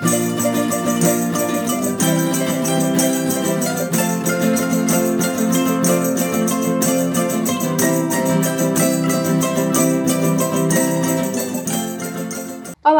Olá 0.00 0.10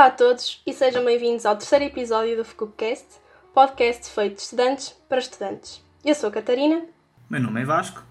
a 0.06 0.10
todos 0.10 0.60
e 0.66 0.72
sejam 0.72 1.04
bem-vindos 1.04 1.46
ao 1.46 1.54
terceiro 1.54 1.84
episódio 1.84 2.36
do 2.36 2.44
FCUBcast, 2.44 3.06
podcast 3.54 4.10
feito 4.10 4.34
de 4.34 4.42
estudantes 4.42 4.90
para 5.08 5.18
estudantes. 5.18 5.80
Eu 6.04 6.16
sou 6.16 6.30
a 6.30 6.32
Catarina. 6.32 6.84
Meu 7.30 7.40
nome 7.40 7.62
é 7.62 7.64
Vasco. 7.64 8.02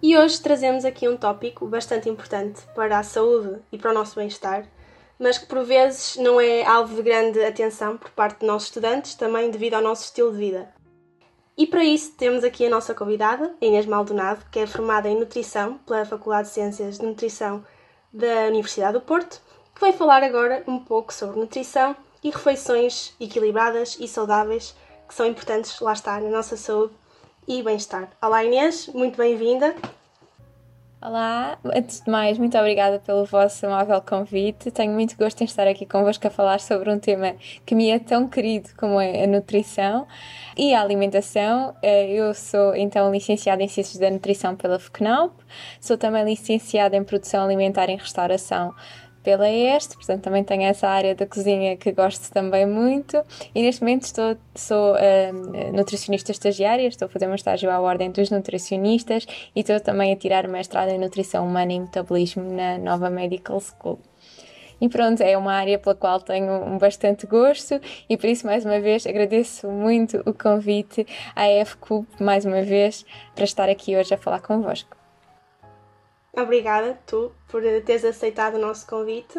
E 0.00 0.16
hoje 0.16 0.40
trazemos 0.40 0.84
aqui 0.84 1.08
um 1.08 1.16
tópico 1.16 1.66
bastante 1.66 2.08
importante 2.08 2.62
para 2.76 3.00
a 3.00 3.02
saúde 3.02 3.60
e 3.72 3.78
para 3.78 3.90
o 3.90 3.94
nosso 3.94 4.14
bem-estar, 4.14 4.68
mas 5.18 5.38
que 5.38 5.46
por 5.46 5.64
vezes 5.64 6.16
não 6.16 6.40
é 6.40 6.64
alvo 6.64 6.96
de 6.96 7.02
grande 7.02 7.42
atenção 7.44 7.96
por 7.96 8.10
parte 8.10 8.40
de 8.40 8.46
nós 8.46 8.64
estudantes, 8.64 9.14
também 9.14 9.50
devido 9.50 9.74
ao 9.74 9.82
nosso 9.82 10.04
estilo 10.04 10.32
de 10.32 10.38
vida. 10.38 10.74
E 11.56 11.66
para 11.66 11.84
isso 11.84 12.12
temos 12.12 12.44
aqui 12.44 12.66
a 12.66 12.70
nossa 12.70 12.94
convidada, 12.94 13.54
Inês 13.60 13.86
Maldonado, 13.86 14.44
que 14.50 14.58
é 14.58 14.66
formada 14.66 15.08
em 15.08 15.18
Nutrição 15.18 15.78
pela 15.78 16.04
Faculdade 16.04 16.48
de 16.48 16.54
Ciências 16.54 16.98
de 16.98 17.04
Nutrição 17.04 17.64
da 18.12 18.46
Universidade 18.48 18.94
do 18.94 19.00
Porto, 19.00 19.40
que 19.74 19.80
vai 19.80 19.92
falar 19.92 20.22
agora 20.22 20.64
um 20.66 20.78
pouco 20.78 21.12
sobre 21.12 21.38
nutrição 21.38 21.94
e 22.22 22.30
refeições 22.30 23.14
equilibradas 23.20 23.96
e 24.00 24.08
saudáveis 24.08 24.74
que 25.06 25.14
são 25.14 25.26
importantes, 25.26 25.78
lá 25.80 25.92
está, 25.92 26.18
na 26.20 26.30
nossa 26.30 26.56
saúde 26.56 26.94
e 27.46 27.62
bem-estar. 27.62 28.08
Olá 28.22 28.44
Inês, 28.44 28.86
muito 28.88 29.16
bem-vinda. 29.16 29.74
Olá, 31.04 31.58
antes 31.64 32.00
de 32.00 32.08
mais, 32.08 32.38
muito 32.38 32.56
obrigada 32.56 33.00
pelo 33.00 33.24
vosso 33.24 33.66
amável 33.66 34.00
convite. 34.00 34.70
Tenho 34.70 34.92
muito 34.92 35.16
gosto 35.16 35.40
em 35.40 35.44
estar 35.44 35.66
aqui 35.66 35.84
convosco 35.84 36.24
a 36.28 36.30
falar 36.30 36.60
sobre 36.60 36.92
um 36.92 36.98
tema 37.00 37.34
que 37.66 37.74
me 37.74 37.90
é 37.90 37.98
tão 37.98 38.28
querido 38.28 38.68
como 38.76 39.00
é 39.00 39.24
a 39.24 39.26
nutrição 39.26 40.06
e 40.56 40.72
a 40.72 40.80
alimentação. 40.80 41.74
Eh, 41.82 42.12
eu 42.12 42.32
sou 42.32 42.76
então 42.76 43.10
licenciada 43.10 43.64
em 43.64 43.66
Ciências 43.66 43.98
da 43.98 44.08
Nutrição 44.08 44.54
pela 44.54 44.78
FUCNAUP, 44.78 45.34
sou 45.80 45.98
também 45.98 46.24
licenciada 46.24 46.96
em 46.96 47.02
Produção 47.02 47.42
Alimentar 47.42 47.90
e 47.90 47.96
Restauração 47.96 48.72
pela 49.22 49.48
EST, 49.48 49.96
portanto 49.96 50.22
também 50.22 50.42
tenho 50.44 50.62
essa 50.62 50.88
área 50.88 51.14
da 51.14 51.26
cozinha 51.26 51.76
que 51.76 51.92
gosto 51.92 52.30
também 52.32 52.66
muito 52.66 53.22
e 53.54 53.62
neste 53.62 53.82
momento 53.82 54.02
estou, 54.02 54.36
sou 54.54 54.94
uh, 54.94 55.72
nutricionista 55.72 56.32
estagiária, 56.32 56.86
estou 56.86 57.06
a 57.06 57.08
fazer 57.08 57.28
um 57.28 57.34
estágio 57.34 57.70
à 57.70 57.80
ordem 57.80 58.10
dos 58.10 58.30
nutricionistas 58.30 59.26
e 59.54 59.60
estou 59.60 59.78
também 59.80 60.12
a 60.12 60.16
tirar 60.16 60.46
mestrado 60.48 60.90
em 60.90 60.98
Nutrição 60.98 61.46
Humana 61.46 61.72
e 61.72 61.80
Metabolismo 61.80 62.42
na 62.42 62.78
Nova 62.78 63.08
Medical 63.10 63.60
School. 63.60 63.98
E 64.80 64.88
pronto, 64.88 65.22
é 65.22 65.38
uma 65.38 65.52
área 65.52 65.78
pela 65.78 65.94
qual 65.94 66.20
tenho 66.20 66.52
um 66.64 66.76
bastante 66.76 67.24
gosto 67.24 67.80
e 68.08 68.16
por 68.16 68.26
isso, 68.26 68.44
mais 68.44 68.64
uma 68.64 68.80
vez, 68.80 69.06
agradeço 69.06 69.68
muito 69.68 70.20
o 70.26 70.34
convite 70.34 71.06
à 71.36 71.44
FCUB, 71.64 72.04
mais 72.20 72.44
uma 72.44 72.62
vez, 72.62 73.06
para 73.32 73.44
estar 73.44 73.68
aqui 73.68 73.96
hoje 73.96 74.12
a 74.12 74.18
falar 74.18 74.40
convosco. 74.40 75.01
Obrigada, 76.34 76.98
tu, 77.06 77.30
por 77.48 77.62
teres 77.84 78.04
aceitado 78.04 78.54
o 78.54 78.58
nosso 78.58 78.86
convite. 78.86 79.38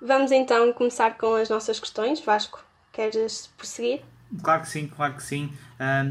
Vamos 0.00 0.30
então 0.30 0.72
começar 0.72 1.16
com 1.16 1.34
as 1.34 1.48
nossas 1.48 1.80
questões. 1.80 2.20
Vasco, 2.20 2.62
queres 2.92 3.48
prosseguir? 3.56 4.02
Claro 4.42 4.62
que 4.62 4.68
sim, 4.68 4.88
claro 4.88 5.14
que 5.14 5.22
sim. 5.22 5.52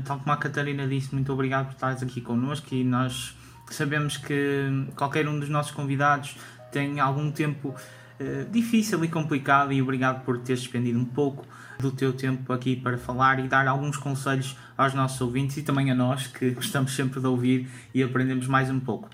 Tal 0.06 0.20
como 0.20 0.32
a 0.32 0.38
Catarina 0.38 0.88
disse, 0.88 1.14
muito 1.14 1.32
obrigado 1.32 1.68
por 1.68 1.74
estares 1.74 2.02
aqui 2.02 2.22
connosco 2.22 2.74
e 2.74 2.84
nós 2.84 3.36
sabemos 3.70 4.18
que 4.18 4.70
qualquer 4.96 5.28
um 5.28 5.40
dos 5.40 5.50
nossos 5.50 5.72
convidados 5.72 6.36
tem 6.72 7.00
algum 7.00 7.32
tempo 7.32 7.70
uh, 7.70 8.50
difícil 8.50 9.04
e 9.04 9.08
complicado 9.08 9.72
e 9.74 9.82
obrigado 9.82 10.24
por 10.24 10.38
teres 10.40 10.62
despendido 10.62 11.00
um 11.00 11.06
pouco 11.06 11.46
do 11.80 11.92
teu 11.92 12.14
tempo 12.14 12.54
aqui 12.54 12.76
para 12.76 12.98
falar 12.98 13.40
e 13.40 13.48
dar 13.48 13.68
alguns 13.68 13.98
conselhos 13.98 14.56
aos 14.78 14.94
nossos 14.94 15.20
ouvintes 15.20 15.58
e 15.58 15.64
também 15.64 15.92
a 15.92 15.96
nós 15.96 16.28
que 16.28 16.52
gostamos 16.52 16.96
sempre 16.96 17.20
de 17.20 17.28
ouvir 17.28 17.70
e 17.94 18.04
aprendemos 18.04 18.48
mais 18.48 18.70
um 18.70 18.80
pouco. 18.80 19.10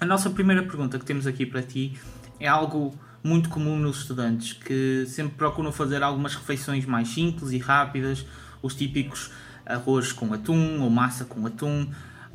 A 0.00 0.04
nossa 0.04 0.28
primeira 0.28 0.62
pergunta 0.62 0.98
que 0.98 1.04
temos 1.04 1.26
aqui 1.26 1.46
para 1.46 1.62
ti 1.62 1.98
é 2.40 2.48
algo 2.48 2.94
muito 3.22 3.48
comum 3.48 3.78
nos 3.78 4.00
estudantes 4.00 4.52
que 4.52 5.06
sempre 5.06 5.34
procuram 5.36 5.72
fazer 5.72 6.02
algumas 6.02 6.34
refeições 6.34 6.84
mais 6.84 7.08
simples 7.08 7.52
e 7.52 7.58
rápidas, 7.58 8.26
os 8.60 8.74
típicos 8.74 9.30
arroz 9.64 10.12
com 10.12 10.32
atum 10.34 10.82
ou 10.82 10.90
massa 10.90 11.24
com 11.24 11.46
atum, 11.46 11.88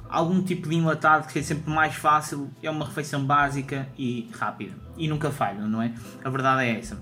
algum 0.09 0.42
tipo 0.42 0.68
de 0.68 0.75
enlatado 0.75 1.28
que 1.28 1.38
é 1.38 1.44
sempre 1.44 1.72
mais 1.72 1.94
fácil, 1.94 2.50
é 2.64 2.69
uma 2.72 2.86
refeição 2.86 3.24
básica 3.24 3.88
e 3.98 4.30
rápida 4.34 4.74
e 4.98 5.08
nunca 5.08 5.30
falha, 5.30 5.62
não 5.68 5.81
é? 5.81 5.94
A 6.24 6.30
verdade 6.30 6.64
é 6.64 6.80
essa. 6.80 7.00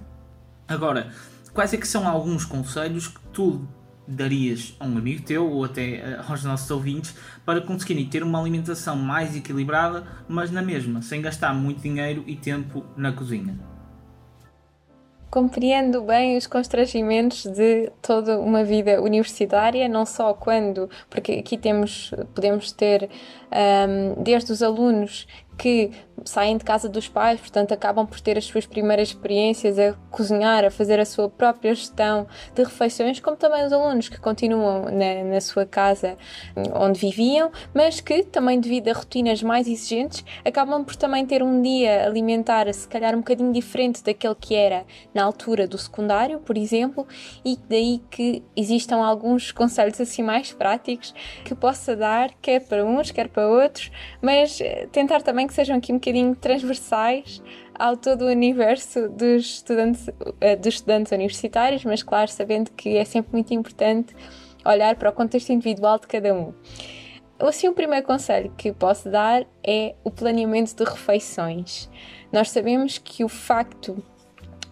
Agora, 0.67 1.13
quais 1.53 1.73
é 1.73 1.77
que 1.77 1.87
são 1.87 2.05
alguns 2.05 2.43
conselhos 2.43 3.07
que 3.07 3.21
tu 3.31 3.65
darias 4.07 4.75
a 4.79 4.85
um 4.85 4.97
amigo 4.97 5.23
teu 5.23 5.49
ou 5.51 5.65
até 5.65 5.95
eh, 5.95 6.21
aos 6.27 6.43
nossos 6.43 6.69
ouvintes 6.71 7.15
para 7.45 7.59
conseguirem 7.61 8.05
ter 8.05 8.23
uma 8.23 8.39
alimentação 8.39 8.95
mais 8.95 9.35
equilibrada, 9.35 10.05
mas 10.27 10.49
na 10.49 10.61
mesma, 10.61 11.01
sem 11.01 11.21
gastar 11.21 11.53
muito 11.53 11.81
dinheiro 11.81 12.23
e 12.25 12.35
tempo 12.35 12.85
na 12.95 13.11
cozinha? 13.11 13.57
Compreendo 15.29 16.01
bem 16.03 16.37
os 16.37 16.47
constrangimentos 16.47 17.45
de 17.45 17.91
toda 18.01 18.39
uma 18.39 18.63
vida 18.63 19.01
universitária, 19.01 19.87
não 19.89 20.05
só 20.05 20.33
quando, 20.33 20.89
porque 21.09 21.33
aqui 21.33 21.57
temos, 21.57 22.13
podemos 22.33 22.71
ter 22.71 23.09
um, 23.51 24.23
desde 24.23 24.53
os 24.53 24.63
alunos 24.63 25.27
que 25.57 25.91
saem 26.25 26.57
de 26.57 26.63
casa 26.63 26.89
dos 26.89 27.07
pais, 27.07 27.39
portanto 27.39 27.73
acabam 27.73 28.05
por 28.05 28.19
ter 28.19 28.37
as 28.37 28.45
suas 28.45 28.65
primeiras 28.65 29.09
experiências 29.09 29.77
a 29.79 29.93
cozinhar, 30.11 30.65
a 30.65 30.71
fazer 30.71 30.99
a 30.99 31.05
sua 31.05 31.29
própria 31.29 31.73
gestão 31.73 32.27
de 32.53 32.63
refeições, 32.63 33.19
como 33.19 33.37
também 33.37 33.65
os 33.65 33.71
alunos 33.71 34.09
que 34.09 34.19
continuam 34.19 34.85
na, 34.85 35.23
na 35.23 35.41
sua 35.41 35.65
casa 35.65 36.17
onde 36.73 36.99
viviam, 36.99 37.51
mas 37.73 38.01
que 38.01 38.23
também 38.23 38.59
devido 38.59 38.89
a 38.89 38.93
rotinas 38.93 39.41
mais 39.43 39.67
exigentes 39.67 40.23
acabam 40.43 40.83
por 40.83 40.95
também 40.95 41.25
ter 41.25 41.43
um 41.43 41.61
dia 41.61 42.05
alimentar 42.05 42.71
se 42.73 42.87
calhar 42.87 43.13
um 43.13 43.19
bocadinho 43.19 43.53
diferente 43.53 44.03
daquele 44.03 44.35
que 44.35 44.55
era 44.55 44.85
na 45.13 45.23
altura 45.23 45.67
do 45.67 45.77
secundário, 45.77 46.39
por 46.39 46.57
exemplo, 46.57 47.07
e 47.45 47.57
daí 47.69 48.01
que 48.09 48.43
existam 48.55 48.97
alguns 48.97 49.51
conselhos 49.51 49.99
assim 50.01 50.23
mais 50.23 50.51
práticos 50.51 51.13
que 51.43 51.55
possa 51.55 51.95
dar, 51.95 52.31
quer 52.41 52.61
para 52.61 52.85
uns, 52.85 53.11
quer 53.11 53.29
para 53.29 53.47
outros, 53.47 53.91
mas 54.21 54.59
eh, 54.61 54.87
tentar 54.91 55.21
também 55.21 55.46
que 55.47 55.53
sejam 55.53 55.77
aqui 55.77 55.91
um 55.91 55.95
bocadinho 55.95 56.35
transversais 56.35 57.41
ao 57.73 57.95
todo 57.95 58.23
o 58.23 58.27
universo 58.27 59.09
dos 59.09 59.45
estudantes, 59.45 60.09
eh, 60.41 60.55
dos 60.55 60.75
estudantes 60.75 61.11
universitários, 61.11 61.85
mas 61.85 62.03
claro, 62.03 62.29
sabendo 62.29 62.71
que 62.71 62.97
é 62.97 63.05
sempre 63.05 63.31
muito 63.33 63.53
importante 63.53 64.15
olhar 64.65 64.95
para 64.95 65.09
o 65.09 65.13
contexto 65.13 65.51
individual 65.51 65.99
de 65.99 66.07
cada 66.07 66.33
um. 66.33 66.53
Assim, 67.39 67.67
o 67.67 67.73
primeiro 67.73 68.05
conselho 68.05 68.51
que 68.57 68.71
posso 68.71 69.09
dar 69.09 69.45
é 69.63 69.93
o 70.03 70.09
planeamento 70.09 70.75
de 70.75 70.83
refeições. 70.83 71.87
Nós 72.31 72.49
sabemos 72.49 72.97
que 72.97 73.23
o 73.23 73.29
facto 73.29 74.03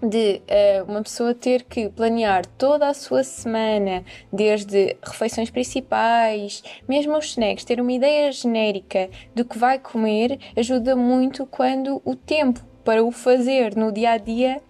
de 0.07 0.41
uh, 0.41 0.89
uma 0.89 1.01
pessoa 1.01 1.33
ter 1.33 1.63
que 1.63 1.89
planear 1.89 2.45
toda 2.57 2.87
a 2.87 2.93
sua 2.93 3.23
semana, 3.23 4.03
desde 4.31 4.95
refeições 5.03 5.49
principais, 5.49 6.63
mesmo 6.87 7.17
os 7.17 7.25
snacks, 7.25 7.65
ter 7.65 7.79
uma 7.81 7.91
ideia 7.91 8.31
genérica 8.31 9.09
do 9.33 9.43
que 9.45 9.57
vai 9.57 9.79
comer, 9.79 10.39
ajuda 10.55 10.95
muito 10.95 11.45
quando 11.45 12.01
o 12.05 12.15
tempo 12.15 12.61
para 12.83 13.03
o 13.03 13.11
fazer 13.11 13.75
no 13.75 13.91
dia 13.91 14.11
a 14.11 14.17
dia 14.17 14.61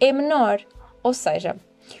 é 0.00 0.12
menor. 0.12 0.60
Ou 1.02 1.14
seja, 1.14 1.56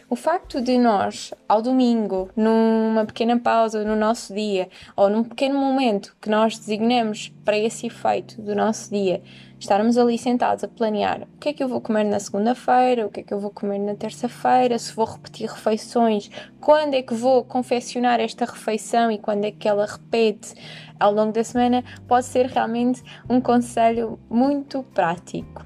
o 0.08 0.16
facto 0.16 0.60
de 0.60 0.78
nós, 0.78 1.32
ao 1.48 1.62
domingo, 1.62 2.30
numa 2.36 3.04
pequena 3.04 3.38
pausa 3.38 3.84
no 3.84 3.96
nosso 3.96 4.34
dia, 4.34 4.68
ou 4.96 5.08
num 5.08 5.24
pequeno 5.24 5.58
momento 5.58 6.16
que 6.20 6.30
nós 6.30 6.58
designamos 6.58 7.32
para 7.44 7.58
esse 7.58 7.86
efeito 7.86 8.40
do 8.40 8.54
nosso 8.54 8.90
dia, 8.90 9.22
estarmos 9.58 9.96
ali 9.96 10.18
sentados 10.18 10.64
a 10.64 10.68
planear 10.68 11.22
o 11.22 11.38
que 11.38 11.50
é 11.50 11.52
que 11.52 11.62
eu 11.62 11.68
vou 11.68 11.80
comer 11.80 12.04
na 12.04 12.18
segunda-feira, 12.18 13.06
o 13.06 13.10
que 13.10 13.20
é 13.20 13.22
que 13.22 13.32
eu 13.32 13.38
vou 13.38 13.50
comer 13.50 13.78
na 13.78 13.94
terça-feira, 13.94 14.78
se 14.78 14.92
vou 14.92 15.06
repetir 15.06 15.48
refeições, 15.48 16.30
quando 16.60 16.94
é 16.94 17.02
que 17.02 17.14
vou 17.14 17.44
confeccionar 17.44 18.20
esta 18.20 18.44
refeição 18.44 19.10
e 19.10 19.18
quando 19.18 19.44
é 19.44 19.52
que 19.52 19.68
ela 19.68 19.86
repete 19.86 20.54
ao 20.98 21.12
longo 21.12 21.32
da 21.32 21.44
semana, 21.44 21.84
pode 22.06 22.26
ser 22.26 22.46
realmente 22.46 23.02
um 23.28 23.40
conselho 23.40 24.18
muito 24.28 24.82
prático. 24.94 25.64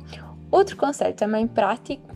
Outro 0.50 0.76
conselho 0.76 1.14
também 1.14 1.46
prático 1.46 2.15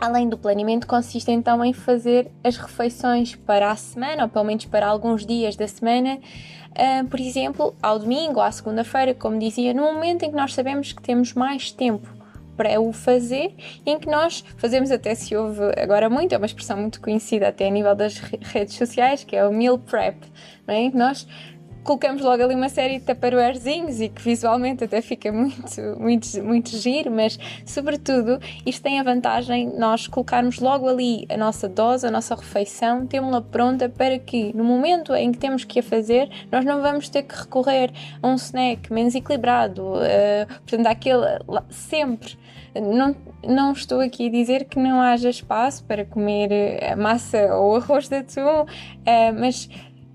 Além 0.00 0.30
do 0.30 0.38
planeamento, 0.38 0.86
consiste 0.86 1.30
então 1.30 1.62
em 1.62 1.74
fazer 1.74 2.30
as 2.42 2.56
refeições 2.56 3.36
para 3.36 3.70
a 3.70 3.76
semana, 3.76 4.22
ou 4.22 4.28
pelo 4.30 4.46
menos 4.46 4.64
para 4.64 4.86
alguns 4.86 5.26
dias 5.26 5.56
da 5.56 5.68
semana, 5.68 6.18
uh, 6.70 7.06
por 7.06 7.20
exemplo, 7.20 7.74
ao 7.82 7.98
domingo 7.98 8.36
ou 8.36 8.42
à 8.42 8.50
segunda-feira, 8.50 9.12
como 9.12 9.38
dizia, 9.38 9.74
no 9.74 9.82
momento 9.82 10.22
em 10.22 10.30
que 10.30 10.36
nós 10.36 10.54
sabemos 10.54 10.92
que 10.92 11.02
temos 11.02 11.34
mais 11.34 11.70
tempo 11.70 12.08
para 12.56 12.80
o 12.80 12.92
fazer, 12.94 13.54
em 13.84 13.98
que 13.98 14.06
nós 14.06 14.42
fazemos 14.56 14.90
até 14.90 15.14
se 15.14 15.36
houve 15.36 15.60
agora 15.76 16.08
muito, 16.08 16.34
é 16.34 16.38
uma 16.38 16.46
expressão 16.46 16.78
muito 16.78 16.98
conhecida 17.00 17.48
até 17.48 17.66
a 17.66 17.70
nível 17.70 17.94
das 17.94 18.16
redes 18.16 18.76
sociais, 18.76 19.22
que 19.22 19.36
é 19.36 19.46
o 19.46 19.52
meal 19.52 19.78
prep, 19.78 20.16
não 20.66 20.74
é? 20.74 20.78
em 20.80 20.90
que 20.90 20.96
nós 20.96 21.26
colocamos 21.84 22.22
logo 22.22 22.42
ali 22.42 22.54
uma 22.54 22.68
série 22.68 22.98
de 22.98 23.04
taparoeirzinhos 23.04 24.00
e 24.00 24.08
que 24.08 24.22
visualmente 24.22 24.84
até 24.84 25.00
fica 25.00 25.30
muito, 25.32 25.80
muito, 25.98 26.42
muito 26.42 26.70
giro, 26.76 27.10
mas 27.10 27.38
sobretudo 27.64 28.38
isto 28.64 28.82
tem 28.82 29.00
a 29.00 29.02
vantagem 29.02 29.72
nós 29.76 30.06
colocarmos 30.06 30.58
logo 30.58 30.88
ali 30.88 31.26
a 31.28 31.36
nossa 31.36 31.68
dose, 31.68 32.06
a 32.06 32.10
nossa 32.10 32.34
refeição, 32.34 33.06
temos-la 33.06 33.40
pronta 33.40 33.88
para 33.88 34.18
que 34.18 34.54
no 34.56 34.64
momento 34.64 35.14
em 35.14 35.32
que 35.32 35.38
temos 35.38 35.64
que 35.64 35.80
a 35.80 35.82
fazer, 35.82 36.30
nós 36.50 36.64
não 36.64 36.80
vamos 36.80 37.08
ter 37.08 37.22
que 37.22 37.34
recorrer 37.34 37.90
a 38.22 38.28
um 38.28 38.34
snack 38.34 38.92
menos 38.92 39.14
equilibrado, 39.14 39.82
uh, 39.82 40.46
portanto, 40.66 40.86
aquele 40.86 41.24
sempre. 41.68 42.38
Não, 42.72 43.16
não 43.44 43.72
estou 43.72 44.00
aqui 44.00 44.28
a 44.28 44.30
dizer 44.30 44.64
que 44.66 44.78
não 44.78 45.00
haja 45.00 45.28
espaço 45.28 45.82
para 45.84 46.04
comer 46.04 46.78
a 46.84 46.94
massa 46.94 47.52
ou 47.56 47.74
arroz 47.76 48.08
de 48.08 48.18
atum, 48.18 48.62
uh, 48.62 48.66
mas 49.36 49.68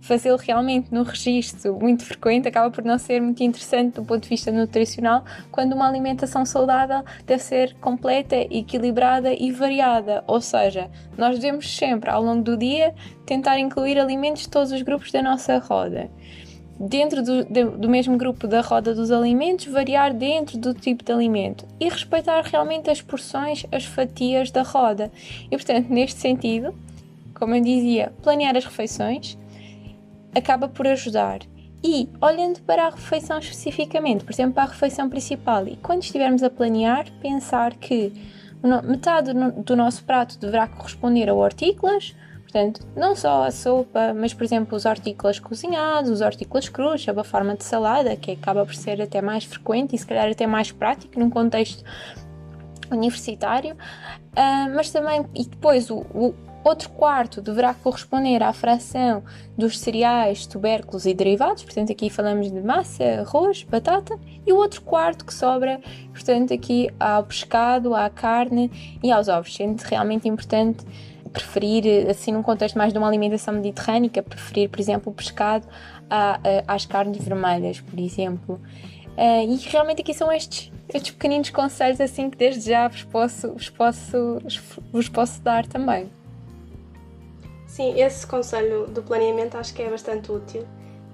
fazê-lo 0.06 0.38
realmente 0.38 0.94
no 0.94 1.02
registro 1.02 1.80
muito 1.80 2.06
frequente 2.06 2.48
acaba 2.48 2.70
por 2.70 2.84
não 2.84 2.98
ser 3.00 3.20
muito 3.20 3.42
interessante 3.42 3.96
do 3.96 4.06
ponto 4.06 4.22
de 4.22 4.30
vista 4.30 4.52
nutricional, 4.52 5.26
quando 5.52 5.74
uma 5.74 5.88
alimentação 5.88 6.46
saudável 6.46 7.04
deve 7.26 7.42
ser 7.42 7.74
completa, 7.82 8.36
equilibrada 8.36 9.34
e 9.34 9.52
variada. 9.52 10.24
Ou 10.28 10.40
seja, 10.40 10.92
nós 11.18 11.40
devemos 11.40 11.76
sempre, 11.76 12.12
ao 12.12 12.22
longo 12.22 12.44
do 12.44 12.56
dia, 12.56 12.94
tentar 13.26 13.58
incluir 13.58 13.98
alimentos 13.98 14.44
de 14.44 14.50
todos 14.50 14.72
os 14.72 14.82
grupos 14.84 15.12
da 15.12 15.24
nossa 15.24 15.58
roda. 15.58 16.10
Dentro 16.80 17.24
do, 17.24 17.46
do 17.78 17.90
mesmo 17.90 18.16
grupo 18.16 18.48
da 18.48 18.62
roda 18.62 18.94
dos 18.94 19.10
alimentos, 19.10 19.66
variar 19.66 20.14
dentro 20.14 20.58
do 20.58 20.74
tipo 20.74 21.04
de 21.04 21.12
alimento 21.12 21.66
e 21.80 21.90
respeitar 21.90 22.42
realmente 22.42 22.92
as 22.92 23.02
porções, 23.02 23.66
as 23.72 23.86
fatias 23.86 24.52
da 24.52 24.62
roda. 24.62 25.12
E 25.50 25.56
portanto, 25.56 25.88
neste 25.90 26.20
sentido, 26.20 26.76
como 27.34 27.56
eu 27.56 27.62
dizia, 27.62 28.14
planear 28.22 28.56
as 28.56 28.66
refeições, 28.66 29.38
acaba 30.36 30.68
por 30.68 30.86
ajudar. 30.88 31.40
E 31.84 32.10
olhando 32.20 32.62
para 32.62 32.88
a 32.88 32.90
refeição 32.90 33.38
especificamente, 33.40 34.24
por 34.24 34.34
exemplo, 34.34 34.54
para 34.54 34.64
a 34.64 34.68
refeição 34.68 35.10
principal, 35.10 35.68
e 35.68 35.78
quando 35.78 36.04
estivermos 36.04 36.44
a 36.44 36.50
planear, 36.50 37.06
pensar 37.22 37.76
que 37.76 38.12
metade 38.84 39.32
do 39.34 39.76
nosso 39.76 40.04
prato 40.04 40.40
deverá 40.40 40.68
corresponder 40.68 41.30
a 41.30 41.34
hortícolas, 41.34 42.16
portanto, 42.42 42.82
não 42.96 43.16
só 43.16 43.44
a 43.44 43.52
sopa, 43.52 44.14
mas 44.16 44.34
por 44.34 44.44
exemplo, 44.44 44.76
os 44.76 44.86
hortícolas 44.86 45.40
cozinhados, 45.40 46.10
os 46.10 46.22
hortícolas 46.22 46.68
crus, 46.70 47.06
a 47.08 47.24
forma 47.24 47.56
de 47.56 47.64
salada, 47.64 48.16
que 48.16 48.32
acaba 48.32 48.66
por 48.66 48.74
ser 48.74 49.00
até 49.02 49.22
mais 49.22 49.44
frequente 49.44 49.96
e 49.96 50.00
se 50.00 50.08
calhar 50.08 50.30
até 50.30 50.48
mais 50.48 50.72
prático 50.72 51.20
num 51.20 51.30
contexto 51.30 51.84
universitário, 52.92 53.76
uh, 53.76 54.76
mas 54.76 54.90
também, 54.90 55.26
e 55.36 55.46
depois 55.46 55.90
o 55.92 56.34
Outro 56.66 56.90
quarto 56.90 57.44
deverá 57.44 57.76
corresponder 57.76 58.42
à 58.42 58.52
fração 58.52 59.24
dos 59.56 59.78
cereais, 59.78 60.48
tubérculos 60.48 61.06
e 61.06 61.14
derivados, 61.14 61.64
portanto, 61.64 61.92
aqui 61.92 62.10
falamos 62.10 62.52
de 62.52 62.60
massa, 62.60 63.04
arroz, 63.22 63.62
batata, 63.62 64.18
e 64.48 64.52
o 64.52 64.56
outro 64.56 64.82
quarto 64.82 65.24
que 65.24 65.32
sobra, 65.32 65.80
portanto, 66.12 66.52
aqui 66.56 66.90
ao 67.00 67.24
pescado, 67.24 67.94
à 67.94 68.10
carne 68.10 68.98
e 69.04 69.12
aos 69.12 69.28
ovos, 69.28 69.54
sendo 69.54 69.80
realmente 69.82 70.28
importante 70.28 70.84
preferir, 71.32 72.10
assim, 72.10 72.32
num 72.32 72.42
contexto 72.42 72.80
mais 72.80 72.92
de 72.92 72.98
uma 72.98 73.08
alimentação 73.08 73.54
mediterrânica, 73.54 74.24
preferir, 74.24 74.68
por 74.68 74.80
exemplo, 74.80 75.12
o 75.12 75.16
pescado 75.16 75.68
às 76.68 76.84
carnes 76.88 77.24
vermelhas, 77.24 77.80
por 77.80 78.00
exemplo. 78.00 78.60
Uh, 79.16 79.48
e 79.48 79.56
realmente 79.70 80.02
aqui 80.02 80.16
são 80.16 80.32
estes, 80.32 80.72
estes 80.92 81.12
pequeninos 81.12 81.52
conselhos 81.52 82.02
assim 82.02 82.28
que 82.28 82.38
desde 82.38 82.72
já 82.72 82.88
vos 82.88 83.04
posso, 83.04 83.54
vos 83.54 83.70
posso, 83.70 84.40
vos 84.92 85.08
posso 85.08 85.42
dar 85.44 85.68
também. 85.68 86.10
Sim, 87.76 88.00
esse 88.00 88.26
conselho 88.26 88.88
do 88.88 89.04
planeamento 89.04 89.58
acho 89.58 89.74
que 89.74 89.82
é 89.82 89.90
bastante 89.90 90.32
útil 90.32 90.66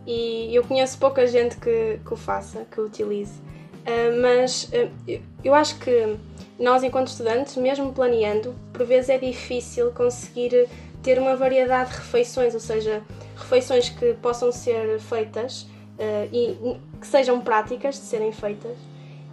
e 0.05 0.55
eu 0.55 0.63
conheço 0.63 0.95
pouca 0.99 1.25
gente 1.25 1.57
que, 1.57 1.99
que 2.05 2.13
o 2.13 2.15
faça, 2.15 2.67
que 2.69 2.79
o 2.79 2.85
utilize, 2.85 3.33
uh, 3.39 4.21
mas 4.21 4.65
uh, 4.65 5.21
eu 5.43 5.55
acho 5.55 5.79
que 5.79 6.15
nós, 6.59 6.83
enquanto 6.83 7.07
estudantes, 7.07 7.57
mesmo 7.57 7.91
planeando, 7.91 8.53
por 8.71 8.85
vezes 8.85 9.09
é 9.09 9.17
difícil 9.17 9.89
conseguir 9.89 10.69
ter 11.01 11.17
uma 11.17 11.35
variedade 11.35 11.89
de 11.89 11.97
refeições, 11.97 12.53
ou 12.53 12.59
seja, 12.59 13.01
refeições 13.35 13.89
que 13.89 14.13
possam 14.21 14.51
ser 14.51 14.99
feitas 14.99 15.63
uh, 15.63 16.29
e 16.31 16.77
que 16.99 17.07
sejam 17.07 17.41
práticas 17.41 17.95
de 17.95 18.01
serem 18.01 18.31
feitas. 18.31 18.77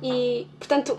E, 0.03 0.47
portanto, 0.59 0.99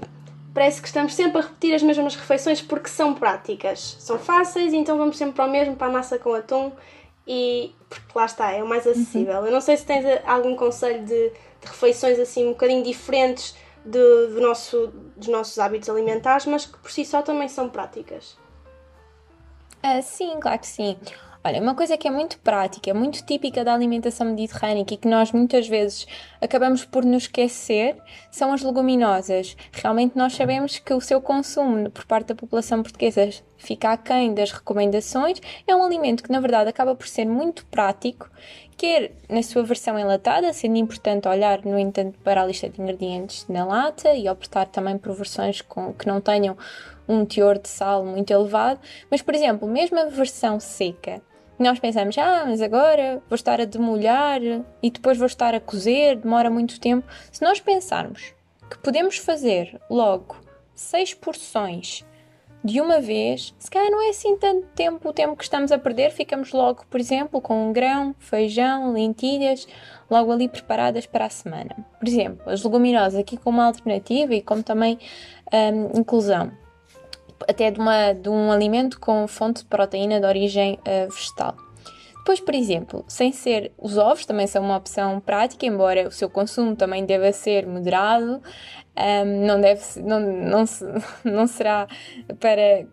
parece 0.53 0.81
que 0.81 0.87
estamos 0.87 1.13
sempre 1.13 1.39
a 1.39 1.41
repetir 1.41 1.73
as 1.73 1.83
mesmas 1.83 2.15
refeições 2.15 2.61
porque 2.61 2.89
são 2.89 3.13
práticas, 3.13 3.97
são 3.99 4.17
fáceis, 4.17 4.73
então 4.73 4.97
vamos 4.97 5.17
sempre 5.17 5.35
para 5.35 5.45
o 5.45 5.49
mesmo, 5.49 5.75
para 5.75 5.87
a 5.87 5.91
massa 5.91 6.17
com 6.17 6.33
atum 6.33 6.71
e 7.27 7.73
porque 7.87 8.11
lá 8.15 8.25
está, 8.25 8.51
é 8.51 8.63
o 8.63 8.67
mais 8.67 8.87
acessível. 8.87 9.39
Uhum. 9.39 9.45
Eu 9.45 9.51
não 9.51 9.61
sei 9.61 9.77
se 9.77 9.85
tens 9.85 10.05
algum 10.25 10.55
conselho 10.55 11.05
de, 11.05 11.29
de 11.29 11.67
refeições 11.67 12.19
assim 12.19 12.47
um 12.47 12.51
bocadinho 12.51 12.83
diferentes 12.83 13.55
de, 13.85 14.27
do 14.27 14.41
nosso, 14.41 14.91
dos 15.15 15.27
nossos 15.27 15.57
hábitos 15.59 15.89
alimentares, 15.89 16.45
mas 16.45 16.65
que 16.65 16.77
por 16.77 16.91
si 16.91 17.05
só 17.05 17.21
também 17.21 17.47
são 17.47 17.69
práticas. 17.69 18.37
Uh, 19.83 20.01
sim, 20.01 20.39
claro 20.39 20.59
que 20.59 20.67
sim. 20.67 20.97
Olha, 21.41 21.61
uma 21.61 21.73
coisa 21.73 21.97
que 21.97 22.05
é 22.05 22.11
muito 22.11 22.37
prática, 22.39 22.93
muito 22.93 23.23
típica 23.25 23.63
da 23.63 23.73
alimentação 23.73 24.27
mediterrânica 24.27 24.93
e 24.93 24.97
que 24.97 25.07
nós 25.07 25.31
muitas 25.31 25.67
vezes 25.69 26.05
acabamos 26.41 26.85
por 26.85 27.05
nos 27.05 27.23
esquecer 27.23 27.97
são 28.31 28.53
as 28.53 28.61
leguminosas. 28.61 29.55
Realmente 29.71 30.17
nós 30.17 30.33
sabemos 30.33 30.79
que 30.79 30.93
o 30.93 31.01
seu 31.01 31.21
consumo 31.21 31.89
por 31.89 32.05
parte 32.05 32.27
da 32.27 32.35
população 32.35 32.81
portuguesa 32.81 33.29
fica 33.57 33.91
aquém 33.91 34.33
das 34.33 34.51
recomendações. 34.51 35.41
É 35.67 35.75
um 35.75 35.83
alimento 35.83 36.23
que 36.23 36.31
na 36.31 36.39
verdade 36.39 36.69
acaba 36.69 36.95
por 36.95 37.07
ser 37.07 37.25
muito 37.25 37.65
prático, 37.65 38.29
quer 38.77 39.11
na 39.27 39.43
sua 39.43 39.63
versão 39.63 39.99
enlatada, 39.99 40.53
sendo 40.53 40.77
importante 40.77 41.27
olhar, 41.27 41.65
no 41.65 41.77
entanto, 41.77 42.17
para 42.19 42.41
a 42.41 42.45
lista 42.45 42.69
de 42.69 42.81
ingredientes 42.81 43.45
na 43.49 43.65
lata 43.65 44.13
e 44.13 44.29
optar 44.29 44.67
também 44.67 44.97
por 44.97 45.13
versões 45.13 45.61
com, 45.61 45.93
que 45.93 46.07
não 46.07 46.21
tenham 46.21 46.55
um 47.09 47.25
teor 47.25 47.57
de 47.57 47.67
sal 47.67 48.05
muito 48.05 48.31
elevado, 48.31 48.79
mas 49.09 49.21
por 49.21 49.33
exemplo, 49.33 49.67
mesmo 49.67 49.99
a 49.99 50.05
versão 50.05 50.59
seca, 50.59 51.21
nós 51.63 51.79
pensamos, 51.79 52.17
ah, 52.17 52.45
mas 52.47 52.61
agora 52.61 53.21
vou 53.29 53.35
estar 53.35 53.59
a 53.59 53.65
demolhar 53.65 54.41
e 54.81 54.89
depois 54.89 55.17
vou 55.17 55.27
estar 55.27 55.53
a 55.53 55.59
cozer, 55.59 56.17
demora 56.17 56.49
muito 56.49 56.79
tempo. 56.79 57.07
Se 57.31 57.41
nós 57.41 57.59
pensarmos 57.59 58.33
que 58.69 58.77
podemos 58.79 59.17
fazer 59.17 59.79
logo 59.89 60.37
seis 60.73 61.13
porções 61.13 62.05
de 62.63 62.81
uma 62.81 62.99
vez, 62.99 63.53
se 63.57 63.71
calhar 63.71 63.89
não 63.89 64.05
é 64.05 64.09
assim 64.09 64.37
tanto 64.37 64.67
tempo 64.75 65.07
o 65.07 65.13
tempo 65.13 65.35
que 65.35 65.43
estamos 65.43 65.71
a 65.71 65.77
perder, 65.77 66.11
ficamos 66.11 66.51
logo, 66.51 66.85
por 66.89 66.99
exemplo, 66.99 67.41
com 67.41 67.69
um 67.69 67.73
grão, 67.73 68.13
feijão, 68.19 68.91
lentilhas, 68.91 69.67
logo 70.09 70.31
ali 70.31 70.47
preparadas 70.49 71.05
para 71.05 71.25
a 71.25 71.29
semana. 71.29 71.75
Por 71.97 72.07
exemplo, 72.07 72.49
as 72.49 72.63
leguminosas 72.63 73.19
aqui 73.19 73.37
como 73.37 73.61
alternativa 73.61 74.33
e 74.33 74.41
como 74.41 74.61
também 74.61 74.99
um, 75.53 75.99
inclusão 75.99 76.51
até 77.47 77.71
de, 77.71 77.79
uma, 77.79 78.13
de 78.13 78.29
um 78.29 78.51
alimento 78.51 78.99
com 78.99 79.27
fonte 79.27 79.61
de 79.61 79.67
proteína 79.67 80.19
de 80.19 80.25
origem 80.25 80.79
uh, 80.79 81.11
vegetal. 81.11 81.55
Depois, 82.29 82.39
por 82.39 82.53
exemplo, 82.53 83.03
sem 83.07 83.31
ser 83.31 83.71
os 83.77 83.97
ovos, 83.97 84.25
também 84.25 84.45
são 84.45 84.63
uma 84.63 84.77
opção 84.77 85.19
prática, 85.19 85.65
embora 85.65 86.07
o 86.07 86.11
seu 86.11 86.29
consumo 86.29 86.75
também 86.75 87.03
deva 87.05 87.31
ser 87.31 87.65
moderado, 87.65 88.41
um, 88.95 89.45
não, 89.45 89.59
deve, 89.59 89.81
não, 90.01 90.19
não, 90.19 90.63
não 91.23 91.47
será 91.47 91.87
para 92.39 92.85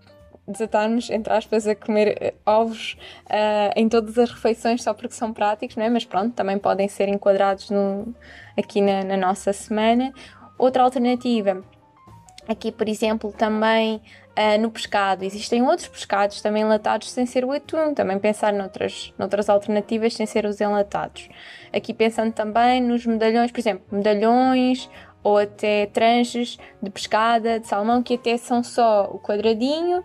desatarmos, 0.49 1.11
entre 1.11 1.32
aspas, 1.32 1.66
a 1.66 1.75
comer 1.75 2.16
eh, 2.21 2.35
ovos 2.47 2.97
uh, 3.25 3.73
em 3.75 3.88
todas 3.88 4.16
as 4.16 4.30
refeições 4.30 4.82
só 4.82 4.94
porque 4.94 5.12
são 5.14 5.32
práticos, 5.32 5.76
não 5.76 5.85
é? 5.85 5.90
mas 5.90 6.04
pronto, 6.04 6.32
também 6.35 6.56
podem 6.56 6.88
ser 6.88 7.09
enquadrados 7.09 7.68
no, 7.68 8.14
aqui 8.56 8.80
na, 8.80 9.02
na 9.02 9.16
nossa 9.16 9.52
semana. 9.52 10.12
Outra 10.56 10.85
alternativa, 10.85 11.62
aqui 12.49 12.71
por 12.71 12.88
exemplo, 12.88 13.32
também 13.32 14.00
uh, 14.37 14.61
no 14.61 14.71
pescado. 14.71 15.25
Existem 15.25 15.62
outros 15.62 15.88
pescados 15.88 16.40
também 16.40 16.62
enlatados 16.62 17.11
sem 17.11 17.26
ser 17.26 17.45
o 17.45 17.52
atum, 17.52 17.95
também 17.95 18.19
pensar 18.19 18.52
noutras, 18.52 19.12
noutras 19.19 19.49
alternativas 19.49 20.14
sem 20.14 20.26
ser 20.26 20.45
os 20.45 20.61
enlatados. 20.61 21.28
Aqui 21.73 21.93
pensando 21.93 22.33
também 22.33 22.81
nos 22.81 23.05
medalhões, 23.07 23.50
por 23.50 23.61
exemplo, 23.61 23.85
medalhões 23.90 24.88
ou 25.23 25.38
até 25.38 25.87
tranches 25.87 26.59
de 26.81 26.90
pescada, 26.90 27.59
de 27.59 27.66
salmão, 27.66 28.02
que 28.02 28.14
até 28.14 28.37
são 28.37 28.62
só 28.62 29.11
o 29.12 29.19
quadradinho. 29.19 30.05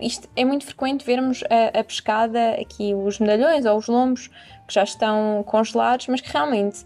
Isto 0.00 0.28
é 0.34 0.44
muito 0.44 0.64
frequente 0.64 1.04
vermos 1.04 1.44
a, 1.44 1.78
a 1.78 1.84
pescada, 1.84 2.52
aqui 2.60 2.94
os 2.94 3.18
medalhões 3.18 3.66
ou 3.66 3.76
os 3.76 3.86
lombos, 3.86 4.28
que 4.66 4.74
já 4.74 4.82
estão 4.82 5.44
congelados, 5.46 6.08
mas 6.08 6.20
que 6.20 6.32
realmente 6.32 6.84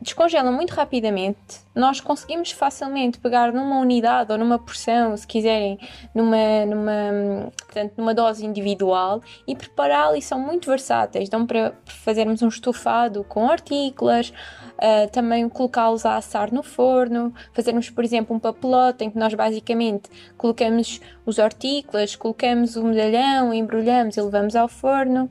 descongelam 0.00 0.52
muito 0.52 0.70
rapidamente. 0.70 1.66
Nós 1.74 2.00
conseguimos 2.00 2.50
facilmente 2.50 3.18
pegar 3.18 3.52
numa 3.52 3.78
unidade 3.78 4.32
ou 4.32 4.38
numa 4.38 4.58
porção, 4.58 5.16
se 5.16 5.26
quiserem, 5.26 5.78
numa, 6.14 6.66
numa, 6.66 7.52
portanto, 7.56 7.94
numa 7.96 8.14
dose 8.14 8.44
individual 8.44 9.20
e 9.46 9.54
prepará-la 9.54 10.16
e 10.16 10.22
são 10.22 10.38
muito 10.38 10.68
versáteis. 10.68 11.28
Dão 11.28 11.46
para 11.46 11.74
fazermos 11.84 12.42
um 12.42 12.48
estofado 12.48 13.24
com 13.24 13.46
hortícolas, 13.46 14.30
uh, 14.30 15.10
também 15.10 15.48
colocá-los 15.48 16.06
a 16.06 16.16
assar 16.16 16.52
no 16.52 16.62
forno, 16.62 17.32
fazermos, 17.52 17.90
por 17.90 18.04
exemplo, 18.04 18.34
um 18.34 18.38
papelote 18.38 19.04
em 19.04 19.10
que 19.10 19.18
nós 19.18 19.34
basicamente 19.34 20.08
colocamos 20.36 21.00
os 21.26 21.38
hortícolas, 21.38 22.16
colocamos 22.16 22.76
o 22.76 22.84
medalhão, 22.84 23.52
embrulhamos 23.52 24.16
e 24.16 24.20
levamos 24.20 24.54
ao 24.54 24.68
forno. 24.68 25.30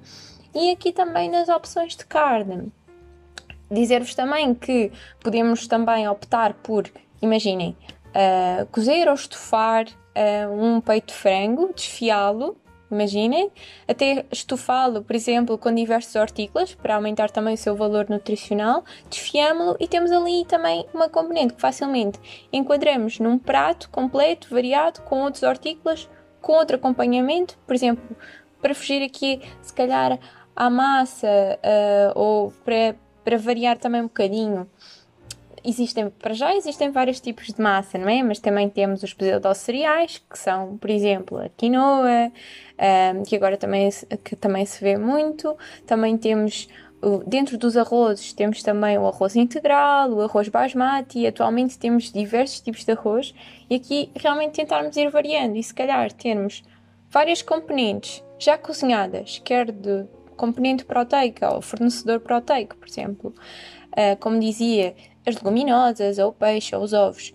E 0.53 0.71
aqui 0.71 0.91
também 0.91 1.29
nas 1.29 1.50
opções 1.50 1.95
de 1.95 2.05
carne 2.05 2.71
Dizer-vos 3.69 4.15
também 4.15 4.53
que 4.53 4.91
podemos 5.19 5.67
também 5.67 6.07
optar 6.07 6.53
por, 6.55 6.89
imaginem, 7.21 7.75
uh, 8.07 8.65
cozer 8.67 9.07
ou 9.07 9.13
estufar 9.13 9.86
uh, 9.86 10.51
um 10.51 10.81
peito 10.81 11.07
de 11.07 11.13
frango, 11.13 11.71
desfiá-lo, 11.74 12.57
imaginem, 12.89 13.51
até 13.88 14.25
estufá-lo, 14.31 15.03
por 15.03 15.15
exemplo, 15.15 15.57
com 15.57 15.74
diversos 15.74 16.15
hortícolas, 16.15 16.74
para 16.74 16.95
aumentar 16.95 17.29
também 17.29 17.53
o 17.53 17.57
seu 17.57 17.75
valor 17.75 18.09
nutricional, 18.09 18.83
desfiámo-lo 19.09 19.75
e 19.79 19.88
temos 19.88 20.12
ali 20.12 20.45
também 20.45 20.86
uma 20.93 21.09
componente 21.09 21.53
que 21.53 21.62
facilmente 21.62 22.19
enquadramos 22.51 23.19
num 23.19 23.38
prato 23.38 23.89
completo, 23.89 24.47
variado, 24.50 25.01
com 25.01 25.21
outros 25.21 25.43
hortícolas, 25.43 26.09
com 26.41 26.53
outro 26.53 26.77
acompanhamento, 26.77 27.57
por 27.65 27.75
exemplo, 27.75 28.15
para 28.62 28.74
fugir 28.74 29.03
aqui, 29.03 29.41
se 29.62 29.74
calhar, 29.74 30.17
à 30.55 30.69
massa 30.69 31.27
uh, 31.27 32.19
ou 32.19 32.51
para, 32.63 32.95
para 33.27 33.38
variar 33.38 33.77
também 33.77 34.00
um 34.00 34.05
bocadinho. 34.05 34.65
Existem, 35.62 36.10
para 36.10 36.34
já 36.34 36.55
existem 36.55 36.91
vários 36.91 37.19
tipos 37.19 37.48
de 37.48 37.62
massa, 37.62 37.98
não 37.98 38.07
é? 38.07 38.24
Mas 38.24 38.39
também 38.39 38.69
temos 38.69 39.03
os 39.03 39.13
cereais, 39.57 40.24
que 40.29 40.39
são, 40.39 40.77
por 40.77 40.89
exemplo, 40.89 41.38
a 41.38 41.50
quinoa, 41.50 42.31
um, 43.17 43.24
que 43.24 43.36
agora 43.36 43.57
também, 43.57 43.89
que 44.24 44.34
também 44.34 44.65
se 44.65 44.81
vê 44.81 44.98
muito. 44.98 45.57
Também 45.86 46.17
temos 46.17 46.69
Dentro 47.27 47.60
dos 47.60 47.77
arrozes 47.77 48.34
temos 48.34 48.63
também 48.63 48.98
o 48.98 49.05
arroz 49.05 49.36
integral, 49.36 50.10
o 50.10 50.22
arroz 50.22 50.48
basmati, 50.48 51.27
atualmente 51.27 51.77
temos 51.77 52.12
diversos 52.12 52.60
tipos 52.60 52.84
de 52.84 52.91
arroz 52.91 53.36
e 53.69 53.75
aqui 53.75 54.10
realmente 54.15 54.53
tentarmos 54.53 54.98
ir 54.98 55.07
variando 55.12 55.57
e 55.57 55.62
se 55.62 55.75
calhar 55.75 56.12
termos 56.12 56.63
várias 57.07 57.43
componentes 57.43 58.24
já 58.39 58.57
cozinhadas, 58.57 59.39
quer 59.46 59.72
de 59.72 60.07
componente 60.38 60.86
proteica 60.86 61.53
ou 61.53 61.62
fornecedor 61.62 62.20
proteico, 62.22 62.77
por 62.77 62.88
exemplo, 62.88 63.34
uh, 63.91 64.15
como 64.20 64.39
dizia, 64.39 64.96
as 65.25 65.36
leguminosas, 65.36 66.17
ou 66.20 66.29
o 66.29 66.34
peixe, 66.34 66.75
ou 66.75 66.82
os 66.82 66.94
ovos, 66.94 67.34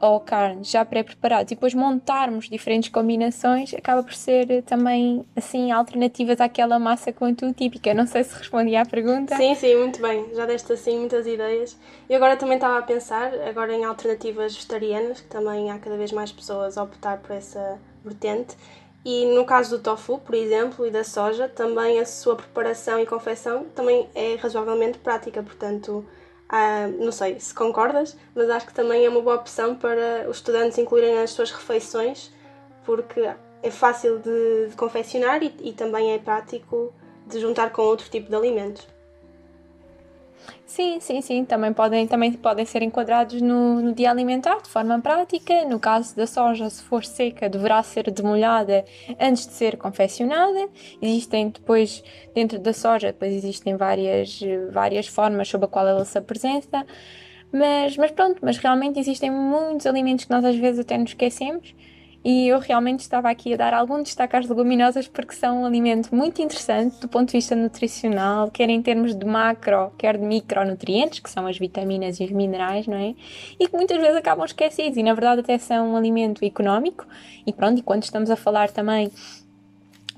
ou 0.00 0.18
carne 0.20 0.64
já 0.64 0.84
pré-preparados 0.84 1.52
e 1.52 1.54
depois 1.54 1.74
montarmos 1.74 2.48
diferentes 2.48 2.88
combinações, 2.88 3.74
acaba 3.74 4.02
por 4.02 4.14
ser 4.14 4.62
também 4.62 5.24
assim 5.36 5.70
alternativas 5.70 6.40
àquela 6.40 6.78
massa 6.78 7.12
quanto 7.12 7.52
típica. 7.52 7.92
Não 7.92 8.06
sei 8.06 8.24
se 8.24 8.34
respondi 8.36 8.74
à 8.76 8.84
pergunta. 8.84 9.36
Sim, 9.36 9.54
sim, 9.54 9.76
muito 9.76 10.00
bem. 10.00 10.34
Já 10.34 10.46
deste 10.46 10.72
assim 10.72 10.98
muitas 10.98 11.26
ideias. 11.26 11.76
E 12.08 12.14
agora 12.14 12.36
também 12.36 12.56
estava 12.56 12.78
a 12.78 12.82
pensar 12.82 13.32
agora 13.46 13.74
em 13.74 13.84
alternativas 13.84 14.54
vegetarianas, 14.54 15.20
que 15.20 15.28
também 15.28 15.70
há 15.70 15.78
cada 15.78 15.96
vez 15.96 16.12
mais 16.12 16.32
pessoas 16.32 16.78
a 16.78 16.82
optar 16.82 17.18
por 17.18 17.32
essa 17.32 17.78
vertente. 18.04 18.56
E 19.04 19.24
no 19.26 19.44
caso 19.44 19.78
do 19.78 19.82
tofu, 19.82 20.18
por 20.18 20.34
exemplo, 20.34 20.86
e 20.86 20.90
da 20.90 21.02
soja, 21.02 21.48
também 21.48 21.98
a 21.98 22.04
sua 22.04 22.36
preparação 22.36 22.98
e 23.00 23.06
confecção 23.06 23.64
também 23.74 24.08
é 24.14 24.34
razoavelmente 24.34 24.98
prática, 24.98 25.42
portanto, 25.42 26.04
ah, 26.48 26.86
não 26.98 27.10
sei 27.10 27.40
se 27.40 27.54
concordas, 27.54 28.16
mas 28.34 28.50
acho 28.50 28.66
que 28.66 28.74
também 28.74 29.06
é 29.06 29.08
uma 29.08 29.22
boa 29.22 29.36
opção 29.36 29.74
para 29.74 30.28
os 30.28 30.36
estudantes 30.36 30.76
incluírem 30.76 31.14
nas 31.14 31.30
suas 31.30 31.50
refeições, 31.50 32.30
porque 32.84 33.20
é 33.62 33.70
fácil 33.70 34.18
de, 34.18 34.68
de 34.68 34.76
confeccionar 34.76 35.42
e, 35.42 35.54
e 35.60 35.72
também 35.72 36.12
é 36.12 36.18
prático 36.18 36.92
de 37.26 37.40
juntar 37.40 37.70
com 37.70 37.82
outro 37.82 38.08
tipo 38.10 38.28
de 38.28 38.34
alimentos. 38.34 38.86
Sim, 40.70 41.00
sim, 41.00 41.20
sim. 41.20 41.44
Também 41.44 41.72
podem, 41.72 42.06
também 42.06 42.32
podem 42.32 42.64
ser 42.64 42.80
enquadrados 42.82 43.42
no, 43.42 43.80
no 43.82 43.92
dia 43.92 44.08
alimentar 44.08 44.62
de 44.62 44.68
forma 44.68 45.00
prática. 45.00 45.64
No 45.64 45.80
caso 45.80 46.14
da 46.14 46.28
soja, 46.28 46.70
se 46.70 46.80
for 46.84 47.04
seca, 47.04 47.48
deverá 47.48 47.82
ser 47.82 48.08
demolhada 48.08 48.84
antes 49.18 49.48
de 49.48 49.52
ser 49.52 49.76
confeccionada. 49.76 50.68
Existem 51.02 51.48
depois, 51.48 52.04
dentro 52.32 52.56
da 52.60 52.72
soja, 52.72 53.08
depois 53.08 53.34
existem 53.34 53.76
várias, 53.76 54.38
várias 54.70 55.08
formas 55.08 55.48
sob 55.48 55.64
a 55.64 55.68
qual 55.68 55.88
ela 55.88 56.04
se 56.04 56.16
apresenta. 56.16 56.86
Mas, 57.52 57.96
mas 57.96 58.12
pronto, 58.12 58.38
mas 58.40 58.56
realmente 58.56 59.00
existem 59.00 59.28
muitos 59.28 59.86
alimentos 59.86 60.24
que 60.26 60.30
nós 60.30 60.44
às 60.44 60.54
vezes 60.56 60.80
até 60.80 60.96
nos 60.96 61.10
esquecemos 61.10 61.74
e 62.22 62.48
eu 62.48 62.58
realmente 62.58 63.00
estava 63.00 63.30
aqui 63.30 63.54
a 63.54 63.56
dar 63.56 63.72
algum 63.72 64.02
destaque 64.02 64.36
às 64.36 64.46
leguminosas 64.46 65.08
porque 65.08 65.34
são 65.34 65.62
um 65.62 65.66
alimento 65.66 66.14
muito 66.14 66.42
interessante 66.42 67.00
do 67.00 67.08
ponto 67.08 67.28
de 67.28 67.32
vista 67.32 67.56
nutricional, 67.56 68.50
quer 68.50 68.68
em 68.68 68.82
termos 68.82 69.14
de 69.14 69.24
macro, 69.24 69.90
quer 69.96 70.18
de 70.18 70.24
micronutrientes, 70.24 71.20
que 71.20 71.30
são 71.30 71.46
as 71.46 71.58
vitaminas 71.58 72.20
e 72.20 72.24
os 72.24 72.30
minerais, 72.30 72.86
não 72.86 72.96
é? 72.96 73.14
E 73.58 73.66
que 73.66 73.74
muitas 73.74 73.96
vezes 73.96 74.16
acabam 74.16 74.44
esquecidos 74.44 74.98
e 74.98 75.02
na 75.02 75.14
verdade 75.14 75.40
até 75.40 75.56
são 75.56 75.92
um 75.92 75.96
alimento 75.96 76.44
económico. 76.44 77.06
E 77.46 77.52
pronto, 77.52 77.78
e 77.78 77.82
quando 77.82 78.02
estamos 78.02 78.30
a 78.30 78.36
falar 78.36 78.70
também 78.70 79.10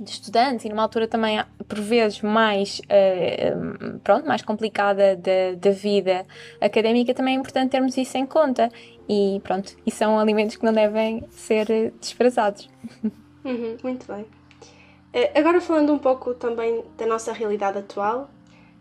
de 0.01 0.11
estudantes 0.11 0.65
e 0.65 0.69
numa 0.69 0.83
altura 0.83 1.07
também 1.07 1.43
por 1.69 1.81
vezes 1.81 2.21
mais 2.23 2.81
uh, 2.81 3.99
pronto 4.03 4.27
mais 4.27 4.43
complicada 4.43 5.17
da, 5.17 5.55
da 5.57 5.71
vida 5.71 6.27
académica 6.61 7.15
também 7.15 7.37
é 7.37 7.39
importante 7.39 7.71
termos 7.71 7.97
isso 7.97 8.17
em 8.17 8.27
conta 8.27 8.71
e 9.13 9.41
pronto, 9.41 9.77
e 9.85 9.91
são 9.91 10.19
alimentos 10.19 10.57
que 10.57 10.65
não 10.65 10.73
devem 10.73 11.23
ser 11.31 11.93
desprezados. 12.01 12.71
Uhum, 13.45 13.77
muito 13.83 14.07
bem. 14.07 14.23
Uh, 14.23 15.39
agora 15.39 15.61
falando 15.61 15.93
um 15.93 15.99
pouco 15.99 16.33
também 16.33 16.83
da 16.97 17.05
nossa 17.05 17.33
realidade 17.33 17.77
atual, 17.79 18.31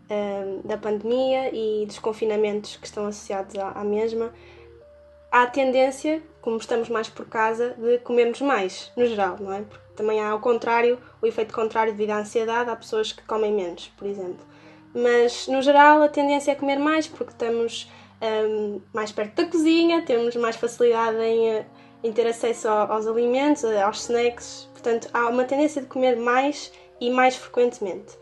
uh, 0.08 0.66
da 0.66 0.78
pandemia 0.78 1.54
e 1.54 1.84
dos 1.84 1.98
confinamentos 1.98 2.76
que 2.76 2.86
estão 2.86 3.06
associados 3.06 3.54
à 3.58 3.84
mesma, 3.84 4.32
há 5.30 5.42
a 5.42 5.46
tendência, 5.46 6.22
como 6.40 6.56
estamos 6.56 6.88
mais 6.88 7.10
por 7.10 7.26
casa, 7.26 7.74
de 7.78 7.98
comermos 7.98 8.40
mais, 8.40 8.90
no 8.96 9.04
geral, 9.04 9.36
não 9.38 9.52
é? 9.52 9.60
Porque 9.60 9.84
também 9.94 10.18
há 10.20 10.30
ao 10.30 10.40
contrário, 10.40 10.98
o 11.20 11.26
efeito 11.26 11.52
contrário 11.52 11.92
devido 11.92 12.10
à 12.10 12.20
ansiedade, 12.20 12.70
há 12.70 12.76
pessoas 12.76 13.12
que 13.12 13.22
comem 13.24 13.52
menos, 13.52 13.88
por 13.98 14.06
exemplo. 14.06 14.46
Mas, 14.94 15.46
no 15.48 15.60
geral, 15.60 16.02
a 16.02 16.08
tendência 16.08 16.52
é 16.52 16.54
comer 16.54 16.78
mais 16.78 17.06
porque 17.06 17.32
estamos 17.32 17.90
um, 18.22 18.80
mais 18.92 19.10
perto 19.10 19.34
da 19.34 19.46
cozinha, 19.46 20.02
temos 20.02 20.36
mais 20.36 20.56
facilidade 20.56 21.18
em, 21.18 21.50
eh, 21.50 21.66
em 22.04 22.12
ter 22.12 22.26
acesso 22.26 22.68
aos 22.68 23.06
alimentos, 23.06 23.64
eh, 23.64 23.82
aos 23.82 24.02
snacks, 24.02 24.68
portanto 24.72 25.08
há 25.12 25.28
uma 25.28 25.44
tendência 25.44 25.82
de 25.82 25.88
comer 25.88 26.16
mais 26.16 26.72
e 27.00 27.10
mais 27.10 27.34
frequentemente. 27.34 28.16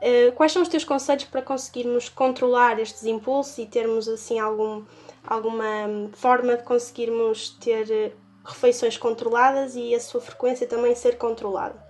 Uh, 0.00 0.30
quais 0.36 0.52
são 0.52 0.62
os 0.62 0.68
teus 0.68 0.84
conselhos 0.84 1.24
para 1.24 1.42
conseguirmos 1.42 2.08
controlar 2.08 2.78
estes 2.78 3.04
impulsos 3.04 3.58
e 3.58 3.66
termos 3.66 4.06
assim 4.06 4.38
algum, 4.38 4.84
alguma 5.26 6.10
forma 6.12 6.56
de 6.56 6.62
conseguirmos 6.62 7.50
ter 7.58 8.12
refeições 8.44 8.96
controladas 8.96 9.74
e 9.74 9.94
a 9.94 10.00
sua 10.00 10.20
frequência 10.20 10.68
também 10.68 10.94
ser 10.94 11.18
controlada? 11.18 11.84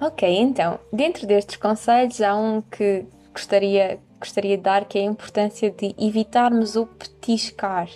Ok, 0.00 0.28
então, 0.28 0.78
dentro 0.92 1.26
destes 1.26 1.56
conselhos 1.56 2.20
há 2.20 2.36
um 2.36 2.60
que 2.60 3.04
gostaria 3.32 4.00
gostaria 4.18 4.56
de 4.56 4.62
dar, 4.62 4.84
que 4.84 4.98
é 4.98 5.02
a 5.02 5.04
importância 5.04 5.70
de 5.70 5.94
evitarmos 5.98 6.76
o 6.76 6.86
petiscar. 6.86 7.88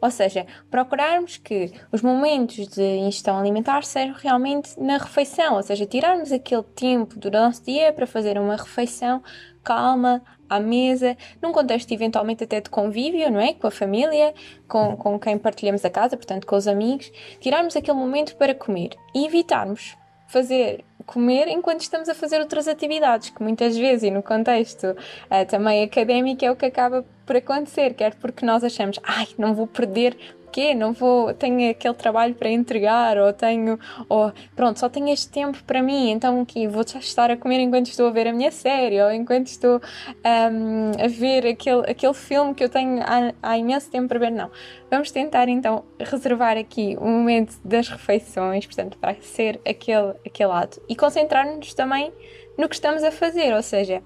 Ou 0.00 0.10
seja, 0.10 0.44
procurarmos 0.68 1.36
que 1.36 1.72
os 1.92 2.02
momentos 2.02 2.66
de 2.66 2.82
ingestão 2.82 3.38
alimentar 3.38 3.84
sejam 3.84 4.16
realmente 4.18 4.78
na 4.80 4.98
refeição, 4.98 5.54
ou 5.54 5.62
seja, 5.62 5.86
tirarmos 5.86 6.32
aquele 6.32 6.64
tempo 6.64 7.20
do 7.20 7.30
nosso 7.30 7.64
dia 7.64 7.92
para 7.92 8.04
fazer 8.04 8.36
uma 8.36 8.56
refeição 8.56 9.22
calma, 9.62 10.20
à 10.48 10.60
mesa, 10.60 11.16
num 11.40 11.52
contexto 11.52 11.92
eventualmente 11.92 12.44
até 12.44 12.60
de 12.60 12.68
convívio, 12.68 13.30
não 13.30 13.40
é? 13.40 13.54
Com 13.54 13.68
a 13.68 13.70
família, 13.70 14.34
com, 14.68 14.96
com 14.96 15.18
quem 15.18 15.38
partilhamos 15.38 15.84
a 15.84 15.90
casa, 15.90 16.16
portanto 16.16 16.46
com 16.46 16.56
os 16.56 16.68
amigos, 16.68 17.10
tirarmos 17.40 17.74
aquele 17.74 17.96
momento 17.96 18.36
para 18.36 18.54
comer 18.54 18.90
e 19.14 19.24
evitarmos 19.24 19.96
fazer 20.32 20.82
comer 21.04 21.46
enquanto 21.48 21.82
estamos 21.82 22.08
a 22.08 22.14
fazer 22.14 22.40
outras 22.40 22.66
atividades, 22.66 23.28
que 23.28 23.42
muitas 23.42 23.76
vezes, 23.76 24.04
e 24.04 24.10
no 24.10 24.22
contexto 24.22 24.86
uh, 24.86 25.46
também 25.46 25.84
académico, 25.84 26.42
é 26.44 26.50
o 26.50 26.56
que 26.56 26.64
acaba 26.64 27.04
por 27.26 27.36
acontecer, 27.36 27.92
quer 27.94 28.14
porque 28.14 28.46
nós 28.46 28.64
achamos, 28.64 28.98
ai, 29.02 29.28
não 29.36 29.54
vou 29.54 29.66
perder 29.66 30.16
quê? 30.52 30.74
Não 30.74 30.92
vou, 30.92 31.32
tenho 31.34 31.70
aquele 31.70 31.94
trabalho 31.94 32.34
para 32.34 32.50
entregar, 32.50 33.16
ou 33.18 33.32
tenho, 33.32 33.78
ou 34.08 34.32
pronto, 34.54 34.78
só 34.78 34.88
tenho 34.88 35.08
este 35.08 35.28
tempo 35.30 35.62
para 35.64 35.82
mim, 35.82 36.10
então 36.10 36.44
que 36.44 36.68
vou 36.68 36.82
estar 36.82 37.30
a 37.30 37.36
comer 37.36 37.58
enquanto 37.60 37.86
estou 37.86 38.06
a 38.06 38.10
ver 38.10 38.28
a 38.28 38.32
minha 38.32 38.50
série, 38.52 39.00
ou 39.02 39.10
enquanto 39.10 39.46
estou 39.46 39.80
um, 40.24 41.02
a 41.02 41.08
ver 41.08 41.46
aquele, 41.46 41.90
aquele 41.90 42.14
filme 42.14 42.54
que 42.54 42.62
eu 42.62 42.68
tenho 42.68 43.02
há, 43.02 43.32
há 43.42 43.58
imenso 43.58 43.90
tempo 43.90 44.08
para 44.08 44.18
ver. 44.18 44.30
Não. 44.30 44.50
Vamos 44.90 45.10
tentar 45.10 45.48
então 45.48 45.84
reservar 45.98 46.56
aqui 46.58 46.96
o 47.00 47.06
momento 47.06 47.58
das 47.64 47.88
refeições, 47.88 48.66
portanto, 48.66 48.98
para 48.98 49.14
ser 49.22 49.60
aquele, 49.66 50.12
aquele 50.24 50.52
ato 50.52 50.80
e 50.88 50.94
concentrar-nos 50.94 51.72
também 51.74 52.12
no 52.58 52.68
que 52.68 52.74
estamos 52.74 53.02
a 53.02 53.10
fazer, 53.10 53.54
ou 53.54 53.62
seja, 53.62 54.02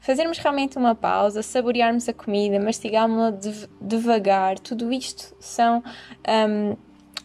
fazermos 0.00 0.38
realmente 0.38 0.76
uma 0.78 0.94
pausa, 0.94 1.42
saborearmos 1.42 2.08
a 2.08 2.12
comida, 2.12 2.58
mastigá-la 2.58 3.30
dev 3.30 3.66
devagar, 3.80 4.58
tudo 4.58 4.92
isto 4.92 5.34
são 5.38 5.82
um, 6.48 6.76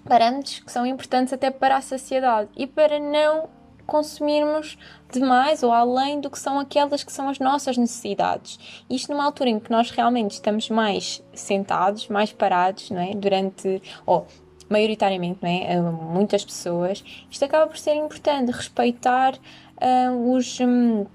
parâmetros 0.07 0.59
que 0.59 0.71
são 0.71 0.85
importantes 0.85 1.33
até 1.33 1.49
para 1.49 1.77
a 1.77 1.81
saciedade 1.81 2.49
e 2.55 2.67
para 2.67 2.99
não 2.99 3.49
consumirmos 3.85 4.77
demais 5.11 5.63
ou 5.63 5.71
além 5.71 6.19
do 6.19 6.29
que 6.29 6.39
são 6.39 6.59
aquelas 6.59 7.03
que 7.03 7.11
são 7.11 7.29
as 7.29 7.39
nossas 7.39 7.77
necessidades. 7.77 8.83
Isto 8.89 9.11
numa 9.11 9.23
altura 9.23 9.49
em 9.49 9.59
que 9.59 9.71
nós 9.71 9.91
realmente 9.91 10.31
estamos 10.31 10.69
mais 10.69 11.23
sentados, 11.33 12.07
mais 12.07 12.31
parados, 12.33 12.89
não 12.89 12.99
é? 12.99 13.13
Durante, 13.13 13.81
ou 14.05 14.25
maioritariamente, 14.69 15.39
não 15.41 15.49
é? 15.49 15.79
Muitas 15.79 16.43
pessoas, 16.43 17.03
isto 17.29 17.45
acaba 17.45 17.67
por 17.67 17.77
ser 17.77 17.95
importante, 17.95 18.51
respeitar 18.51 19.35
uh, 19.35 20.33
os. 20.33 20.59
Um, 20.59 21.05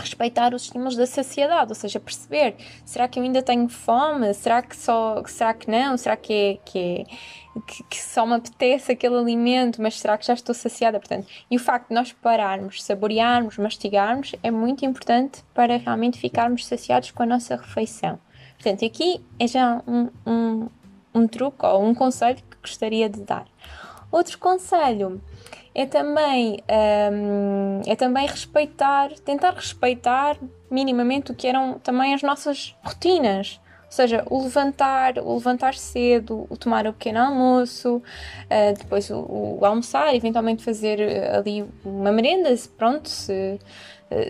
respeitar 0.00 0.54
os 0.54 0.64
estímulos 0.64 0.96
da 0.96 1.06
saciedade, 1.06 1.70
ou 1.70 1.74
seja, 1.74 2.00
perceber 2.00 2.56
será 2.84 3.08
que 3.08 3.18
eu 3.18 3.22
ainda 3.22 3.42
tenho 3.42 3.68
fome, 3.68 4.32
será 4.34 4.62
que 4.62 4.76
só, 4.76 5.22
será 5.26 5.54
que 5.54 5.70
não, 5.70 5.96
será 5.96 6.16
que 6.16 6.32
é, 6.32 6.58
que, 6.64 6.78
é, 6.78 7.04
que, 7.66 7.82
que 7.84 8.00
só 8.00 8.26
me 8.26 8.34
apetece 8.34 8.92
aquele 8.92 9.16
alimento, 9.16 9.80
mas 9.82 9.98
será 9.98 10.16
que 10.16 10.26
já 10.26 10.34
estou 10.34 10.54
saciada, 10.54 10.98
portanto, 10.98 11.26
e 11.50 11.56
o 11.56 11.60
facto 11.60 11.88
de 11.88 11.94
nós 11.94 12.12
pararmos, 12.12 12.82
saborearmos, 12.82 13.58
mastigarmos 13.58 14.34
é 14.42 14.50
muito 14.50 14.84
importante 14.84 15.42
para 15.54 15.76
realmente 15.76 16.18
ficarmos 16.18 16.66
saciados 16.66 17.10
com 17.10 17.22
a 17.22 17.26
nossa 17.26 17.56
refeição. 17.56 18.18
Portanto, 18.54 18.84
aqui 18.84 19.24
é 19.38 19.46
já 19.46 19.82
um, 19.86 20.08
um, 20.26 20.68
um 21.14 21.28
truque 21.28 21.64
ou 21.64 21.84
um 21.84 21.94
conselho 21.94 22.36
que 22.36 22.56
gostaria 22.60 23.08
de 23.08 23.20
dar. 23.20 23.46
Outro 24.10 24.38
conselho 24.38 25.20
é 25.78 25.86
também, 25.86 26.60
um, 27.12 27.82
é 27.86 27.94
também 27.94 28.26
respeitar, 28.26 29.10
tentar 29.24 29.54
respeitar 29.54 30.36
minimamente 30.68 31.30
o 31.30 31.34
que 31.36 31.46
eram 31.46 31.78
também 31.78 32.14
as 32.14 32.20
nossas 32.20 32.74
rotinas. 32.82 33.60
Ou 33.84 33.92
seja, 33.92 34.24
o 34.28 34.42
levantar, 34.42 35.18
o 35.18 35.34
levantar 35.34 35.74
cedo, 35.74 36.48
o 36.50 36.56
tomar 36.56 36.84
o 36.88 36.92
pequeno 36.92 37.20
almoço, 37.20 37.98
uh, 37.98 38.76
depois 38.76 39.08
o, 39.08 39.20
o, 39.60 39.64
almoçar, 39.64 40.12
eventualmente 40.16 40.64
fazer 40.64 41.00
ali 41.32 41.64
uma 41.84 42.10
merenda, 42.10 42.52
pronto, 42.76 43.08
se, 43.08 43.32
eh, 43.32 43.58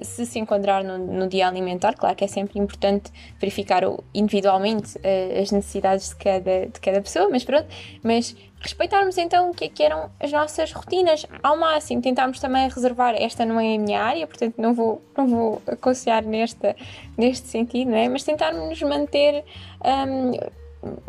se 0.03 0.27
se 0.27 0.39
enquadrar 0.39 0.83
no, 0.85 0.99
no, 0.99 1.29
dia 1.29 1.47
alimentar, 1.47 1.95
claro 1.95 2.17
que 2.17 2.25
é 2.25 2.29
sempre 2.29 2.59
importante 2.59 3.13
verificar 3.39 3.83
individualmente 4.13 4.99
uh, 4.99 5.41
as 5.41 5.51
necessidades 5.51 6.11
de 6.11 6.17
cada, 6.17 6.67
de 6.67 6.81
cada 6.81 7.01
pessoa, 7.01 7.29
mas 7.31 7.45
pronto, 7.45 7.67
mas 8.03 8.37
respeitarmos 8.61 9.17
então 9.19 9.51
o 9.51 9.55
que, 9.55 9.65
é 9.65 9.69
que 9.69 9.83
eram 9.83 10.11
as 10.19 10.33
nossas 10.33 10.73
rotinas 10.73 11.27
ao 11.43 11.57
máximo, 11.57 12.03
tentarmos 12.03 12.41
também 12.41 12.69
reservar, 12.69 13.15
esta 13.15 13.45
não 13.45 13.61
é 13.61 13.77
a 13.77 13.79
minha 13.79 14.03
área, 14.03 14.27
portanto 14.27 14.55
não 14.59 14.75
vou, 14.75 15.03
não 15.17 15.27
vou 15.27 15.63
aconselhar 15.67 16.25
nesta, 16.25 16.75
neste 17.17 17.47
sentido, 17.47 17.91
não 17.91 17.97
é? 17.97 18.09
mas 18.09 18.25
tentarmos 18.25 18.81
manter 18.83 19.45
um, 19.85 20.33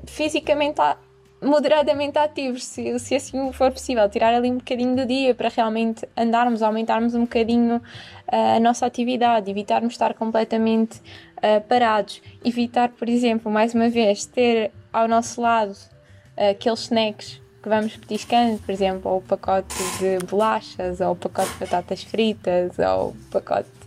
fisicamente 0.06 0.80
moderadamente 1.41 2.17
ativos, 2.17 2.65
se, 2.65 3.00
se 3.00 3.15
assim 3.15 3.51
for 3.53 3.72
possível, 3.72 4.08
tirar 4.10 4.34
ali 4.34 4.51
um 4.51 4.58
bocadinho 4.58 4.96
do 4.96 5.05
dia 5.05 5.34
para 5.34 5.50
realmente 5.50 6.08
andarmos, 6.15 6.62
aumentarmos 6.62 7.15
um 7.15 7.22
bocadinho 7.22 7.77
uh, 7.77 8.58
a 8.58 8.60
nossa 8.60 8.86
atividade, 8.86 9.50
evitarmos 9.50 9.93
estar 9.93 10.13
completamente 10.13 11.00
uh, 11.38 11.62
parados, 11.67 12.22
evitar, 12.43 12.89
por 12.89 13.08
exemplo, 13.08 13.51
mais 13.51 13.74
uma 13.74 13.89
vez, 13.89 14.25
ter 14.25 14.72
ao 14.91 15.08
nosso 15.08 15.41
lado 15.41 15.72
uh, 15.72 16.51
aqueles 16.51 16.81
snacks 16.81 17.41
que 17.62 17.69
vamos 17.69 17.96
petiscando, 17.98 18.58
por 18.60 18.72
exemplo, 18.72 19.12
ou 19.12 19.17
o 19.17 19.22
pacote 19.22 19.75
de 20.00 20.25
bolachas, 20.25 21.01
ou 21.01 21.12
o 21.12 21.15
pacote 21.15 21.51
de 21.53 21.60
batatas 21.60 22.03
fritas, 22.03 22.77
ou 22.79 23.10
o 23.10 23.15
pacote 23.31 23.78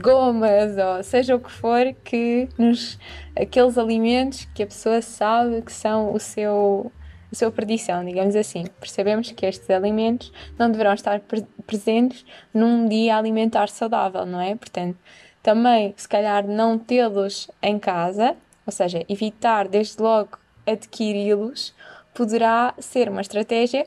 gomas, 0.00 0.76
ou 0.76 1.02
seja 1.02 1.36
o 1.36 1.40
que 1.40 1.50
for, 1.50 1.94
que 2.04 2.48
nos 2.58 2.98
aqueles 3.36 3.78
alimentos 3.78 4.46
que 4.54 4.62
a 4.62 4.66
pessoa 4.66 5.00
sabe 5.02 5.62
que 5.62 5.72
são 5.72 6.12
o 6.12 6.18
seu 6.18 6.92
a 7.32 7.36
sua 7.36 7.50
perdição, 7.50 8.04
digamos 8.04 8.36
assim. 8.36 8.66
Percebemos 8.80 9.32
que 9.32 9.44
estes 9.44 9.68
alimentos 9.70 10.32
não 10.58 10.70
deverão 10.70 10.94
estar 10.94 11.20
pre 11.20 11.44
presentes 11.66 12.24
num 12.52 12.86
dia 12.86 13.16
alimentar 13.16 13.68
saudável, 13.68 14.24
não 14.26 14.40
é? 14.40 14.54
Portanto, 14.54 14.98
também, 15.42 15.92
se 15.96 16.08
calhar, 16.08 16.46
não 16.46 16.78
tê-los 16.78 17.50
em 17.62 17.78
casa, 17.78 18.36
ou 18.66 18.72
seja, 18.72 19.04
evitar 19.08 19.68
desde 19.68 20.00
logo 20.00 20.38
adquiri-los, 20.66 21.74
poderá 22.14 22.74
ser 22.78 23.08
uma 23.08 23.20
estratégia 23.20 23.86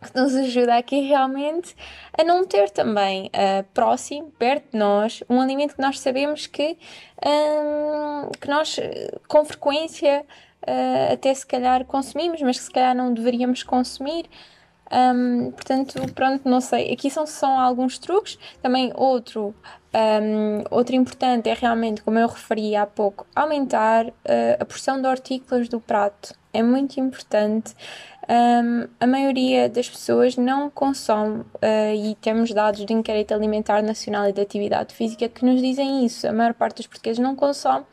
que 0.00 0.18
nos 0.18 0.34
ajuda 0.34 0.76
aqui 0.76 1.00
realmente 1.00 1.76
a 2.18 2.24
não 2.24 2.44
ter 2.46 2.70
também 2.70 3.26
uh, 3.26 3.64
próximo, 3.74 4.30
perto 4.38 4.72
de 4.72 4.78
nós, 4.78 5.22
um 5.28 5.40
alimento 5.40 5.74
que 5.76 5.82
nós 5.82 6.00
sabemos 6.00 6.46
que, 6.46 6.78
um, 7.24 8.30
que 8.40 8.48
nós 8.48 8.78
com 9.28 9.44
frequência 9.44 10.24
uh, 10.62 11.12
até 11.12 11.32
se 11.34 11.46
calhar 11.46 11.84
consumimos, 11.84 12.40
mas 12.42 12.58
que 12.58 12.64
se 12.64 12.70
calhar 12.70 12.94
não 12.94 13.12
deveríamos 13.12 13.62
consumir. 13.62 14.26
Um, 14.92 15.52
portanto, 15.52 15.94
pronto, 16.14 16.48
não 16.48 16.60
sei. 16.60 16.92
Aqui 16.92 17.10
são 17.10 17.26
só 17.26 17.46
alguns 17.46 17.98
truques. 17.98 18.38
Também 18.60 18.92
outro, 18.96 19.54
um, 19.94 20.64
outro 20.70 20.96
importante 20.96 21.48
é 21.48 21.54
realmente, 21.54 22.02
como 22.02 22.18
eu 22.18 22.26
referi 22.26 22.74
há 22.74 22.86
pouco, 22.86 23.26
aumentar 23.34 24.06
uh, 24.06 24.12
a 24.58 24.64
porção 24.64 25.00
de 25.00 25.06
hortícolas 25.06 25.68
do 25.68 25.80
prato. 25.80 26.34
É 26.52 26.62
muito 26.62 26.98
importante. 26.98 27.74
Um, 28.30 28.86
a 29.00 29.08
maioria 29.08 29.68
das 29.68 29.90
pessoas 29.90 30.36
não 30.36 30.70
consome 30.70 31.40
uh, 31.40 31.94
e 31.96 32.14
temos 32.20 32.52
dados 32.52 32.84
do 32.84 32.92
Inquérito 32.92 33.34
Alimentar 33.34 33.82
Nacional 33.82 34.28
e 34.28 34.32
da 34.32 34.42
Atividade 34.42 34.94
Física 34.94 35.28
que 35.28 35.44
nos 35.44 35.60
dizem 35.60 36.06
isso. 36.06 36.28
A 36.28 36.32
maior 36.32 36.54
parte 36.54 36.76
dos 36.76 36.86
portugueses 36.86 37.18
não 37.18 37.34
consome 37.34 37.84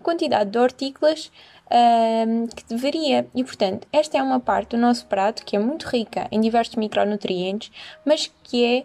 quantidade 0.00 0.50
de 0.50 0.58
hortícolas 0.58 1.32
uh, 1.66 2.54
que 2.54 2.64
deveria. 2.68 3.26
E 3.34 3.42
portanto, 3.42 3.88
esta 3.92 4.16
é 4.16 4.22
uma 4.22 4.38
parte 4.38 4.70
do 4.70 4.76
nosso 4.76 5.04
prato 5.06 5.44
que 5.44 5.56
é 5.56 5.58
muito 5.58 5.88
rica 5.88 6.28
em 6.30 6.40
diversos 6.40 6.76
micronutrientes, 6.76 7.72
mas 8.04 8.32
que 8.44 8.64
é 8.64 8.84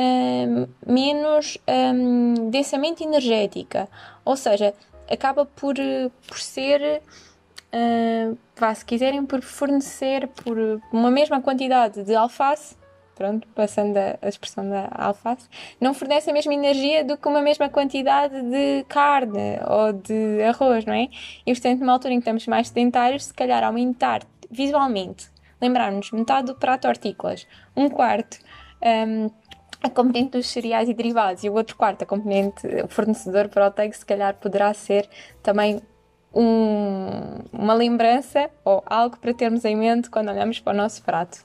uh, 0.00 0.68
menos 0.90 1.58
um, 1.68 2.48
densamente 2.48 3.04
energética. 3.04 3.86
Ou 4.24 4.38
seja, 4.38 4.72
acaba 5.06 5.44
por, 5.44 5.74
por 6.26 6.38
ser 6.38 7.02
uh, 7.74 8.38
vá, 8.56 8.74
se 8.74 8.84
quiserem, 8.84 9.26
por 9.26 9.42
fornecer 9.42 10.28
por 10.28 10.56
uma 10.92 11.10
mesma 11.10 11.40
quantidade 11.40 12.04
de 12.04 12.14
alface, 12.14 12.76
pronto, 13.14 13.46
passando 13.48 13.96
a, 13.96 14.18
a, 14.22 14.28
expressão 14.28 14.68
da 14.68 14.88
alface, 14.92 15.48
não 15.80 15.92
fornece 15.92 16.30
a 16.30 16.32
mesma 16.32 16.54
energia 16.54 17.04
do 17.04 17.16
que 17.16 17.28
uma 17.28 17.42
mesma 17.42 17.68
quantidade 17.68 18.40
de 18.42 18.84
carne 18.88 19.58
ou 19.66 19.92
de 19.92 20.42
arroz, 20.42 20.84
não 20.84 20.94
é? 20.94 21.08
E 21.46 21.52
portanto, 21.52 21.80
numa 21.80 21.92
altura 21.92 22.14
em 22.14 22.18
que 22.18 22.22
estamos 22.22 22.46
mais 22.46 22.68
sedentários, 22.68 23.26
se 23.26 23.34
calhar 23.34 23.62
aumentar 23.64 24.22
visualmente, 24.50 25.28
lembrarmos 25.60 26.10
metade 26.12 26.46
do 26.46 26.54
prato 26.54 26.86
hortícolas, 26.86 27.46
um 27.76 27.88
quarto. 27.88 28.38
Um, 28.82 29.30
a 29.82 29.90
componente 29.90 30.30
dos 30.30 30.46
cereais 30.46 30.88
e 30.88 30.94
derivados 30.94 31.44
e 31.44 31.50
o 31.50 31.52
outro 31.52 31.76
quarto, 31.76 32.02
a 32.02 32.06
componente, 32.06 32.66
o 32.82 32.88
fornecedor 32.88 33.48
proteico, 33.48 33.94
se 33.94 34.06
calhar 34.06 34.34
poderá 34.34 34.72
ser 34.72 35.06
também 35.42 35.82
um, 36.34 37.38
uma 37.52 37.74
lembrança 37.74 38.50
ou 38.64 38.82
algo 38.86 39.16
para 39.18 39.32
termos 39.32 39.64
em 39.64 39.76
mente 39.76 40.10
quando 40.10 40.28
olhamos 40.28 40.60
para 40.60 40.72
o 40.72 40.76
nosso 40.76 41.02
prato. 41.02 41.38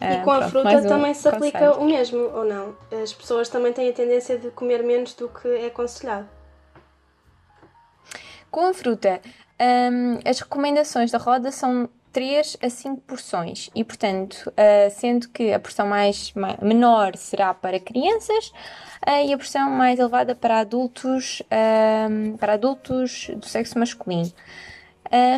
E 0.00 0.04
ah, 0.04 0.22
com 0.22 0.30
a 0.30 0.38
pronto, 0.38 0.50
fruta 0.50 0.82
também 0.88 1.10
um 1.10 1.14
se 1.14 1.28
aplica 1.28 1.58
conselho. 1.58 1.80
o 1.80 1.84
mesmo, 1.84 2.18
ou 2.18 2.44
não? 2.44 2.74
As 3.02 3.12
pessoas 3.12 3.48
também 3.48 3.72
têm 3.72 3.88
a 3.90 3.92
tendência 3.92 4.38
de 4.38 4.50
comer 4.50 4.82
menos 4.82 5.14
do 5.14 5.28
que 5.28 5.48
é 5.48 5.66
aconselhado. 5.66 6.28
Com 8.50 8.68
a 8.68 8.74
fruta, 8.74 9.20
um, 9.60 10.18
as 10.28 10.40
recomendações 10.40 11.10
da 11.10 11.18
roda 11.18 11.52
são 11.52 11.88
3 12.12 12.56
a 12.62 12.68
5 12.68 13.02
porções 13.02 13.70
e, 13.74 13.84
portanto, 13.84 14.50
uh, 14.50 14.90
sendo 14.90 15.28
que 15.28 15.52
a 15.52 15.60
porção 15.60 15.86
mais, 15.86 16.32
mais 16.34 16.58
menor 16.60 17.16
será 17.16 17.54
para 17.54 17.78
crianças 17.78 18.48
uh, 19.06 19.26
e 19.26 19.32
a 19.32 19.36
porção 19.36 19.70
mais 19.70 19.98
elevada 19.98 20.34
para 20.34 20.60
adultos, 20.60 21.40
uh, 21.40 22.38
para 22.38 22.54
adultos 22.54 23.30
do 23.36 23.46
sexo 23.46 23.78
masculino. 23.78 24.32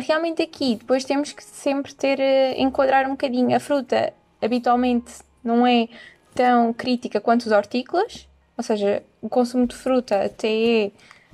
realmente 0.05 0.41
aqui 0.41 0.75
depois 0.75 1.03
temos 1.03 1.31
que 1.31 1.43
sempre 1.43 1.93
ter, 1.93 2.19
enquadrar 2.57 3.05
um 3.05 3.11
bocadinho. 3.11 3.55
A 3.55 3.59
fruta 3.59 4.13
habitualmente 4.41 5.13
não 5.43 5.65
é 5.65 5.87
tão 6.33 6.73
crítica 6.73 7.21
quanto 7.21 7.43
os 7.43 7.51
hortícolas, 7.51 8.27
ou 8.57 8.63
seja, 8.63 9.03
o 9.21 9.29
consumo 9.29 9.67
de 9.67 9.75
fruta 9.75 10.25
até 10.25 10.91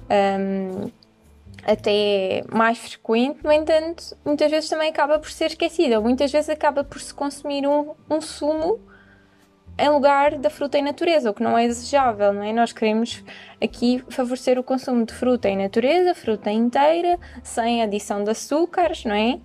é 0.10 0.38
um, 0.38 0.92
até 1.64 2.44
mais 2.52 2.78
frequente, 2.78 3.44
no 3.44 3.52
entanto, 3.52 4.18
muitas 4.26 4.50
vezes 4.52 4.70
também 4.70 4.90
acaba 4.90 5.20
por 5.20 5.30
ser 5.30 5.48
esquecida, 5.48 6.00
muitas 6.00 6.32
vezes 6.32 6.50
acaba 6.50 6.84
por 6.84 7.00
se 7.00 7.14
consumir 7.14 7.68
um, 7.68 7.94
um 8.10 8.22
sumo 8.22 8.80
em 9.78 9.90
lugar 9.90 10.38
da 10.38 10.50
fruta 10.50 10.78
em 10.78 10.84
natureza, 10.84 11.32
o 11.32 11.34
que 11.34 11.42
não 11.42 11.58
é 11.58 11.66
desejável, 11.66 12.34
não 12.34 12.44
é? 12.44 12.52
Nós 12.52 12.74
queremos 12.74 13.24
aqui 13.64 14.04
favorecer 14.10 14.60
o 14.60 14.64
consumo 14.64 15.06
de 15.06 15.14
fruta 15.14 15.48
em 15.48 15.58
natureza, 15.58 16.14
fruta 16.14 16.52
inteira, 16.52 17.18
sem 17.42 17.82
adição 17.82 18.24
de 18.24 18.32
açúcares, 18.32 19.06
não 19.06 19.16
é? 19.16 19.40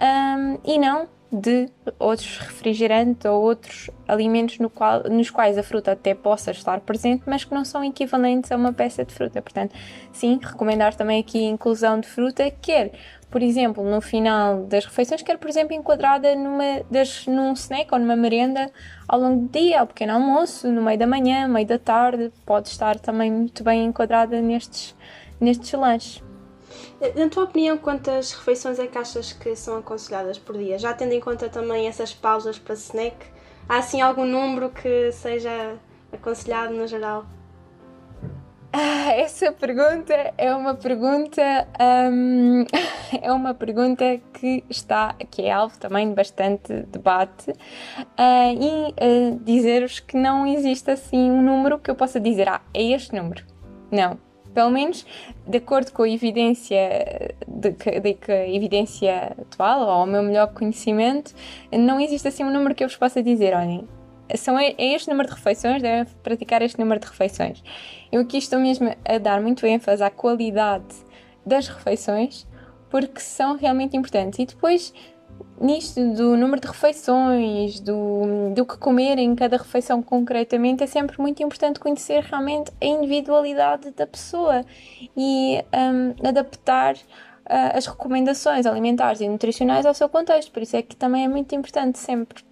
Um, 0.00 0.58
e 0.64 0.78
não 0.78 1.08
de 1.30 1.68
outros 1.98 2.38
refrigerantes 2.38 3.26
ou 3.26 3.42
outros 3.42 3.90
alimentos 4.06 4.58
no 4.58 4.70
qual, 4.70 5.02
nos 5.10 5.28
quais 5.28 5.58
a 5.58 5.62
fruta 5.62 5.92
até 5.92 6.14
possa 6.14 6.50
estar 6.50 6.80
presente, 6.80 7.24
mas 7.26 7.44
que 7.44 7.54
não 7.54 7.66
são 7.66 7.84
equivalentes 7.84 8.50
a 8.50 8.56
uma 8.56 8.72
peça 8.72 9.04
de 9.04 9.12
fruta. 9.12 9.42
Portanto, 9.42 9.74
sim, 10.10 10.40
recomendar 10.42 10.94
também 10.94 11.20
aqui 11.20 11.46
a 11.46 11.50
inclusão 11.50 12.00
de 12.00 12.08
fruta, 12.08 12.50
quer, 12.62 12.92
por 13.30 13.42
exemplo, 13.42 13.84
no 13.84 14.00
final 14.00 14.64
das 14.64 14.86
refeições, 14.86 15.20
quer, 15.20 15.36
por 15.36 15.50
exemplo, 15.50 15.74
enquadrada 15.74 16.34
numa, 16.34 16.82
das, 16.90 17.26
num 17.26 17.52
snack 17.52 17.92
ou 17.92 18.00
numa 18.00 18.16
merenda 18.16 18.70
ao 19.06 19.20
longo 19.20 19.46
do 19.46 19.52
dia, 19.52 19.80
ao 19.80 19.86
pequeno 19.86 20.14
almoço, 20.14 20.70
no 20.72 20.82
meio 20.82 20.98
da 20.98 21.06
manhã, 21.06 21.46
meio 21.46 21.66
da 21.66 21.78
tarde, 21.78 22.32
pode 22.46 22.68
estar 22.68 22.98
também 22.98 23.30
muito 23.30 23.62
bem 23.62 23.84
enquadrada 23.84 24.40
nestes, 24.40 24.96
nestes 25.38 25.70
lanches. 25.72 26.27
Na 27.14 27.28
tua 27.28 27.44
opinião, 27.44 27.78
quantas 27.78 28.32
refeições 28.32 28.78
é 28.78 28.86
que 28.86 28.98
achas 28.98 29.32
que 29.32 29.54
são 29.54 29.78
aconselhadas 29.78 30.38
por 30.38 30.56
dia? 30.56 30.78
Já 30.78 30.92
tendo 30.92 31.12
em 31.12 31.20
conta 31.20 31.48
também 31.48 31.86
essas 31.86 32.12
pausas 32.12 32.58
para 32.58 32.74
snack, 32.74 33.16
há 33.68 33.78
assim 33.78 34.00
algum 34.00 34.24
número 34.24 34.70
que 34.70 35.12
seja 35.12 35.76
aconselhado 36.12 36.74
no 36.74 36.86
geral? 36.86 37.24
Ah, 38.70 39.12
essa 39.12 39.50
pergunta 39.50 40.12
é 40.36 40.54
uma 40.54 40.74
pergunta 40.74 41.42
um, 42.12 42.66
é 43.22 43.32
uma 43.32 43.54
pergunta 43.54 44.20
que 44.34 44.62
está 44.68 45.14
que 45.30 45.42
é 45.42 45.50
alvo 45.50 45.78
também 45.78 46.06
de 46.06 46.14
bastante 46.14 46.82
debate 46.82 47.50
uh, 47.50 47.54
e 48.20 48.90
uh, 48.90 49.40
dizer-vos 49.42 50.00
que 50.00 50.18
não 50.18 50.46
existe 50.46 50.90
assim 50.90 51.30
um 51.30 51.40
número 51.40 51.78
que 51.78 51.90
eu 51.90 51.94
possa 51.94 52.20
dizer 52.20 52.46
ah 52.50 52.60
é 52.74 52.82
este 52.92 53.14
número 53.14 53.42
não 53.90 54.18
pelo 54.58 54.70
menos 54.70 55.06
de 55.46 55.58
acordo 55.58 55.92
com 55.92 56.02
a 56.02 56.08
evidência 56.08 57.32
de, 57.46 57.70
de, 57.70 58.00
de 58.00 58.32
a 58.32 58.48
evidência 58.48 59.36
atual 59.40 59.82
ou 59.82 59.88
ao 59.88 60.04
meu 60.06 60.20
melhor 60.20 60.52
conhecimento 60.52 61.32
não 61.70 62.00
existe 62.00 62.26
assim 62.26 62.42
um 62.42 62.52
número 62.52 62.74
que 62.74 62.82
eu 62.82 62.88
vos 62.88 62.96
possa 62.96 63.22
dizer 63.22 63.54
olhem 63.54 63.86
são 64.36 64.58
é 64.58 64.74
este 64.76 65.08
número 65.08 65.28
de 65.28 65.34
refeições, 65.36 65.80
devem 65.80 66.12
praticar 66.22 66.60
este 66.60 66.78
número 66.78 67.00
de 67.00 67.06
refeições. 67.06 67.62
Eu 68.12 68.20
aqui 68.20 68.36
estou 68.36 68.60
mesmo 68.60 68.94
a 69.02 69.16
dar 69.16 69.40
muito 69.40 69.64
ênfase 69.64 70.02
à 70.02 70.10
qualidade 70.10 70.94
das 71.46 71.66
refeições, 71.66 72.46
porque 72.90 73.20
são 73.20 73.56
realmente 73.56 73.96
importantes. 73.96 74.38
E 74.38 74.44
depois, 74.44 74.92
nisto 75.60 76.00
do 76.14 76.36
número 76.36 76.60
de 76.60 76.68
refeições, 76.68 77.80
do, 77.80 78.52
do 78.54 78.64
que 78.64 78.76
comer 78.78 79.18
em 79.18 79.34
cada 79.34 79.56
refeição 79.56 80.02
concretamente, 80.02 80.82
é 80.82 80.86
sempre 80.86 81.20
muito 81.20 81.42
importante 81.42 81.80
conhecer 81.80 82.22
realmente 82.22 82.70
a 82.80 82.84
individualidade 82.84 83.90
da 83.90 84.06
pessoa 84.06 84.64
e 85.16 85.62
um, 85.74 86.28
adaptar 86.28 86.94
uh, 86.94 87.76
as 87.76 87.86
recomendações 87.86 88.66
alimentares 88.66 89.20
e 89.20 89.28
nutricionais 89.28 89.86
ao 89.86 89.94
seu 89.94 90.08
contexto. 90.08 90.52
Por 90.52 90.62
isso 90.62 90.76
é 90.76 90.82
que 90.82 90.96
também 90.96 91.24
é 91.24 91.28
muito 91.28 91.54
importante 91.54 91.98
sempre 91.98 92.42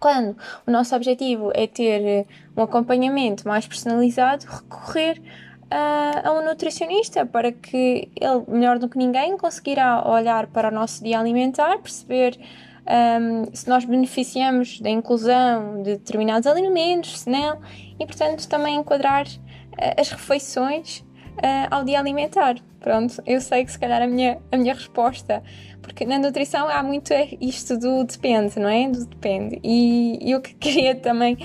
quando 0.00 0.34
o 0.66 0.70
nosso 0.70 0.96
objetivo 0.96 1.52
é 1.54 1.66
ter 1.66 2.02
eh, 2.02 2.26
um 2.56 2.62
acompanhamento 2.62 3.46
mais 3.46 3.66
personalizado, 3.66 4.46
recorrer 4.46 5.20
a, 5.70 6.28
a 6.28 6.32
um 6.32 6.44
nutricionista 6.44 7.24
para 7.24 7.52
que 7.52 8.10
ele, 8.20 8.44
melhor 8.48 8.78
do 8.78 8.88
que 8.88 8.98
ninguém, 8.98 9.36
conseguirá 9.36 10.06
olhar 10.08 10.46
para 10.48 10.68
o 10.68 10.70
nosso 10.70 11.02
dia 11.02 11.18
alimentar, 11.18 11.78
perceber 11.78 12.38
um, 12.90 13.54
se 13.54 13.68
nós 13.68 13.84
beneficiamos 13.84 14.80
da 14.80 14.90
inclusão 14.90 15.82
de 15.82 15.96
determinados 15.96 16.46
alimentos, 16.46 17.20
se 17.20 17.30
não, 17.30 17.60
e 17.98 18.04
portanto 18.04 18.48
também 18.48 18.76
enquadrar 18.76 19.26
uh, 19.26 20.00
as 20.00 20.10
refeições 20.10 20.98
uh, 20.98 21.68
ao 21.70 21.84
dia 21.84 21.98
alimentar. 21.98 22.56
Pronto, 22.80 23.22
eu 23.26 23.40
sei 23.40 23.64
que 23.64 23.70
se 23.70 23.78
calhar 23.78 24.02
a 24.02 24.06
minha, 24.06 24.38
a 24.50 24.56
minha 24.56 24.74
resposta, 24.74 25.42
porque 25.80 26.04
na 26.04 26.18
nutrição 26.18 26.68
há 26.68 26.82
muito 26.82 27.12
é 27.12 27.28
isto 27.40 27.78
do 27.78 28.04
depende, 28.04 28.58
não 28.58 28.68
é? 28.68 28.88
Do 28.88 29.04
depende. 29.06 29.60
E 29.64 30.18
eu 30.30 30.40
que 30.40 30.54
queria 30.60 30.94
também 30.94 31.38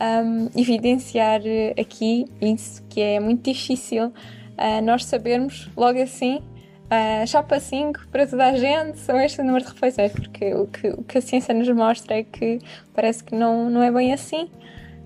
um, 0.00 0.48
evidenciar 0.58 1.40
aqui 1.80 2.26
isso, 2.40 2.82
que 2.88 3.00
é 3.00 3.20
muito 3.20 3.50
difícil 3.50 4.06
uh, 4.06 4.82
nós 4.82 5.04
sabermos 5.04 5.68
logo 5.76 6.00
assim. 6.00 6.40
Uh, 6.86 7.26
chapa 7.26 7.60
5 7.60 8.08
para 8.10 8.26
toda 8.26 8.46
a 8.46 8.56
gente 8.56 8.98
são 9.00 9.20
este 9.20 9.42
número 9.42 9.62
de 9.62 9.70
refeições, 9.70 10.10
porque 10.10 10.54
o 10.54 10.66
que, 10.66 10.88
o 10.88 11.02
que 11.04 11.18
a 11.18 11.20
ciência 11.20 11.52
nos 11.52 11.68
mostra 11.68 12.16
é 12.16 12.22
que 12.22 12.60
parece 12.94 13.22
que 13.22 13.34
não, 13.34 13.68
não 13.68 13.82
é 13.82 13.92
bem 13.92 14.10
assim 14.10 14.44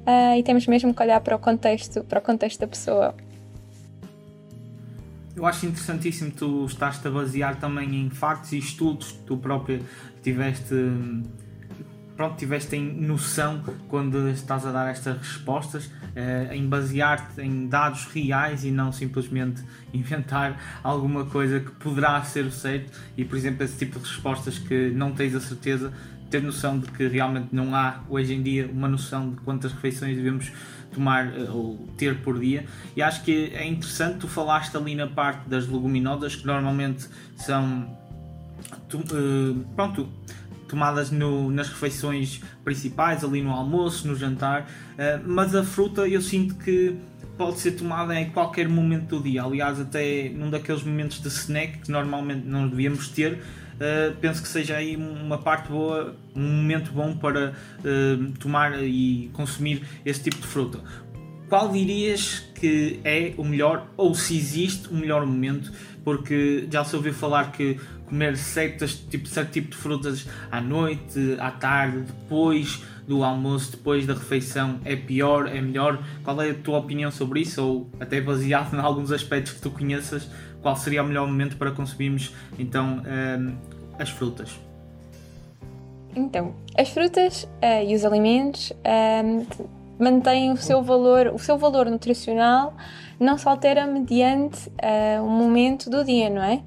uh, 0.07 0.37
e 0.39 0.43
temos 0.43 0.67
mesmo 0.67 0.95
que 0.95 1.03
olhar 1.03 1.21
para 1.21 1.35
o 1.35 1.39
contexto, 1.39 2.05
para 2.05 2.19
o 2.19 2.23
contexto 2.23 2.61
da 2.61 2.69
pessoa. 2.69 3.15
Eu 5.35 5.47
acho 5.47 5.65
interessantíssimo 5.65 6.31
tu 6.31 6.67
estás-te 6.67 7.09
a 7.09 7.11
basear 7.11 7.59
também 7.59 7.95
em 7.97 8.11
factos 8.11 8.53
e 8.53 8.59
estudos 8.59 9.13
que 9.13 9.19
tu 9.21 9.37
próprio 9.39 9.83
tiveste 10.23 10.75
pronto, 12.17 12.37
tiveste 12.37 12.77
em 12.77 13.01
noção 13.01 13.63
quando 13.89 14.29
estás 14.29 14.67
a 14.67 14.73
dar 14.73 14.89
estas 14.89 15.19
respostas, 15.19 15.91
eh, 16.15 16.51
em 16.53 16.69
basear-te 16.69 17.41
em 17.41 17.67
dados 17.67 18.07
reais 18.07 18.65
e 18.65 18.71
não 18.71 18.93
simplesmente 18.93 19.63
inventar 19.93 20.81
alguma 20.83 21.25
coisa 21.25 21.61
que 21.61 21.71
poderá 21.73 22.23
ser 22.23 22.51
certo 22.51 22.91
e, 23.17 23.25
por 23.25 23.37
exemplo, 23.37 23.65
esse 23.65 23.79
tipo 23.79 23.99
de 23.99 24.09
respostas 24.09 24.59
que 24.59 24.91
não 24.91 25.13
tens 25.13 25.35
a 25.35 25.41
certeza, 25.41 25.93
ter 26.31 26.43
noção 26.43 26.79
de 26.79 26.91
que 26.91 27.07
realmente 27.07 27.49
não 27.53 27.75
há 27.75 28.01
hoje 28.09 28.33
em 28.33 28.43
dia 28.43 28.67
uma 28.73 28.89
noção 28.89 29.31
de 29.31 29.37
quantas 29.43 29.73
refeições 29.73 30.17
devemos 30.17 30.51
tomar 30.93 31.27
eh, 31.27 31.51
ou 31.51 31.89
ter 31.97 32.19
por 32.19 32.39
dia. 32.39 32.65
E 32.97 33.03
acho 33.03 33.23
que 33.23 33.53
é 33.55 33.67
interessante, 33.67 34.19
tu 34.19 34.29
falaste 34.29 34.77
ali 34.77 34.95
na 34.95 35.07
parte 35.07 35.49
das 35.49 35.67
leguminosas, 35.67 36.37
que 36.37 36.47
normalmente 36.47 37.07
são 37.37 38.03
tu, 38.89 38.99
uh, 38.99 39.65
pronto, 39.75 40.09
tomadas 40.73 41.11
no, 41.11 41.51
nas 41.51 41.69
refeições 41.69 42.41
principais, 42.65 43.23
ali 43.23 43.43
no 43.43 43.51
almoço, 43.51 44.09
no 44.09 44.17
jantar, 44.17 44.63
uh, 44.63 45.23
mas 45.27 45.55
a 45.55 45.63
fruta 45.63 46.09
eu 46.09 46.23
sinto 46.23 46.55
que 46.55 46.97
pode 47.37 47.59
ser 47.61 47.73
tomada 47.73 48.19
em 48.19 48.31
qualquer 48.31 48.69
momento 48.71 49.19
do 49.19 49.23
dia. 49.23 49.43
Aliás, 49.43 49.79
até 49.79 50.31
num 50.31 50.49
daqueles 50.49 50.83
momentos 50.83 51.21
de 51.21 51.29
snack 51.29 51.81
que 51.81 51.91
normalmente 51.91 52.47
não 52.47 52.67
devíamos 52.67 53.09
ter, 53.09 53.35
uh, 53.35 54.17
penso 54.19 54.43
que 54.43 54.49
seja 54.49 54.77
aí 54.77 54.97
uma 54.97 55.37
parte 55.37 55.69
boa, 55.69 56.17
um 56.35 56.41
momento 56.41 56.91
bom 56.91 57.15
para 57.15 57.53
uh, 57.53 58.33
tomar 58.39 58.83
e 58.83 59.29
consumir 59.35 59.83
esse 60.07 60.23
tipo 60.23 60.39
de 60.39 60.47
fruta. 60.47 60.81
Qual 61.51 61.71
dirias 61.71 62.45
que 62.55 62.99
é 63.05 63.35
o 63.37 63.45
melhor, 63.45 63.87
ou 63.95 64.15
se 64.15 64.35
existe 64.35 64.89
o 64.89 64.95
melhor 64.95 65.27
momento? 65.27 65.71
Porque 66.03 66.67
já 66.71 66.83
se 66.83 66.97
ouviu 66.97 67.13
falar 67.13 67.53
que 67.53 67.79
comer 68.13 68.37
certas, 68.37 68.93
tipo, 68.95 69.27
certo 69.27 69.53
tipo 69.53 69.71
de 69.71 69.77
frutas 69.77 70.29
à 70.51 70.61
noite, 70.61 71.35
à 71.41 71.51
tarde, 71.51 72.03
depois 72.03 72.85
do 73.09 73.25
almoço, 73.25 73.71
depois 73.71 74.07
da 74.07 74.13
refeição, 74.13 74.79
é 74.85 74.95
pior, 74.95 75.49
é 75.49 75.63
melhor? 75.63 75.99
Qual 76.23 76.41
é 76.43 76.51
a 76.51 76.55
tua 76.55 76.79
opinião 76.79 77.11
sobre 77.11 77.41
isso? 77.41 77.65
Ou 77.65 77.91
até 77.99 78.21
baseado 78.21 78.75
em 78.77 78.81
alguns 78.81 79.11
aspectos 79.11 79.55
que 79.55 79.63
tu 79.63 79.71
conheças, 79.71 80.29
qual 80.61 80.77
seria 80.77 81.03
o 81.03 81.07
melhor 81.07 81.27
momento 81.27 81.57
para 81.57 81.71
consumirmos 81.71 82.35
então 82.59 83.03
um, 83.03 83.57
as 83.99 84.11
frutas? 84.11 84.61
Então, 86.15 86.55
as 86.77 86.91
frutas 86.91 87.45
uh, 87.45 87.89
e 87.89 87.95
os 87.95 88.05
alimentos 88.05 88.75
um, 89.25 89.47
mantêm 89.99 90.53
o 90.53 90.57
seu 90.59 90.83
valor, 90.83 91.29
o 91.29 91.39
seu 91.39 91.57
valor 91.57 91.87
nutricional 91.87 92.77
não 93.19 93.39
se 93.39 93.49
altera 93.49 93.87
mediante 93.87 94.69
uh, 94.69 95.25
o 95.25 95.31
momento 95.31 95.89
do 95.89 96.05
dia, 96.05 96.29
não 96.29 96.43
é? 96.43 96.63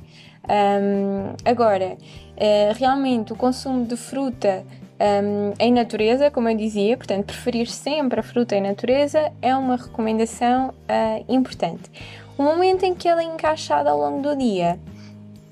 Um, 0.47 1.33
agora, 1.43 1.97
uh, 1.97 2.73
realmente 2.77 3.33
o 3.33 3.35
consumo 3.35 3.85
de 3.85 3.97
fruta 3.97 4.63
um, 4.99 5.53
em 5.59 5.73
natureza, 5.73 6.31
como 6.31 6.49
eu 6.49 6.55
dizia, 6.55 6.95
portanto, 6.95 7.25
preferir 7.25 7.67
sempre 7.67 8.19
a 8.19 8.23
fruta 8.23 8.55
em 8.55 8.61
natureza 8.61 9.31
é 9.41 9.55
uma 9.55 9.75
recomendação 9.75 10.69
uh, 10.69 11.25
importante. 11.27 11.91
O 12.37 12.43
momento 12.43 12.83
em 12.83 12.93
que 12.93 13.07
ela 13.07 13.21
é 13.21 13.25
encaixada 13.25 13.89
ao 13.89 13.97
longo 13.97 14.21
do 14.21 14.35
dia 14.35 14.79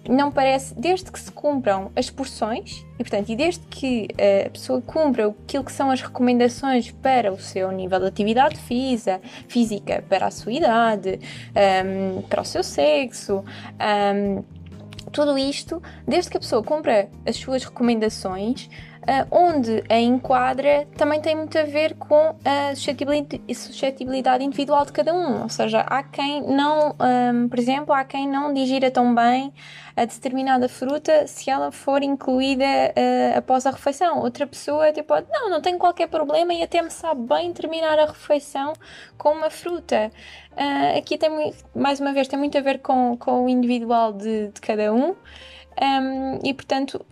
não 0.09 0.29
parece, 0.31 0.73
desde 0.75 1.09
que 1.09 1.19
se 1.19 1.31
cumpram 1.31 1.89
as 1.95 2.09
porções 2.09 2.85
e, 2.95 2.97
portanto, 2.97 3.29
e 3.29 3.35
desde 3.35 3.65
que 3.67 4.07
uh, 4.11 4.47
a 4.47 4.49
pessoa 4.49 4.81
cumpra 4.81 5.27
aquilo 5.27 5.63
que 5.63 5.71
são 5.71 5.89
as 5.89 6.01
recomendações 6.01 6.91
para 6.91 7.31
o 7.31 7.39
seu 7.39 7.71
nível 7.71 7.99
de 7.99 8.07
atividade 8.07 8.57
física, 8.57 9.21
física 9.47 10.03
para 10.09 10.27
a 10.27 10.31
sua 10.31 10.51
idade, 10.51 11.19
um, 11.85 12.21
para 12.23 12.41
o 12.41 12.45
seu 12.45 12.63
sexo, 12.63 13.43
um, 14.15 14.43
tudo 15.13 15.37
isto, 15.37 15.81
desde 16.05 16.31
que 16.31 16.37
a 16.37 16.39
pessoa 16.39 16.63
cumpra 16.63 17.07
as 17.25 17.37
suas 17.37 17.63
recomendações, 17.63 18.67
onde 19.31 19.83
a 19.89 19.99
enquadra 19.99 20.87
também 20.97 21.19
tem 21.21 21.35
muito 21.35 21.57
a 21.57 21.63
ver 21.63 21.95
com 21.95 22.35
a 22.45 22.73
suscetibilidade 22.75 24.43
individual 24.43 24.85
de 24.85 24.91
cada 24.91 25.13
um. 25.13 25.43
Ou 25.43 25.49
seja, 25.49 25.81
há 25.81 26.03
quem 26.03 26.41
não, 26.41 26.95
um, 27.33 27.47
por 27.49 27.59
exemplo, 27.59 27.93
há 27.93 28.03
quem 28.03 28.27
não 28.27 28.53
digira 28.53 28.89
tão 28.89 29.13
bem 29.13 29.53
a 29.95 30.05
determinada 30.05 30.67
fruta 30.67 31.27
se 31.27 31.49
ela 31.49 31.71
for 31.71 32.01
incluída 32.01 32.63
uh, 32.63 33.37
após 33.37 33.65
a 33.65 33.71
refeição. 33.71 34.19
Outra 34.19 34.47
pessoa 34.47 34.89
até 34.89 35.03
pode, 35.03 35.27
não, 35.31 35.49
não 35.49 35.61
tem 35.61 35.77
qualquer 35.77 36.07
problema 36.07 36.53
e 36.53 36.63
até 36.63 36.81
me 36.81 36.89
sabe 36.89 37.21
bem 37.27 37.53
terminar 37.53 37.99
a 37.99 38.05
refeição 38.05 38.73
com 39.17 39.29
uma 39.33 39.49
fruta. 39.49 40.11
Aqui 40.97 41.17
tem, 41.17 41.53
mais 41.75 41.99
uma 41.99 42.13
vez, 42.13 42.27
tem 42.27 42.37
muito 42.37 42.57
a 42.57 42.61
ver 42.61 42.79
com, 42.79 43.17
com 43.17 43.45
o 43.45 43.49
individual 43.49 44.13
de, 44.13 44.49
de 44.49 44.61
cada 44.61 44.93
um. 44.93 45.15
Um, 45.81 46.39
e 46.43 46.53
portanto 46.53 47.03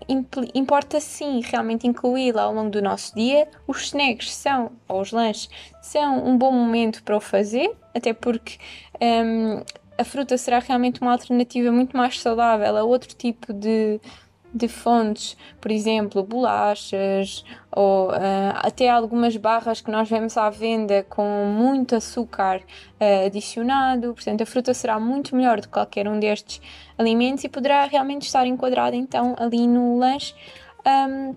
importa 0.53 0.99
sim 0.99 1.41
realmente 1.41 1.87
incluí-la 1.87 2.43
ao 2.43 2.53
longo 2.53 2.69
do 2.69 2.81
nosso 2.81 3.15
dia. 3.15 3.47
Os 3.67 3.83
snacks 3.85 4.33
são, 4.33 4.71
ou 4.87 5.01
os 5.01 5.11
lanches, 5.11 5.49
são 5.81 6.25
um 6.25 6.37
bom 6.37 6.51
momento 6.51 7.03
para 7.03 7.17
o 7.17 7.19
fazer, 7.19 7.71
até 7.95 8.13
porque 8.13 8.57
um, 9.01 9.63
a 9.97 10.03
fruta 10.03 10.37
será 10.37 10.59
realmente 10.59 11.01
uma 11.01 11.11
alternativa 11.11 11.71
muito 11.71 11.95
mais 11.95 12.19
saudável 12.19 12.77
a 12.77 12.83
outro 12.83 13.15
tipo 13.15 13.51
de, 13.53 13.99
de 14.53 14.67
fontes, 14.67 15.37
por 15.59 15.71
exemplo, 15.71 16.23
bolachas 16.23 17.45
ou 17.71 18.09
uh, 18.09 18.13
até 18.55 18.89
algumas 18.89 19.37
barras 19.37 19.79
que 19.79 19.89
nós 19.89 20.09
vemos 20.09 20.35
à 20.37 20.49
venda 20.49 21.05
com 21.09 21.45
muito 21.45 21.95
açúcar 21.95 22.57
uh, 22.59 23.25
adicionado. 23.25 24.13
Portanto, 24.13 24.41
a 24.41 24.45
fruta 24.45 24.73
será 24.73 24.99
muito 24.99 25.35
melhor 25.35 25.61
do 25.61 25.67
que 25.67 25.73
qualquer 25.73 26.07
um 26.07 26.19
destes 26.19 26.61
alimentos 26.97 27.43
e 27.43 27.49
poderá 27.49 27.85
realmente 27.85 28.23
estar 28.23 28.45
enquadrada 28.45 28.95
então 28.95 29.35
ali 29.39 29.65
no 29.67 29.97
lanche. 29.97 30.35
Um, 30.85 31.35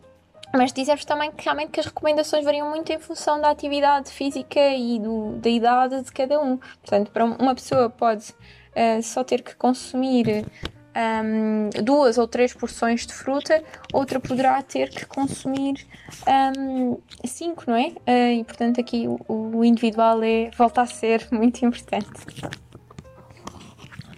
mas 0.57 0.73
dizemos 0.73 1.05
também 1.05 1.33
que 1.33 1.45
realmente 1.45 1.71
que 1.71 1.81
as 1.81 1.87
recomendações 1.87 2.45
variam 2.45 2.71
muito 2.71 2.93
em 2.93 2.99
função 2.99 3.41
da 3.41 3.51
atividade 3.51 4.11
física 4.11 4.61
e 4.71 5.01
do, 5.01 5.33
da 5.37 5.51
idade 5.51 6.03
de 6.03 6.13
cada 6.13 6.41
um. 6.41 6.57
Portanto, 6.57 7.11
para 7.11 7.25
uma 7.25 7.55
pessoa 7.55 7.91
pode 7.91 8.31
uh, 8.31 9.03
só 9.03 9.25
ter 9.25 9.43
que 9.43 9.55
consumir 9.57 10.47
um, 10.97 11.71
duas 11.83 12.19
ou 12.19 12.27
três 12.27 12.53
porções 12.55 13.07
de 13.07 13.13
fruta, 13.13 13.63
outra 13.93 14.21
poderá 14.21 14.63
ter 14.63 14.91
que 14.91 15.05
consumir 15.07 15.87
um, 16.59 16.99
cinco, 17.25 17.65
não 17.67 17.75
é? 17.75 17.89
Uh, 17.89 18.41
e 18.41 18.45
portanto 18.45 18.81
aqui 18.81 19.07
o, 19.09 19.19
o 19.29 19.65
individual 19.65 20.23
é, 20.23 20.51
volta 20.57 20.83
a 20.83 20.87
ser 20.87 21.27
muito 21.33 21.65
importante. 21.65 22.11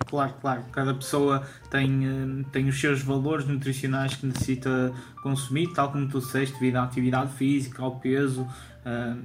Claro, 0.06 0.34
claro. 0.40 0.64
Cada 0.70 0.94
pessoa 0.94 1.46
tem, 1.68 2.44
tem 2.52 2.68
os 2.68 2.80
seus 2.80 3.02
valores 3.02 3.46
nutricionais 3.46 4.14
que 4.14 4.26
necessita 4.26 4.92
consumir, 5.22 5.72
tal 5.72 5.90
como 5.90 6.08
tu 6.08 6.20
disseste, 6.20 6.54
devido 6.54 6.76
à 6.76 6.84
atividade 6.84 7.32
física, 7.32 7.82
ao 7.82 7.96
peso, 7.96 8.46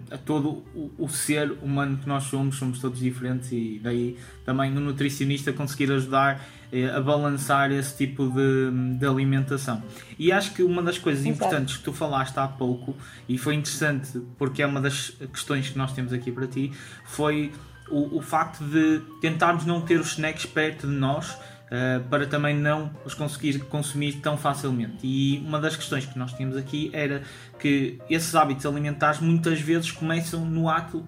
a 0.10 0.17
todo 0.17 0.63
o, 0.97 1.08
ser 1.08 1.52
humano 1.62 1.97
que 1.97 2.08
nós 2.08 2.24
somos, 2.24 2.56
somos 2.56 2.80
todos 2.80 3.00
diferentes 3.00 3.52
e 3.52 3.80
daí 3.84 4.17
também 4.43 4.76
o 4.76 4.80
nutricionista 4.80 5.54
conseguir 5.54 5.91
ajudar 5.91 6.43
eh, 6.71 6.89
a 6.89 7.00
balançar 7.00 7.71
esse 7.71 7.95
tipo 7.95 8.28
de, 8.28 8.97
de 8.97 9.06
alimentação. 9.06 9.84
E 10.17 10.32
acho 10.32 10.56
que 10.56 10.63
uma 10.63 10.82
das 10.82 10.97
coisas 10.97 11.24
Exato. 11.24 11.36
importantes 11.36 11.78
que 11.78 11.84
tu 11.84 11.93
falaste 11.93 12.36
há 12.39 12.47
pouco, 12.47 12.95
e 13.30 13.38
foi 13.38 13.54
interessante 13.54 14.19
porque 14.36 14.63
é 14.63 14.65
uma 14.65 14.82
das 14.82 15.12
questões 15.32 15.69
que 15.69 15.78
nós 15.78 15.93
temos 15.93 16.12
aqui 16.12 16.32
para 16.32 16.47
ti, 16.47 16.71
foi 17.06 17.52
o, 17.88 18.17
o 18.17 18.21
facto 18.21 18.63
de 18.63 19.00
tentarmos 19.21 19.63
não 19.63 19.82
ter 19.82 20.00
os 20.00 20.13
snacks 20.13 20.47
perto 20.47 20.88
de 20.88 20.93
nós 20.93 21.38
uh, 21.72 22.04
para 22.10 22.28
também 22.28 22.56
não 22.56 22.92
os 23.06 23.14
conseguir 23.14 23.60
consumir 23.66 24.20
tão 24.22 24.38
facilmente. 24.38 25.00
E 25.04 25.40
uma 25.46 25.60
das 25.60 25.76
questões 25.76 26.06
que 26.06 26.20
nós 26.20 26.34
tínhamos 26.34 26.58
aqui 26.58 26.90
era 26.94 27.24
que 27.58 28.00
esses 28.10 28.36
hábitos 28.36 28.66
alimentares 28.66 29.20
muitas 29.20 29.60
vezes 29.62 29.92
começam 29.92 30.46
no 30.46 30.70
ato 30.70 31.08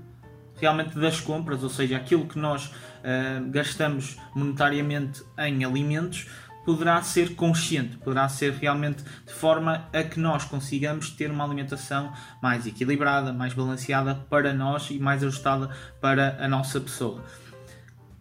realmente 0.55 0.97
das 0.97 1.19
compras, 1.19 1.63
ou 1.63 1.69
seja, 1.69 1.97
aquilo 1.97 2.25
que 2.25 2.39
nós 2.39 2.67
uh, 2.67 3.49
gastamos 3.49 4.17
monetariamente 4.33 5.21
em 5.37 5.65
alimentos 5.65 6.27
poderá 6.65 7.01
ser 7.01 7.35
consciente, 7.35 7.97
poderá 7.97 8.29
ser 8.29 8.53
realmente 8.53 9.03
de 9.03 9.33
forma 9.33 9.87
a 9.91 10.03
que 10.03 10.19
nós 10.19 10.45
consigamos 10.45 11.09
ter 11.09 11.29
uma 11.29 11.43
alimentação 11.43 12.13
mais 12.41 12.65
equilibrada, 12.65 13.33
mais 13.33 13.53
balanceada 13.53 14.15
para 14.29 14.53
nós 14.53 14.89
e 14.89 14.97
mais 14.97 15.21
ajustada 15.21 15.69
para 15.99 16.37
a 16.39 16.47
nossa 16.47 16.79
pessoa. 16.79 17.23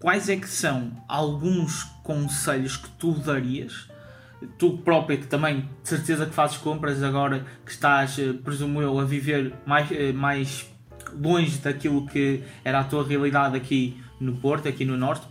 Quais 0.00 0.28
é 0.28 0.36
que 0.36 0.48
são 0.48 0.90
alguns 1.06 1.84
conselhos 2.02 2.76
que 2.76 2.88
tu 2.90 3.12
darias? 3.12 3.88
Tu 4.58 4.78
própria 4.78 5.16
que 5.16 5.26
também 5.26 5.68
de 5.82 5.88
certeza 5.88 6.26
que 6.26 6.34
fazes 6.34 6.56
compras 6.56 7.02
agora 7.02 7.44
que 7.64 7.70
estás, 7.70 8.18
eh, 8.18 8.32
presumo 8.32 8.82
eu, 8.82 8.98
a 8.98 9.04
viver 9.04 9.54
mais, 9.64 9.90
eh, 9.92 10.12
mais 10.12 10.66
longe 11.14 11.58
daquilo 11.58 12.06
que 12.06 12.42
era 12.64 12.80
a 12.80 12.84
tua 12.84 13.06
realidade 13.06 13.56
aqui 13.56 14.02
no 14.18 14.34
Porto, 14.36 14.68
aqui 14.68 14.84
no 14.84 14.96
Norte, 14.96 15.26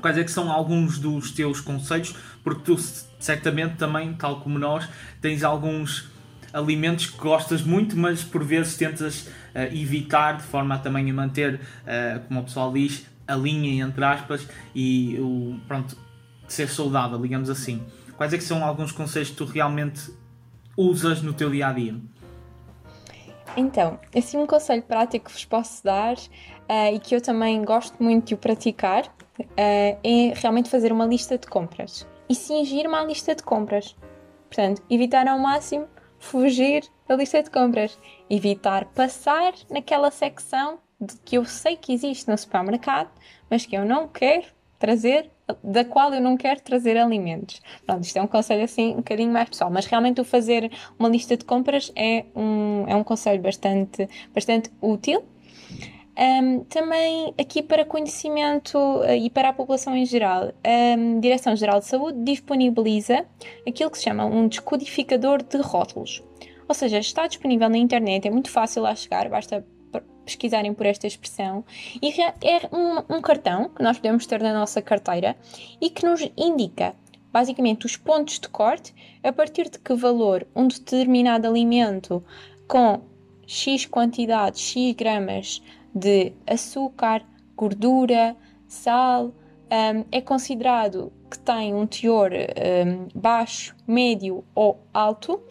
quais 0.00 0.18
é 0.18 0.24
que 0.24 0.30
são 0.30 0.50
alguns 0.50 0.98
dos 0.98 1.30
teus 1.30 1.60
conselhos, 1.60 2.14
porque 2.42 2.62
tu 2.62 2.76
certamente 3.18 3.76
também, 3.76 4.12
tal 4.14 4.40
como 4.40 4.58
nós, 4.58 4.88
tens 5.20 5.44
alguns 5.44 6.10
alimentos 6.52 7.06
que 7.06 7.16
gostas 7.16 7.62
muito, 7.62 7.96
mas 7.96 8.22
por 8.22 8.44
vezes 8.44 8.76
tentas 8.76 9.26
uh, 9.26 9.72
evitar 9.72 10.36
de 10.36 10.42
forma 10.42 10.74
a 10.74 10.78
também 10.78 11.10
a 11.10 11.14
manter, 11.14 11.54
uh, 11.54 12.20
como 12.26 12.40
o 12.40 12.44
pessoal 12.44 12.72
diz, 12.72 13.06
a 13.26 13.34
linha 13.34 13.84
entre 13.84 14.04
aspas 14.04 14.46
e 14.74 15.18
o 15.18 15.58
pronto, 15.66 15.96
ser 16.48 16.68
saudável, 16.68 17.18
digamos 17.18 17.50
assim. 17.50 17.82
Quais 18.16 18.32
é 18.32 18.38
que 18.38 18.44
são 18.44 18.64
alguns 18.64 18.92
conselhos 18.92 19.30
que 19.30 19.36
tu 19.36 19.44
realmente 19.44 20.12
usas 20.76 21.22
no 21.22 21.32
teu 21.32 21.50
dia 21.50 21.68
a 21.68 21.72
dia? 21.72 21.96
Então, 23.56 23.98
assim 24.16 24.38
um 24.38 24.46
conselho 24.46 24.82
prático 24.82 25.26
que 25.26 25.32
vos 25.32 25.44
posso 25.44 25.84
dar 25.84 26.16
uh, 26.16 26.94
e 26.94 26.98
que 26.98 27.14
eu 27.14 27.20
também 27.20 27.62
gosto 27.64 28.02
muito 28.02 28.28
de 28.28 28.34
o 28.34 28.38
praticar 28.38 29.04
uh, 29.38 29.46
é 29.58 30.32
realmente 30.34 30.70
fazer 30.70 30.92
uma 30.92 31.04
lista 31.04 31.36
de 31.36 31.46
compras 31.46 32.06
e 32.28 32.34
cingir 32.34 32.86
uma 32.86 33.04
lista 33.04 33.34
de 33.34 33.42
compras. 33.42 33.94
Portanto, 34.48 34.82
evitar 34.88 35.26
ao 35.28 35.38
máximo 35.38 35.86
fugir 36.18 36.84
da 37.08 37.16
lista 37.16 37.42
de 37.42 37.50
compras, 37.50 37.98
evitar 38.30 38.86
passar 38.86 39.52
naquela 39.68 40.10
secção 40.10 40.78
que 41.24 41.36
eu 41.36 41.44
sei 41.44 41.76
que 41.76 41.92
existe 41.92 42.28
no 42.28 42.36
supermercado, 42.36 43.10
mas 43.50 43.66
que 43.66 43.76
eu 43.76 43.84
não 43.84 44.08
quero 44.08 44.46
trazer, 44.78 45.30
da 45.62 45.84
qual 45.84 46.12
eu 46.12 46.20
não 46.20 46.36
quero 46.36 46.60
trazer 46.60 46.96
alimentos. 46.96 47.60
Pronto, 47.86 48.04
isto 48.04 48.16
é 48.16 48.22
um 48.22 48.26
conselho 48.26 48.64
assim 48.64 48.92
um 48.92 48.96
bocadinho 48.96 49.32
mais 49.32 49.48
pessoal, 49.48 49.70
mas 49.70 49.86
realmente 49.86 50.20
o 50.20 50.24
fazer 50.24 50.70
uma 50.98 51.08
lista 51.08 51.36
de 51.36 51.44
compras 51.44 51.92
é 51.94 52.24
um, 52.34 52.84
é 52.88 52.96
um 52.96 53.04
conselho 53.04 53.40
bastante, 53.40 54.08
bastante 54.34 54.70
útil 54.80 55.22
um, 56.18 56.64
também 56.64 57.32
aqui 57.38 57.62
para 57.62 57.84
conhecimento 57.84 58.76
uh, 58.76 59.14
e 59.14 59.30
para 59.30 59.48
a 59.48 59.52
população 59.52 59.96
em 59.96 60.04
geral, 60.04 60.52
a 60.62 61.20
Direção-Geral 61.20 61.80
de 61.80 61.86
Saúde 61.86 62.18
disponibiliza 62.22 63.24
aquilo 63.66 63.90
que 63.90 63.96
se 63.96 64.04
chama 64.04 64.26
um 64.26 64.46
descodificador 64.46 65.42
de 65.42 65.56
rótulos. 65.58 66.22
Ou 66.68 66.74
seja, 66.74 66.98
está 66.98 67.26
disponível 67.26 67.68
na 67.68 67.78
internet, 67.78 68.28
é 68.28 68.30
muito 68.30 68.50
fácil 68.50 68.82
lá 68.82 68.94
chegar, 68.94 69.28
basta 69.28 69.64
pesquisarem 70.24 70.72
por 70.72 70.86
esta 70.86 71.06
expressão, 71.06 71.64
e 72.00 72.12
é 72.20 72.68
um, 72.72 73.16
um 73.16 73.20
cartão 73.20 73.68
que 73.68 73.82
nós 73.82 73.96
podemos 73.96 74.26
ter 74.26 74.42
na 74.42 74.52
nossa 74.52 74.80
carteira 74.80 75.36
e 75.80 75.90
que 75.90 76.04
nos 76.04 76.20
indica 76.36 76.94
basicamente 77.32 77.86
os 77.86 77.96
pontos 77.96 78.38
de 78.38 78.48
corte 78.48 78.94
a 79.22 79.32
partir 79.32 79.70
de 79.70 79.78
que 79.78 79.94
valor 79.94 80.46
um 80.54 80.68
determinado 80.68 81.48
alimento 81.48 82.22
com 82.68 83.00
X 83.46 83.86
quantidade, 83.86 84.60
X 84.60 84.94
gramas 84.94 85.62
de 85.94 86.32
açúcar, 86.46 87.24
gordura, 87.56 88.36
sal, 88.66 89.26
um, 89.72 90.04
é 90.12 90.20
considerado 90.20 91.12
que 91.30 91.38
tem 91.38 91.74
um 91.74 91.86
teor 91.86 92.30
um, 92.32 93.08
baixo, 93.18 93.74
médio 93.86 94.44
ou 94.54 94.80
alto 94.92 95.42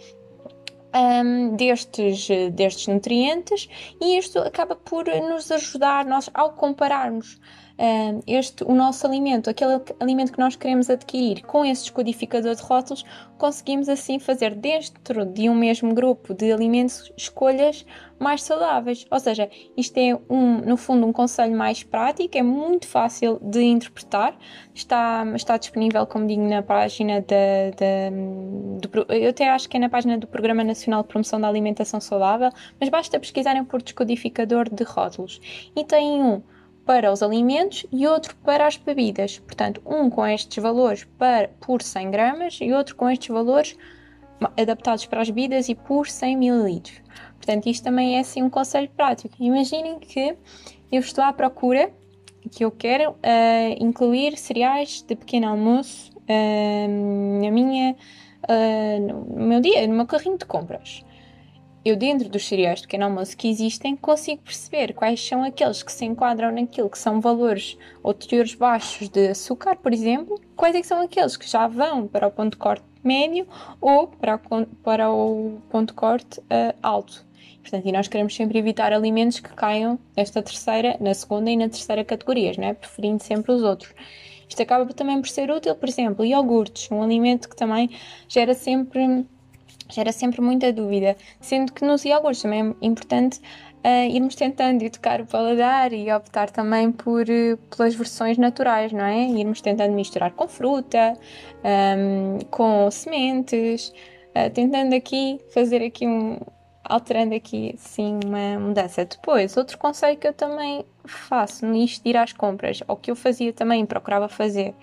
um, 0.94 1.56
destes, 1.56 2.28
destes 2.54 2.88
nutrientes 2.88 3.70
e 4.00 4.18
isto 4.18 4.40
acaba 4.40 4.76
por 4.76 5.06
nos 5.08 5.52
ajudar, 5.52 6.06
nós, 6.06 6.30
ao 6.34 6.54
compararmos 6.54 7.40
este, 8.28 8.64
o 8.64 8.76
nosso 8.76 9.08
alimento, 9.08 9.50
aquele 9.50 9.82
alimento 10.00 10.32
que 10.32 10.40
nós 10.40 10.56
queremos 10.56 10.90
adquirir 10.90 11.42
com 11.44 11.66
esse 11.66 11.84
descodificador 11.84 12.54
de 12.54 12.62
rótulos, 12.62 13.04
conseguimos 13.40 13.90
assim 13.90 14.20
fazer 14.20 14.54
dentro 14.54 15.26
de 15.26 15.50
um 15.50 15.56
mesmo 15.56 15.92
grupo 15.96 16.34
de 16.34 16.52
alimentos 16.52 17.12
escolhas 17.18 17.84
mais 18.20 18.44
saudáveis. 18.44 19.08
Ou 19.10 19.20
seja, 19.20 19.50
isto 19.76 19.98
é 19.98 20.16
um, 20.30 20.58
no 20.58 20.78
fundo 20.78 21.08
um 21.08 21.12
conselho 21.12 21.58
mais 21.58 21.82
prático, 21.82 22.38
é 22.38 22.44
muito 22.44 22.88
fácil 22.88 23.40
de 23.42 23.64
interpretar, 23.64 24.38
está, 24.76 25.26
está 25.36 25.58
disponível, 25.58 26.06
como 26.06 26.28
digo, 26.28 26.44
na 26.44 26.62
página 26.62 27.22
da, 27.22 27.72
da 27.76 28.12
eu 29.10 29.30
até 29.30 29.50
acho 29.50 29.68
que 29.68 29.78
é 29.78 29.80
na 29.80 29.90
página 29.90 30.18
do 30.18 30.28
Programa 30.28 30.64
Nacional 30.64 31.02
de 31.02 31.08
Promoção 31.08 31.42
da 31.42 31.48
Alimentação 31.48 32.00
Saudável, 32.00 32.52
mas 32.80 32.90
basta 32.90 33.20
pesquisarem 33.20 33.64
por 33.66 33.82
descodificador 33.82 34.70
de 34.70 34.84
rótulos. 34.84 35.40
E 35.76 35.84
tem 35.84 36.22
um 36.22 36.42
para 36.86 37.12
os 37.12 37.22
alimentos 37.22 37.86
e 37.92 38.08
outro 38.08 38.36
para 38.38 38.66
as 38.68 38.78
bebidas. 38.78 39.40
Portanto, 39.40 39.82
um 39.86 40.10
com 40.10 40.26
estes 40.26 40.62
valores 40.62 41.04
para, 41.18 41.50
por 41.60 41.82
100 41.82 42.12
gramas 42.12 42.60
e 42.62 42.72
outro 42.74 42.96
com 42.96 43.10
estes 43.10 43.30
valores 43.30 43.78
adaptados 44.58 45.06
para 45.06 45.22
as 45.22 45.30
bebidas 45.30 45.70
e 45.70 45.76
por 45.76 46.08
100 46.08 46.34
ml. 46.34 46.82
Portanto, 47.38 47.68
isto 47.68 47.84
também 47.84 48.18
é 48.18 48.20
assim 48.20 48.42
um 48.42 48.50
conselho 48.50 48.90
prático. 48.90 49.36
Imaginem 49.40 50.00
que 50.00 50.36
eu 50.92 51.00
estou 51.00 51.24
à 51.24 51.32
procura 51.32 51.92
que 52.50 52.66
eu 52.66 52.72
quero 52.72 53.12
uh, 53.12 53.16
incluir 53.80 54.36
cereais 54.38 55.04
de 55.08 55.16
pequeno 55.16 55.48
almoço 55.48 56.12
uh, 56.18 57.42
na 57.42 57.52
minha, 57.52 57.96
uh, 58.50 59.36
no 59.38 59.46
meu 59.46 59.60
dia, 59.60 59.88
no 59.88 59.94
meu 59.94 60.08
carrinho 60.08 60.38
de 60.38 60.46
compras 60.46 61.04
eu 61.84 61.96
dentro 61.96 62.30
dos 62.30 62.48
cereais 62.48 62.80
de 62.80 62.88
pequeno 62.88 63.06
almoço 63.06 63.36
que 63.36 63.50
existem 63.50 63.96
consigo 63.96 64.42
perceber 64.44 64.94
quais 64.94 65.26
são 65.26 65.44
aqueles 65.44 65.82
que 65.82 65.92
se 65.92 66.06
enquadram 66.06 66.52
naquilo 66.52 66.90
que 66.90 66.98
são 66.98 67.20
valores 67.20 67.78
ou 68.04 68.14
teores 68.14 68.54
baixos 68.54 69.10
de 69.10 69.30
açúcar, 69.30 69.76
por 69.78 69.92
exemplo, 69.92 70.40
quais 70.56 70.76
é 70.76 70.84
são 70.84 71.02
aqueles 71.02 71.36
que 71.36 71.50
já 71.50 71.68
vão 71.68 72.08
para 72.08 72.28
o 72.28 72.32
ponto 72.32 72.52
de 72.52 72.58
corte 72.58 72.86
médio 73.04 73.48
ou 73.80 74.08
para 74.08 74.36
o, 74.36 74.66
para 74.84 75.12
o 75.12 75.60
ponto 75.70 75.90
de 75.90 75.94
corte 75.94 76.40
uh, 76.40 76.76
alto. 76.84 77.26
Portanto, 77.62 77.88
e 77.88 77.92
nós 77.92 78.08
queremos 78.08 78.36
sempre 78.36 78.60
evitar 78.60 78.92
alimentos 78.94 79.40
que 79.40 79.50
caiam 79.50 80.00
nesta 80.16 80.42
terceira, 80.42 80.98
na 81.00 81.14
segunda 81.14 81.50
e 81.50 81.58
na 81.58 81.70
terceira 81.70 82.04
categorias, 82.04 82.58
não 82.58 82.68
é? 82.68 82.74
preferindo 82.74 83.24
sempre 83.24 83.52
os 83.52 83.64
outros. 83.64 83.94
Isto 84.48 84.64
acaba 84.64 84.92
também 84.94 85.22
por 85.22 85.30
ser 85.30 85.50
útil, 85.50 85.76
por 85.76 85.88
exemplo, 85.88 86.26
iogurtes, 86.26 86.92
um 86.92 87.02
alimento 87.02 87.48
que 87.48 87.56
também 87.56 87.90
gera 88.28 88.54
sempre 88.54 89.26
gera 89.92 90.12
sempre 90.12 90.42
muita 90.42 90.72
dúvida, 90.72 91.16
sendo 91.40 91.72
que 91.72 91.84
nos 91.86 92.06
iogurtes 92.06 92.42
também 92.42 92.76
é 92.82 92.86
importante 92.86 93.40
uh, 93.86 94.10
irmos 94.10 94.36
tentando 94.36 94.84
educar 94.84 95.22
o 95.22 95.26
paladar 95.26 95.94
e 95.94 96.12
optar 96.12 96.50
também 96.50 96.92
por, 96.92 97.24
uh, 97.24 97.58
pelas 97.76 97.96
versões 97.96 98.38
naturais, 98.38 98.92
não 98.92 99.06
é? 99.06 99.28
Irmos 99.28 99.62
tentando 99.62 99.94
misturar 99.94 100.32
com 100.32 100.48
fruta, 100.48 101.14
um, 101.64 102.40
com 102.50 102.90
sementes, 102.92 103.94
uh, 104.36 104.50
tentando 104.54 104.96
aqui 104.96 105.40
fazer 105.54 105.84
aqui 105.84 106.08
um, 106.08 106.40
alterando 106.84 107.36
aqui 107.36 107.76
sim 107.78 108.20
uma 108.26 108.60
mudança. 108.60 109.06
Depois, 109.06 109.56
outro 109.58 109.78
conselho 109.78 110.18
que 110.18 110.28
eu 110.28 110.34
também 110.34 110.86
faço 111.06 111.66
nisto 111.66 112.04
de 112.04 112.12
ir 112.12 112.18
às 112.18 112.34
compras, 112.34 112.82
ou 112.88 112.96
que 112.96 113.12
eu 113.12 113.16
fazia 113.16 113.52
também, 113.54 113.86
procurava 113.86 114.28
fazer 114.28 114.74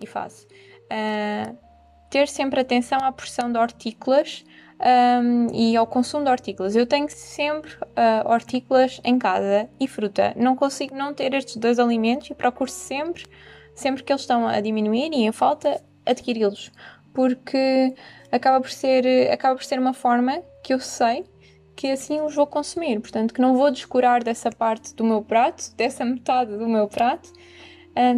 e 0.00 0.06
faço, 0.06 0.46
uh, 0.46 1.67
ter 2.10 2.28
sempre 2.28 2.60
atenção 2.60 2.98
à 3.00 3.12
porção 3.12 3.50
de 3.50 3.58
hortícolas 3.58 4.44
um, 4.80 5.48
e 5.52 5.76
ao 5.76 5.86
consumo 5.86 6.24
de 6.24 6.30
hortícolas. 6.30 6.76
Eu 6.76 6.86
tenho 6.86 7.08
sempre 7.08 7.72
uh, 7.74 8.28
hortícolas 8.28 9.00
em 9.04 9.18
casa 9.18 9.68
e 9.78 9.86
fruta. 9.86 10.32
Não 10.36 10.56
consigo 10.56 10.94
não 10.94 11.12
ter 11.12 11.34
estes 11.34 11.56
dois 11.56 11.78
alimentos 11.78 12.30
e 12.30 12.34
procuro 12.34 12.70
sempre, 12.70 13.26
sempre 13.74 14.02
que 14.02 14.12
eles 14.12 14.22
estão 14.22 14.46
a 14.46 14.60
diminuir 14.60 15.10
e 15.12 15.24
em 15.24 15.32
falta, 15.32 15.82
adquiri-los. 16.06 16.70
Porque 17.12 17.94
acaba 18.30 18.60
por, 18.60 18.70
ser, 18.70 19.30
acaba 19.30 19.56
por 19.56 19.64
ser 19.64 19.78
uma 19.78 19.92
forma 19.92 20.42
que 20.62 20.72
eu 20.72 20.80
sei 20.80 21.24
que 21.74 21.88
assim 21.92 22.20
os 22.20 22.34
vou 22.34 22.46
consumir. 22.46 22.98
Portanto, 23.00 23.32
que 23.32 23.40
não 23.40 23.56
vou 23.56 23.70
descurar 23.70 24.24
dessa 24.24 24.50
parte 24.50 24.94
do 24.96 25.04
meu 25.04 25.22
prato, 25.22 25.72
dessa 25.76 26.04
metade 26.04 26.56
do 26.56 26.68
meu 26.68 26.88
prato, 26.88 27.32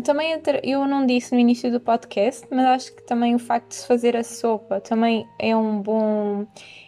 Também 0.05 0.38
eu 0.62 0.87
não 0.87 1.07
disse 1.07 1.33
no 1.33 1.40
início 1.40 1.71
do 1.71 1.81
podcast, 1.81 2.47
mas 2.51 2.66
acho 2.66 2.95
que 2.95 3.03
também 3.03 3.35
o 3.35 3.38
facto 3.38 3.69
de 3.69 3.77
se 3.77 3.87
fazer 3.87 4.14
a 4.16 4.23
sopa 4.23 4.81
também 4.81 5.27
é 5.38 5.57
um 5.57 5.81
bom 5.81 6.47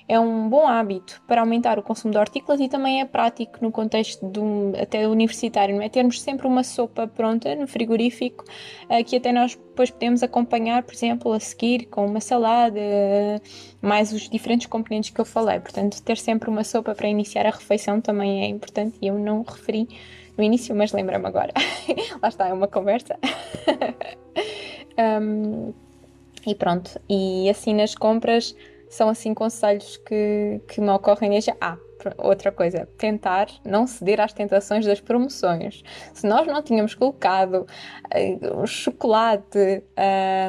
é 0.08 0.20
um 0.20 0.48
bom 0.48 0.66
hábito 0.66 1.22
para 1.26 1.40
aumentar 1.40 1.78
o 1.78 1.82
consumo 1.82 2.12
de 2.12 2.18
hortícolas 2.18 2.60
e 2.60 2.68
também 2.68 3.00
é 3.00 3.04
prático 3.06 3.58
no 3.62 3.72
contexto 3.72 4.26
do, 4.26 4.72
até 4.78 5.08
universitário, 5.08 5.74
não 5.74 5.82
é? 5.82 5.88
Termos 5.88 6.20
sempre 6.20 6.46
uma 6.46 6.62
sopa 6.62 7.06
pronta 7.06 7.54
no 7.54 7.66
frigorífico 7.66 8.44
uh, 8.90 9.02
que 9.04 9.16
até 9.16 9.32
nós 9.32 9.54
depois 9.54 9.90
podemos 9.90 10.22
acompanhar, 10.22 10.82
por 10.82 10.92
exemplo, 10.92 11.32
a 11.32 11.40
seguir 11.40 11.86
com 11.86 12.04
uma 12.04 12.20
salada, 12.20 12.78
uh, 12.78 13.40
mais 13.80 14.12
os 14.12 14.28
diferentes 14.28 14.66
componentes 14.66 15.08
que 15.08 15.20
eu 15.20 15.24
falei. 15.24 15.60
Portanto, 15.60 16.02
ter 16.02 16.18
sempre 16.18 16.50
uma 16.50 16.64
sopa 16.64 16.94
para 16.94 17.08
iniciar 17.08 17.46
a 17.46 17.50
refeição 17.50 18.00
também 18.00 18.42
é 18.42 18.48
importante 18.48 18.98
e 19.00 19.06
eu 19.06 19.18
não 19.18 19.42
referi 19.42 19.88
no 20.36 20.44
início, 20.44 20.74
mas 20.74 20.92
lembra-me 20.92 21.26
agora. 21.26 21.52
Lá 22.22 22.28
está, 22.28 22.48
é 22.48 22.52
uma 22.52 22.68
conversa. 22.68 23.18
um, 25.22 25.72
e 26.46 26.54
pronto, 26.54 27.00
e 27.08 27.48
assim 27.48 27.74
nas 27.74 27.94
compras 27.94 28.56
são 28.88 29.08
assim 29.08 29.32
conselhos 29.32 29.96
que, 29.96 30.60
que 30.68 30.80
me 30.80 30.90
ocorrem 30.90 31.30
desde. 31.30 31.54
Ah, 31.60 31.78
outra 32.18 32.50
coisa, 32.50 32.88
tentar 32.98 33.48
não 33.64 33.86
ceder 33.86 34.20
às 34.20 34.32
tentações 34.32 34.84
das 34.84 35.00
promoções. 35.00 35.82
Se 36.12 36.26
nós 36.26 36.46
não 36.46 36.62
tínhamos 36.62 36.94
colocado 36.94 37.64
uh, 37.64 38.60
um 38.60 38.66
chocolate, 38.66 39.82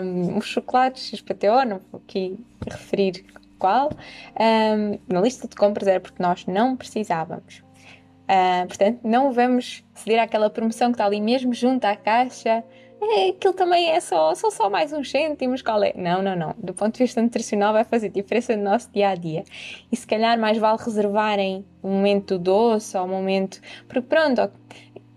um, 0.03 0.37
um 0.37 0.41
chocolate 0.41 0.99
XPTO, 0.99 1.65
não 1.67 1.81
vou 1.91 2.01
aqui 2.03 2.37
referir 2.69 3.25
qual, 3.59 3.91
um, 4.39 4.99
na 5.07 5.21
lista 5.21 5.47
de 5.47 5.55
compras 5.55 5.87
era 5.87 5.99
porque 5.99 6.21
nós 6.21 6.45
não 6.45 6.75
precisávamos. 6.75 7.62
Uh, 8.33 8.67
portanto, 8.67 8.99
não 9.03 9.31
vamos 9.31 9.83
ceder 9.93 10.19
àquela 10.19 10.49
promoção 10.49 10.87
que 10.89 10.95
está 10.95 11.05
ali 11.05 11.21
mesmo 11.21 11.53
junto 11.53 11.85
à 11.85 11.95
caixa. 11.95 12.63
É, 12.99 13.29
aquilo 13.29 13.53
também 13.53 13.89
é 13.91 13.99
só, 13.99 14.33
são 14.33 14.49
só 14.49 14.69
mais 14.69 14.91
uns 14.91 15.11
cêntimos, 15.11 15.61
qual 15.61 15.83
é? 15.83 15.93
Não, 15.95 16.21
não, 16.21 16.35
não. 16.35 16.55
Do 16.57 16.73
ponto 16.73 16.93
de 16.93 17.03
vista 17.03 17.21
nutricional 17.21 17.73
vai 17.73 17.83
fazer 17.83 18.09
diferença 18.09 18.55
no 18.55 18.63
nosso 18.63 18.89
dia 18.91 19.09
a 19.09 19.15
dia. 19.15 19.43
E 19.91 19.95
se 19.95 20.07
calhar 20.07 20.39
mais 20.39 20.57
vale 20.57 20.79
reservarem 20.83 21.65
um 21.83 21.91
momento 21.91 22.39
doce 22.39 22.97
ou 22.97 23.03
um 23.03 23.09
momento. 23.09 23.59
Porque 23.87 24.07
pronto, 24.07 24.49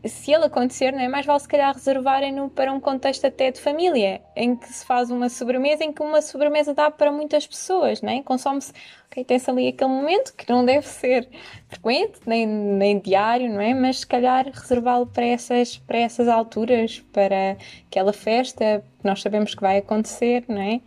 se 0.08 0.32
ele 0.32 0.44
acontecer, 0.44 0.92
não 0.92 1.00
é? 1.00 1.08
Mais 1.08 1.26
vale 1.26 1.40
se 1.40 1.48
calhar 1.48 1.74
reservarem-no 1.74 2.48
para 2.48 2.72
um 2.72 2.80
contexto 2.80 3.26
até 3.26 3.50
de 3.50 3.60
família, 3.60 4.20
em 4.34 4.56
que 4.56 4.68
se 4.68 4.84
faz 4.84 5.10
uma 5.10 5.28
sobremesa, 5.28 5.84
em 5.84 5.92
que 5.92 6.02
uma 6.02 6.20
sobremesa 6.22 6.74
dá 6.74 6.90
para 6.90 7.10
muitas 7.12 7.46
pessoas, 7.46 8.02
não 8.02 8.10
é? 8.10 8.22
Consome-se, 8.22 8.72
ok, 9.06 9.24
tem-se 9.24 9.50
ali 9.50 9.68
aquele 9.68 9.90
momento 9.90 10.34
que 10.34 10.50
não 10.50 10.64
deve 10.64 10.86
ser 10.86 11.28
frequente, 11.68 12.20
nem, 12.26 12.46
nem 12.46 12.98
diário, 12.98 13.48
não 13.52 13.60
é? 13.60 13.74
Mas 13.74 14.00
se 14.00 14.06
calhar 14.06 14.46
reservá-lo 14.52 15.06
para 15.06 15.24
essas, 15.24 15.78
para 15.78 15.98
essas 15.98 16.28
alturas, 16.28 17.00
para 17.12 17.56
aquela 17.90 18.12
festa 18.12 18.84
que 18.98 19.06
nós 19.06 19.20
sabemos 19.22 19.54
que 19.54 19.62
vai 19.62 19.78
acontecer, 19.78 20.44
não 20.48 20.60
é? 20.60 20.80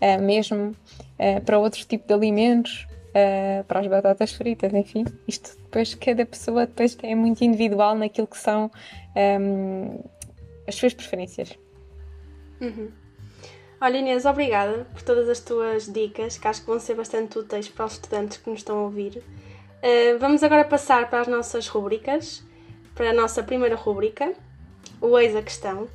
Uh, 0.00 0.22
mesmo 0.22 0.76
uh, 1.18 1.40
para 1.44 1.58
outro 1.58 1.84
tipo 1.86 2.06
de 2.06 2.12
alimentos, 2.12 2.86
uh, 3.16 3.64
para 3.64 3.80
as 3.80 3.86
batatas 3.86 4.32
fritas, 4.32 4.72
enfim. 4.74 5.04
Isto 5.26 5.56
depois, 5.76 5.94
cada 5.94 6.24
pessoa 6.24 6.66
depois 6.66 6.96
é 7.02 7.14
muito 7.14 7.44
individual 7.44 7.94
naquilo 7.94 8.26
que 8.26 8.38
são 8.38 8.70
um, 9.14 10.02
as 10.66 10.74
suas 10.74 10.94
preferências. 10.94 11.58
Uhum. 12.60 12.90
Olha 13.78 13.98
Inês, 13.98 14.24
obrigada 14.24 14.86
por 14.92 15.02
todas 15.02 15.28
as 15.28 15.40
tuas 15.40 15.92
dicas, 15.92 16.38
que 16.38 16.48
acho 16.48 16.62
que 16.62 16.66
vão 16.66 16.80
ser 16.80 16.94
bastante 16.94 17.38
úteis 17.38 17.68
para 17.68 17.84
os 17.84 17.92
estudantes 17.92 18.38
que 18.38 18.48
nos 18.48 18.60
estão 18.60 18.78
a 18.78 18.82
ouvir. 18.82 19.18
Uh, 19.18 20.18
vamos 20.18 20.42
agora 20.42 20.64
passar 20.64 21.10
para 21.10 21.20
as 21.20 21.28
nossas 21.28 21.68
rubricas, 21.68 22.42
para 22.94 23.10
a 23.10 23.12
nossa 23.12 23.42
primeira 23.42 23.76
rubrica, 23.76 24.32
o 24.98 25.18
Eis 25.18 25.36
a 25.36 25.42
Questão. 25.42 25.88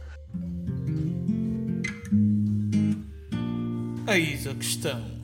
Eis 4.07 4.45
a 4.45 4.53
Questão 4.53 5.21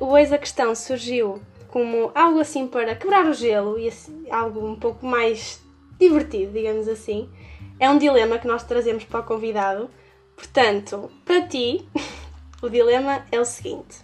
o 0.00 0.18
Eis 0.18 0.32
a 0.32 0.38
Questão 0.38 0.74
surgiu 0.74 1.40
como 1.74 2.12
algo 2.14 2.38
assim 2.38 2.68
para 2.68 2.94
quebrar 2.94 3.26
o 3.26 3.34
gelo 3.34 3.76
e 3.76 3.88
assim, 3.88 4.30
algo 4.30 4.64
um 4.64 4.76
pouco 4.76 5.04
mais 5.04 5.60
divertido, 5.98 6.52
digamos 6.52 6.86
assim. 6.86 7.28
É 7.80 7.90
um 7.90 7.98
dilema 7.98 8.38
que 8.38 8.46
nós 8.46 8.62
trazemos 8.62 9.02
para 9.02 9.18
o 9.18 9.24
convidado. 9.24 9.90
Portanto, 10.36 11.10
para 11.24 11.42
ti, 11.48 11.84
o 12.62 12.68
dilema 12.68 13.26
é 13.32 13.40
o 13.40 13.44
seguinte: 13.44 13.96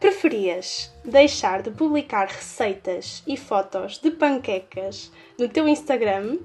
preferias 0.00 0.90
deixar 1.04 1.60
de 1.60 1.70
publicar 1.72 2.26
receitas 2.26 3.22
e 3.26 3.36
fotos 3.36 3.98
de 3.98 4.10
panquecas 4.10 5.12
no 5.38 5.46
teu 5.46 5.68
Instagram 5.68 6.38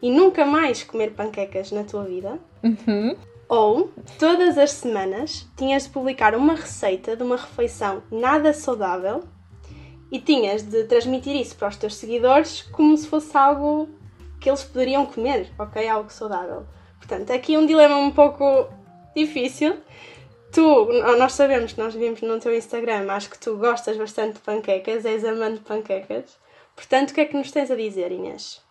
e 0.00 0.10
nunca 0.10 0.46
mais 0.46 0.82
comer 0.82 1.10
panquecas 1.10 1.70
na 1.70 1.84
tua 1.84 2.04
vida? 2.04 2.38
Uhum. 2.62 3.14
Ou, 3.50 3.92
todas 4.18 4.56
as 4.56 4.70
semanas, 4.70 5.46
tinhas 5.58 5.82
de 5.82 5.90
publicar 5.90 6.34
uma 6.34 6.54
receita 6.54 7.14
de 7.14 7.22
uma 7.22 7.36
refeição 7.36 8.02
nada 8.10 8.54
saudável 8.54 9.22
e 10.14 10.20
tinhas 10.20 10.62
de 10.62 10.84
transmitir 10.84 11.34
isso 11.34 11.56
para 11.56 11.66
os 11.66 11.76
teus 11.76 11.96
seguidores 11.96 12.62
como 12.62 12.96
se 12.96 13.08
fosse 13.08 13.36
algo 13.36 13.88
que 14.40 14.48
eles 14.48 14.62
poderiam 14.62 15.04
comer, 15.04 15.50
ok? 15.58 15.88
Algo 15.88 16.08
saudável. 16.08 16.64
Portanto, 16.98 17.32
aqui 17.32 17.58
um 17.58 17.66
dilema 17.66 17.96
um 17.96 18.12
pouco 18.12 18.68
difícil. 19.16 19.76
Tu, 20.52 20.86
nós 21.18 21.32
sabemos 21.32 21.72
que 21.72 21.80
nós 21.80 21.94
vimos 21.96 22.22
no 22.22 22.38
teu 22.38 22.56
Instagram, 22.56 23.10
acho 23.10 23.28
que 23.28 23.40
tu 23.40 23.56
gostas 23.56 23.96
bastante 23.96 24.34
de 24.34 24.38
panquecas, 24.38 25.04
és 25.04 25.24
amante 25.24 25.58
de 25.58 25.64
panquecas. 25.64 26.38
Portanto, 26.76 27.10
o 27.10 27.14
que 27.14 27.22
é 27.22 27.24
que 27.24 27.36
nos 27.36 27.50
tens 27.50 27.72
a 27.72 27.74
dizer, 27.74 28.12
Inês? 28.12 28.62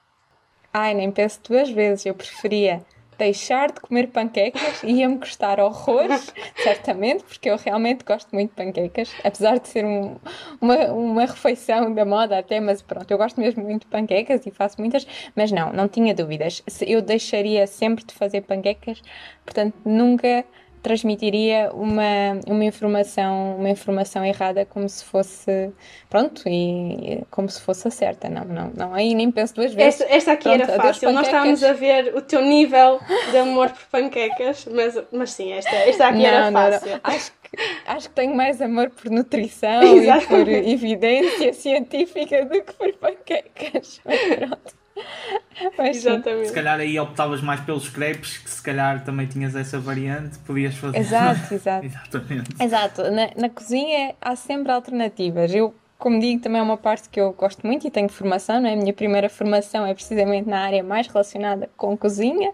Ai, 0.71 0.93
nem 0.93 1.12
penso 1.12 1.41
duas 1.43 1.69
vezes, 1.69 2.06
eu 2.06 2.15
preferia 2.15 2.86
deixar 3.24 3.72
de 3.72 3.80
comer 3.80 4.08
panquecas 4.08 4.84
ia-me 4.84 5.18
custar 5.18 5.60
horrores, 5.60 6.34
certamente, 6.58 7.24
porque 7.24 7.50
eu 7.50 7.58
realmente 7.58 8.04
gosto 8.04 8.30
muito 8.34 8.50
de 8.50 8.56
panquecas, 8.56 9.14
apesar 9.24 9.60
de 9.60 9.68
ser 9.70 9.86
um, 9.86 10.18
uma, 10.60 10.76
uma 10.92 11.26
refeição 11.26 11.94
da 11.94 12.04
moda 12.04 12.38
até, 12.38 12.60
mas 12.60 12.82
pronto, 12.82 13.10
eu 13.10 13.18
gosto 13.18 13.40
mesmo 13.40 13.64
muito 13.64 13.82
de 13.84 13.88
panquecas 13.88 14.46
e 14.46 14.52
faço 14.52 14.80
muitas, 14.80 15.08
mas 15.36 15.52
não, 15.52 15.72
não 15.72 15.88
tinha 15.88 16.14
dúvidas. 16.14 16.62
Eu 16.82 17.02
deixaria 17.02 17.66
sempre 17.66 18.04
de 18.04 18.14
fazer 18.14 18.42
panquecas, 18.42 19.02
portanto, 19.46 19.76
nunca 19.86 20.46
transmitiria 20.84 21.72
uma, 21.74 22.39
uma 22.46 22.65
informação 22.65 23.56
uma 23.58 23.69
informação 23.69 24.24
errada 24.24 24.65
como 24.65 24.88
se 24.88 25.04
fosse 25.04 25.72
pronto 26.10 26.43
e 26.46 27.24
como 27.32 27.50
se 27.50 27.62
fosse 27.62 27.88
a 27.88 27.91
certa. 27.91 28.30
Não 28.30 28.43
não 28.43 28.72
não 28.76 28.93
aí 28.93 29.15
nem 29.15 29.32
penso 29.32 29.56
duas 29.56 29.74
vezes. 29.74 30.02
Esta, 30.02 30.13
esta 30.13 30.32
aqui 30.34 30.43
pronto, 30.43 30.62
era 30.69 30.82
fácil. 30.82 31.12
Nós 31.12 31.26
estávamos 31.26 31.63
a 31.63 31.74
ver 31.74 32.13
o 32.15 32.22
teu 32.22 32.41
nível 32.41 33.00
de 33.32 33.38
amor 33.38 33.69
por 33.72 33.86
panquecas 33.86 34.67
mas 34.69 35.02
mas 35.12 35.32
sim 35.32 35.54
esta 35.54 35.76
esta 35.76 36.08
aqui 36.08 36.17
não, 36.17 36.26
era 36.26 36.52
fácil 36.52 36.89
não, 36.89 36.96
não. 36.96 37.02
acho 37.04 37.32
que 37.32 37.58
acho 37.88 38.10
que 38.10 38.15
tenho 38.15 38.36
mais 38.36 38.62
amor 38.62 38.89
por 38.89 39.10
nutrição 39.10 39.82
e 39.98 40.26
por 40.26 40.50
evidência 40.50 41.54
científica 41.54 42.43
do 42.46 42.62
que 42.62 42.74
por 42.74 42.93
panquecas. 42.93 44.02
Mas 44.06 44.19
pronto 44.19 44.83
Mas, 45.77 45.97
Exatamente. 45.97 46.47
Se 46.47 46.53
calhar 46.53 46.79
aí 46.79 46.99
optavas 46.99 47.41
mais 47.41 47.60
pelos 47.62 47.89
crepes, 47.89 48.38
que 48.38 48.49
se 48.49 48.62
calhar 48.62 49.03
também 49.03 49.27
tinhas 49.27 49.56
essa 49.56 49.79
variante, 49.79 50.37
podias 50.39 50.75
fazer. 50.75 50.98
Exato, 50.98 51.54
exato. 51.54 51.85
Exatamente. 51.85 52.63
Exato. 52.63 53.04
Na, 53.12 53.29
na 53.35 53.50
cozinha 53.50 54.15
há 54.21 54.35
sempre 54.35 54.71
alternativas. 54.71 55.54
Eu, 55.54 55.73
como 55.98 56.19
digo, 56.19 56.41
também 56.41 56.60
é 56.60 56.63
uma 56.63 56.77
parte 56.77 57.10
que 57.10 57.19
eu 57.19 57.33
gosto 57.33 57.65
muito 57.65 57.87
e 57.87 57.91
tenho 57.91 58.10
formação, 58.10 58.62
não 58.62 58.69
é? 58.69 58.73
A 58.73 58.75
minha 58.75 58.94
primeira 58.94 59.29
formação 59.29 59.85
é 59.85 59.94
precisamente 59.94 60.50
na 60.50 60.60
área 60.60 60.83
mais 60.83 61.08
relacionada 61.08 61.69
com 61.77 61.96
cozinha 61.98 62.52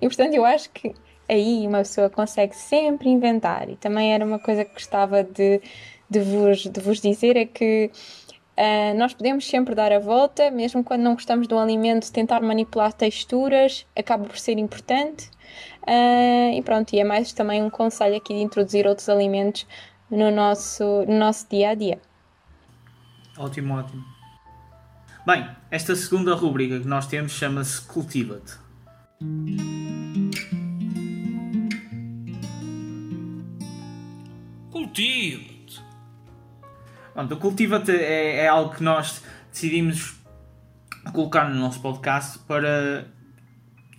e, 0.00 0.06
portanto, 0.06 0.34
eu 0.34 0.44
acho 0.44 0.70
que 0.70 0.94
aí 1.28 1.66
uma 1.66 1.78
pessoa 1.78 2.08
consegue 2.08 2.56
sempre 2.56 3.08
inventar. 3.08 3.68
E 3.68 3.76
também 3.76 4.14
era 4.14 4.24
uma 4.24 4.38
coisa 4.38 4.64
que 4.64 4.72
gostava 4.72 5.22
de, 5.22 5.60
de, 6.08 6.20
vos, 6.20 6.62
de 6.64 6.80
vos 6.80 7.00
dizer: 7.00 7.36
é 7.36 7.44
que 7.44 7.90
Uh, 8.58 8.98
nós 8.98 9.14
podemos 9.14 9.46
sempre 9.46 9.72
dar 9.72 9.92
a 9.92 10.00
volta, 10.00 10.50
mesmo 10.50 10.82
quando 10.82 11.02
não 11.02 11.14
gostamos 11.14 11.46
um 11.48 11.58
alimento, 11.60 12.10
tentar 12.10 12.40
manipular 12.40 12.92
texturas 12.92 13.86
acaba 13.96 14.24
por 14.24 14.36
ser 14.36 14.58
importante. 14.58 15.30
Uh, 15.82 16.52
e 16.52 16.60
pronto, 16.64 16.92
e 16.92 16.98
é 16.98 17.04
mais 17.04 17.32
também 17.32 17.62
um 17.62 17.70
conselho 17.70 18.16
aqui 18.16 18.34
de 18.34 18.40
introduzir 18.40 18.84
outros 18.84 19.08
alimentos 19.08 19.64
no 20.10 20.32
nosso, 20.32 21.04
no 21.06 21.16
nosso 21.16 21.46
dia 21.48 21.70
a 21.70 21.74
dia. 21.74 22.00
Ótimo, 23.38 23.74
ótimo. 23.74 24.04
Bem, 25.24 25.48
esta 25.70 25.94
segunda 25.94 26.34
rúbrica 26.34 26.80
que 26.80 26.88
nós 26.88 27.06
temos 27.06 27.30
chama-se 27.30 27.80
Cultiva-te. 27.82 28.54
Cultiva-te. 34.72 35.57
Pronto, 37.12 37.34
o 37.34 37.36
Cultiva-te 37.38 37.92
é, 37.92 38.44
é 38.44 38.48
algo 38.48 38.74
que 38.74 38.82
nós 38.82 39.22
decidimos 39.50 40.16
colocar 41.12 41.48
no 41.48 41.58
nosso 41.58 41.80
podcast 41.80 42.38
para 42.40 43.06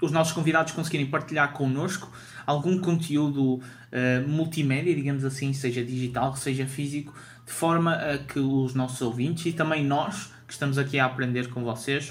os 0.01 0.11
nossos 0.11 0.33
convidados 0.33 0.71
conseguirem 0.71 1.07
partilhar 1.07 1.51
connosco 1.51 2.11
algum 2.45 2.79
conteúdo 2.79 3.55
uh, 3.55 4.27
multimédia, 4.27 4.95
digamos 4.95 5.23
assim, 5.23 5.53
seja 5.53 5.83
digital, 5.83 6.35
seja 6.35 6.65
físico, 6.65 7.13
de 7.45 7.51
forma 7.51 7.93
a 7.93 8.17
que 8.17 8.39
os 8.39 8.73
nossos 8.73 9.01
ouvintes 9.01 9.45
e 9.45 9.53
também 9.53 9.85
nós, 9.85 10.33
que 10.47 10.53
estamos 10.53 10.77
aqui 10.77 10.99
a 10.99 11.05
aprender 11.05 11.49
com 11.49 11.63
vocês, 11.63 12.09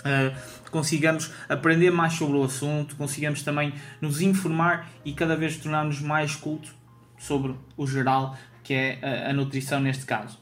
uh, 0.00 0.70
consigamos 0.70 1.30
aprender 1.48 1.90
mais 1.90 2.14
sobre 2.14 2.38
o 2.38 2.44
assunto, 2.44 2.96
consigamos 2.96 3.42
também 3.42 3.74
nos 4.00 4.20
informar 4.20 4.88
e 5.04 5.12
cada 5.12 5.36
vez 5.36 5.56
tornar-nos 5.56 6.00
mais 6.00 6.36
cultos 6.36 6.72
sobre 7.18 7.54
o 7.76 7.86
geral, 7.86 8.36
que 8.62 8.74
é 8.74 8.98
a, 9.02 9.30
a 9.30 9.32
nutrição 9.32 9.80
neste 9.80 10.04
caso. 10.04 10.38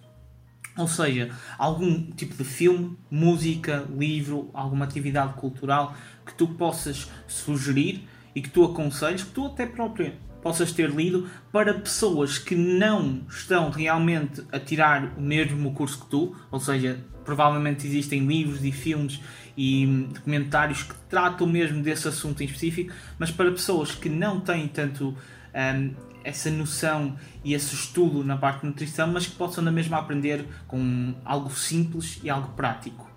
Ou 0.76 0.86
seja, 0.86 1.30
algum 1.58 2.04
tipo 2.12 2.36
de 2.36 2.44
filme, 2.44 2.96
música, 3.10 3.84
livro, 3.90 4.48
alguma 4.54 4.84
atividade 4.84 5.34
cultural 5.34 5.94
que 6.24 6.32
tu 6.34 6.46
possas 6.46 7.10
sugerir 7.26 8.06
e 8.34 8.40
que 8.40 8.48
tu 8.48 8.64
aconselhes, 8.64 9.24
que 9.24 9.30
tu 9.30 9.46
até 9.46 9.66
próprio 9.66 10.12
possas 10.40 10.70
ter 10.70 10.88
lido 10.88 11.28
para 11.50 11.74
pessoas 11.74 12.38
que 12.38 12.54
não 12.54 13.22
estão 13.28 13.70
realmente 13.70 14.42
a 14.52 14.60
tirar 14.60 15.14
o 15.18 15.20
mesmo 15.20 15.74
curso 15.74 16.00
que 16.00 16.06
tu, 16.06 16.36
ou 16.48 16.60
seja, 16.60 17.04
provavelmente 17.24 17.86
existem 17.86 18.24
livros 18.24 18.64
e 18.64 18.70
filmes 18.70 19.20
e 19.56 19.84
documentários 20.14 20.84
que 20.84 20.94
tratam 21.10 21.46
mesmo 21.46 21.82
desse 21.82 22.06
assunto 22.06 22.40
em 22.40 22.46
específico, 22.46 22.94
mas 23.18 23.32
para 23.32 23.50
pessoas 23.50 23.90
que 23.92 24.08
não 24.08 24.40
têm 24.40 24.68
tanto 24.68 25.08
um, 25.08 25.94
essa 26.28 26.50
noção 26.50 27.16
e 27.44 27.54
esse 27.54 27.74
estudo 27.74 28.22
na 28.22 28.36
parte 28.36 28.60
de 28.60 28.66
nutrição, 28.66 29.08
mas 29.08 29.26
que 29.26 29.34
possam 29.36 29.62
na 29.64 29.72
mesma 29.72 29.98
aprender 29.98 30.44
com 30.66 31.14
algo 31.24 31.50
simples 31.50 32.20
e 32.22 32.30
algo 32.30 32.48
prático. 32.54 33.08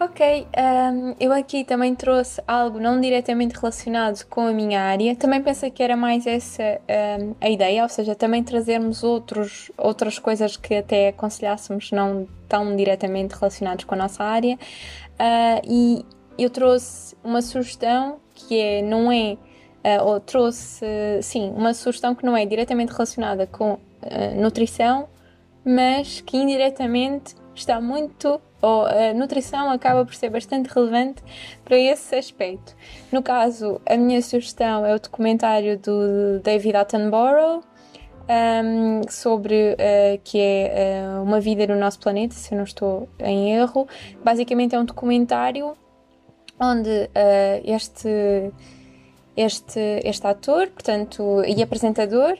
Ok, 0.00 0.46
um, 0.92 1.14
eu 1.20 1.32
aqui 1.32 1.64
também 1.64 1.94
trouxe 1.94 2.42
algo 2.48 2.80
não 2.80 3.00
diretamente 3.00 3.54
relacionado 3.54 4.24
com 4.26 4.40
a 4.40 4.52
minha 4.52 4.82
área. 4.82 5.14
Também 5.14 5.40
pensei 5.40 5.70
que 5.70 5.82
era 5.82 5.96
mais 5.96 6.26
essa 6.26 6.80
um, 7.20 7.34
a 7.40 7.48
ideia, 7.48 7.84
ou 7.84 7.88
seja, 7.88 8.14
também 8.14 8.42
trazermos 8.42 9.04
outros, 9.04 9.70
outras 9.78 10.18
coisas 10.18 10.56
que 10.56 10.74
até 10.74 11.08
aconselhássemos 11.08 11.92
não 11.92 12.26
tão 12.48 12.74
diretamente 12.74 13.34
relacionados 13.34 13.84
com 13.84 13.94
a 13.94 13.98
nossa 13.98 14.24
área. 14.24 14.58
Uh, 15.14 15.62
e 15.64 16.04
eu 16.36 16.50
trouxe 16.50 17.16
uma 17.22 17.40
sugestão 17.40 18.18
que 18.34 18.58
é, 18.58 18.82
não 18.82 19.10
é 19.12 19.38
uh, 19.84 20.04
ou 20.04 20.20
trouxe, 20.20 20.84
sim, 21.22 21.52
uma 21.56 21.74
sugestão 21.74 22.14
que 22.14 22.24
não 22.24 22.36
é 22.36 22.44
diretamente 22.46 22.92
relacionada 22.92 23.46
com 23.46 23.74
uh, 23.74 23.78
nutrição, 24.40 25.08
mas 25.64 26.20
que 26.20 26.36
indiretamente 26.36 27.34
está 27.54 27.80
muito, 27.80 28.40
ou 28.60 28.86
a 28.86 29.14
nutrição 29.14 29.70
acaba 29.70 30.04
por 30.04 30.14
ser 30.14 30.30
bastante 30.30 30.66
relevante 30.66 31.22
para 31.64 31.76
esse 31.76 32.14
aspecto. 32.16 32.74
No 33.12 33.22
caso, 33.22 33.80
a 33.86 33.96
minha 33.96 34.20
sugestão 34.20 34.84
é 34.84 34.94
o 34.94 34.98
documentário 34.98 35.78
do 35.78 36.40
David 36.42 36.76
Attenborough, 36.76 37.62
um, 38.28 39.02
sobre 39.08 39.74
uh, 39.74 40.20
que 40.24 40.38
é 40.40 41.04
uh, 41.06 41.22
uma 41.22 41.40
vida 41.40 41.66
no 41.66 41.76
nosso 41.78 41.98
planeta, 42.00 42.34
se 42.34 42.52
eu 42.52 42.56
não 42.56 42.64
estou 42.64 43.08
em 43.20 43.52
erro. 43.52 43.86
Basicamente 44.22 44.74
é 44.74 44.78
um 44.78 44.84
documentário 44.84 45.74
onde 46.58 46.90
uh, 46.90 47.62
este 47.64 48.52
este, 49.36 50.00
este 50.04 50.26
ator, 50.26 50.68
portanto, 50.68 51.42
e 51.46 51.62
apresentador, 51.62 52.36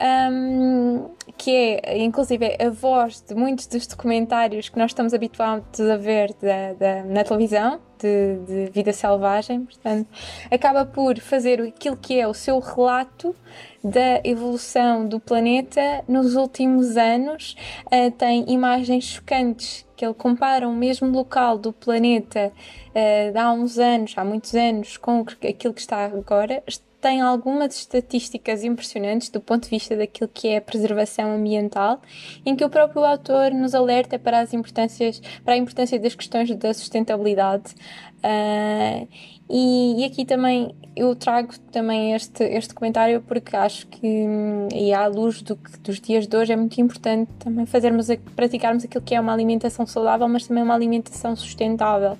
um, 0.00 1.10
que 1.36 1.80
é 1.82 1.98
inclusive 1.98 2.56
a 2.60 2.70
voz 2.70 3.20
de 3.20 3.34
muitos 3.34 3.66
dos 3.66 3.86
documentários 3.86 4.68
que 4.68 4.78
nós 4.78 4.92
estamos 4.92 5.12
habituados 5.12 5.80
a 5.80 5.96
ver 5.96 6.32
da, 6.34 6.72
da, 6.74 7.04
na 7.04 7.24
televisão, 7.24 7.80
de, 7.98 8.38
de, 8.46 8.70
vida 8.70 8.92
selvagem, 8.92 9.64
portanto, 9.64 10.08
acaba 10.50 10.86
por 10.86 11.18
fazer 11.18 11.60
aquilo 11.60 11.96
que 11.96 12.18
é 12.18 12.28
o 12.28 12.34
seu 12.34 12.60
relato 12.60 13.34
da 13.82 14.20
evolução 14.22 15.06
do 15.06 15.18
planeta 15.18 16.04
nos 16.06 16.36
últimos 16.36 16.96
anos. 16.96 17.56
Uh, 17.86 18.10
tem 18.12 18.44
imagens 18.48 19.04
chocantes 19.04 19.87
que 19.98 20.04
ele 20.04 20.14
compara 20.14 20.68
o 20.68 20.72
mesmo 20.72 21.10
local 21.10 21.58
do 21.58 21.72
planeta 21.72 22.52
uh, 22.90 23.32
de 23.32 23.36
há 23.36 23.50
uns 23.50 23.80
anos, 23.80 24.14
há 24.16 24.24
muitos 24.24 24.54
anos, 24.54 24.96
com 24.96 25.24
aquilo 25.42 25.74
que 25.74 25.80
está 25.80 26.04
agora, 26.04 26.62
tem 27.00 27.20
algumas 27.20 27.76
estatísticas 27.76 28.64
impressionantes 28.64 29.28
do 29.28 29.40
ponto 29.40 29.64
de 29.64 29.70
vista 29.70 29.96
daquilo 29.96 30.28
que 30.32 30.48
é 30.48 30.56
a 30.56 30.60
preservação 30.60 31.32
ambiental, 31.32 32.00
em 32.44 32.56
que 32.56 32.64
o 32.64 32.70
próprio 32.70 33.04
autor 33.04 33.52
nos 33.52 33.74
alerta 33.74 34.18
para 34.18 34.40
as 34.40 34.52
importâncias, 34.52 35.20
para 35.44 35.54
a 35.54 35.56
importância 35.56 35.98
das 35.98 36.14
questões 36.14 36.54
da 36.56 36.74
sustentabilidade. 36.74 37.74
Uh, 38.18 39.06
e, 39.48 40.02
e, 40.02 40.04
aqui 40.04 40.24
também 40.24 40.74
eu 40.94 41.14
trago 41.14 41.56
também 41.72 42.14
este, 42.14 42.42
este 42.42 42.74
comentário 42.74 43.22
porque 43.26 43.56
acho 43.56 43.86
que, 43.86 44.26
e 44.74 44.92
à 44.92 45.06
luz 45.06 45.40
do, 45.40 45.58
dos 45.80 46.00
dias 46.00 46.26
de 46.26 46.36
hoje, 46.36 46.52
é 46.52 46.56
muito 46.56 46.78
importante 46.80 47.30
também 47.38 47.64
fazermos, 47.64 48.08
praticarmos 48.34 48.84
aquilo 48.84 49.02
que 49.02 49.14
é 49.14 49.20
uma 49.20 49.32
alimentação 49.32 49.86
saudável, 49.86 50.28
mas 50.28 50.46
também 50.46 50.62
uma 50.62 50.74
alimentação 50.74 51.34
sustentável. 51.36 52.18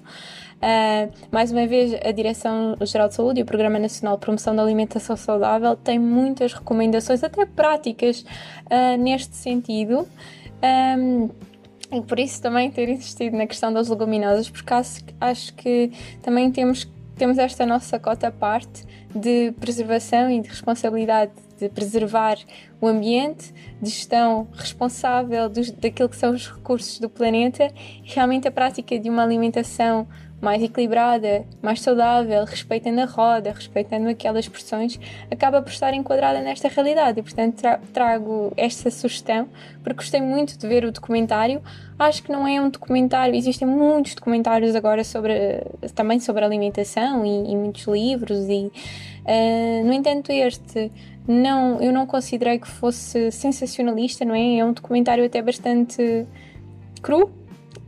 Uh, 0.58 1.12
mais 1.30 1.52
uma 1.52 1.66
vez, 1.68 1.94
a 2.04 2.10
Direção-Geral 2.10 3.08
de 3.08 3.14
Saúde 3.14 3.40
e 3.40 3.42
o 3.42 3.46
Programa 3.46 3.78
Nacional 3.78 4.16
de 4.16 4.20
Promoção 4.22 4.56
da 4.56 4.62
Alimentação 4.62 5.16
Saudável 5.16 5.76
têm 5.76 5.98
muitas 5.98 6.52
recomendações, 6.52 7.22
até 7.22 7.46
práticas, 7.46 8.22
uh, 8.22 8.96
neste 8.98 9.36
sentido. 9.36 10.08
Um, 10.98 11.30
e 11.90 12.02
por 12.02 12.18
isso 12.18 12.42
também 12.42 12.70
ter 12.70 12.88
insistido 12.88 13.36
na 13.36 13.46
questão 13.46 13.72
das 13.72 13.88
leguminosas, 13.88 14.50
porque 14.50 14.74
acho, 14.74 15.00
acho 15.20 15.54
que 15.54 15.92
também 16.22 16.50
temos, 16.50 16.86
temos 17.16 17.38
esta 17.38 17.64
nossa 17.64 17.98
cota 17.98 18.30
parte 18.30 18.84
de 19.14 19.52
preservação 19.52 20.30
e 20.30 20.40
de 20.40 20.48
responsabilidade 20.48 21.32
de 21.58 21.68
preservar 21.68 22.36
o 22.80 22.86
ambiente, 22.86 23.52
de 23.80 23.90
gestão 23.90 24.46
responsável 24.52 25.48
dos, 25.48 25.70
daquilo 25.70 26.08
que 26.08 26.16
são 26.16 26.32
os 26.32 26.48
recursos 26.48 26.98
do 27.00 27.08
planeta 27.08 27.72
e 28.04 28.10
realmente 28.10 28.46
a 28.46 28.50
prática 28.50 28.98
de 28.98 29.08
uma 29.08 29.22
alimentação 29.22 30.06
mais 30.40 30.62
equilibrada, 30.62 31.44
mais 31.60 31.80
saudável, 31.80 32.44
respeitando 32.44 33.00
a 33.00 33.04
roda, 33.04 33.52
respeitando 33.52 34.08
aquelas 34.08 34.44
expressões, 34.44 34.98
acaba 35.30 35.60
por 35.60 35.70
estar 35.70 35.92
enquadrada 35.94 36.40
nesta 36.40 36.68
realidade. 36.68 37.18
E, 37.18 37.22
portanto, 37.22 37.56
tra 37.56 37.80
trago 37.92 38.52
esta 38.56 38.90
sugestão, 38.90 39.48
porque 39.82 39.96
gostei 39.96 40.20
muito 40.20 40.56
de 40.56 40.68
ver 40.68 40.84
o 40.84 40.92
documentário. 40.92 41.60
Acho 41.98 42.22
que 42.22 42.30
não 42.30 42.46
é 42.46 42.60
um 42.60 42.70
documentário, 42.70 43.34
existem 43.34 43.66
muitos 43.66 44.14
documentários 44.14 44.76
agora 44.76 45.02
sobre, 45.02 45.62
também 45.94 46.20
sobre 46.20 46.44
alimentação 46.44 47.26
e, 47.26 47.52
e 47.52 47.56
muitos 47.56 47.86
livros, 47.88 48.48
e, 48.48 48.70
uh, 49.24 49.84
no 49.84 49.92
entanto, 49.92 50.30
este. 50.30 50.92
Não, 51.26 51.78
eu 51.82 51.92
não 51.92 52.06
considerei 52.06 52.58
que 52.58 52.66
fosse 52.66 53.30
sensacionalista, 53.30 54.24
não 54.24 54.34
é? 54.34 54.56
É 54.56 54.64
um 54.64 54.72
documentário 54.72 55.22
até 55.26 55.42
bastante 55.42 56.26
cru, 57.02 57.30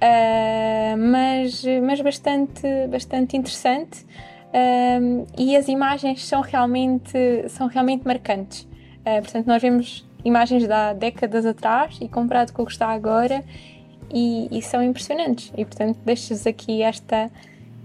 uh, 0.03 0.97
mas, 0.99 1.65
mas 1.83 2.01
bastante, 2.01 2.67
bastante 2.91 3.37
interessante. 3.37 4.05
Uh, 4.51 5.27
e 5.39 5.57
as 5.57 5.69
imagens 5.69 6.27
são 6.27 6.41
realmente, 6.41 7.49
são 7.49 7.69
realmente 7.69 8.05
marcantes. 8.05 8.63
Uh, 8.63 9.23
portanto, 9.23 9.47
nós 9.47 9.63
vemos 9.63 10.09
imagens 10.25 10.69
há 10.69 10.93
décadas 10.93 11.47
atrás 11.47 11.99
e 12.01 12.09
comparado 12.09 12.53
com 12.53 12.63
o 12.63 12.67
que 12.67 12.73
está 12.73 12.89
agora, 12.89 13.45
e, 14.13 14.49
e 14.51 14.61
são 14.63 14.83
impressionantes. 14.83 15.53
E, 15.57 15.65
portanto, 15.65 15.99
deixo-vos 16.05 16.47
aqui 16.47 16.83
esta, 16.83 17.31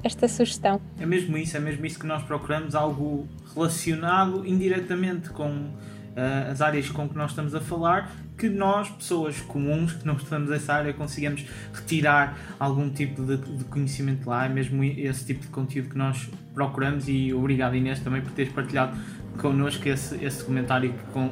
esta 0.03 0.27
sugestão. 0.27 0.81
É 0.99 1.05
mesmo 1.05 1.37
isso, 1.37 1.55
é 1.55 1.59
mesmo 1.59 1.85
isso 1.85 1.99
que 1.99 2.07
nós 2.07 2.23
procuramos, 2.23 2.75
algo 2.75 3.27
relacionado 3.53 4.45
indiretamente 4.45 5.29
com 5.29 5.49
uh, 5.49 6.51
as 6.51 6.61
áreas 6.61 6.89
com 6.89 7.07
que 7.07 7.15
nós 7.15 7.31
estamos 7.31 7.53
a 7.53 7.61
falar 7.61 8.11
que 8.37 8.49
nós, 8.49 8.89
pessoas 8.89 9.39
comuns, 9.41 9.93
que 9.93 10.05
não 10.05 10.15
estudamos 10.15 10.51
essa 10.51 10.73
área, 10.73 10.93
consigamos 10.93 11.45
retirar 11.73 12.37
algum 12.59 12.89
tipo 12.89 13.23
de, 13.23 13.37
de, 13.37 13.63
conhecimento 13.65 14.29
lá, 14.29 14.45
é 14.45 14.49
mesmo 14.49 14.83
esse 14.83 15.25
tipo 15.25 15.41
de 15.41 15.47
conteúdo 15.47 15.89
que 15.89 15.97
nós 15.97 16.29
procuramos 16.53 17.07
e 17.07 17.33
obrigado 17.33 17.75
Inês 17.75 17.99
também 17.99 18.21
por 18.21 18.31
teres 18.31 18.51
partilhado 18.51 18.97
connosco 19.39 19.87
esse, 19.87 20.23
esse 20.23 20.43
comentário 20.43 20.93
que 20.93 21.03
com, 21.11 21.31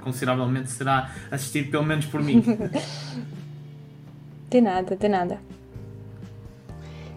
consideravelmente 0.00 0.70
será 0.70 1.10
assistido 1.30 1.70
pelo 1.70 1.84
menos 1.84 2.06
por 2.06 2.22
mim. 2.22 2.42
de 4.48 4.60
nada, 4.60 4.96
de 4.96 5.08
nada. 5.08 5.40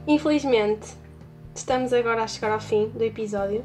Infelizmente, 0.07 0.93
estamos 1.55 1.93
agora 1.93 2.23
a 2.23 2.27
chegar 2.27 2.51
ao 2.51 2.59
fim 2.59 2.89
do 2.89 3.03
episódio. 3.03 3.63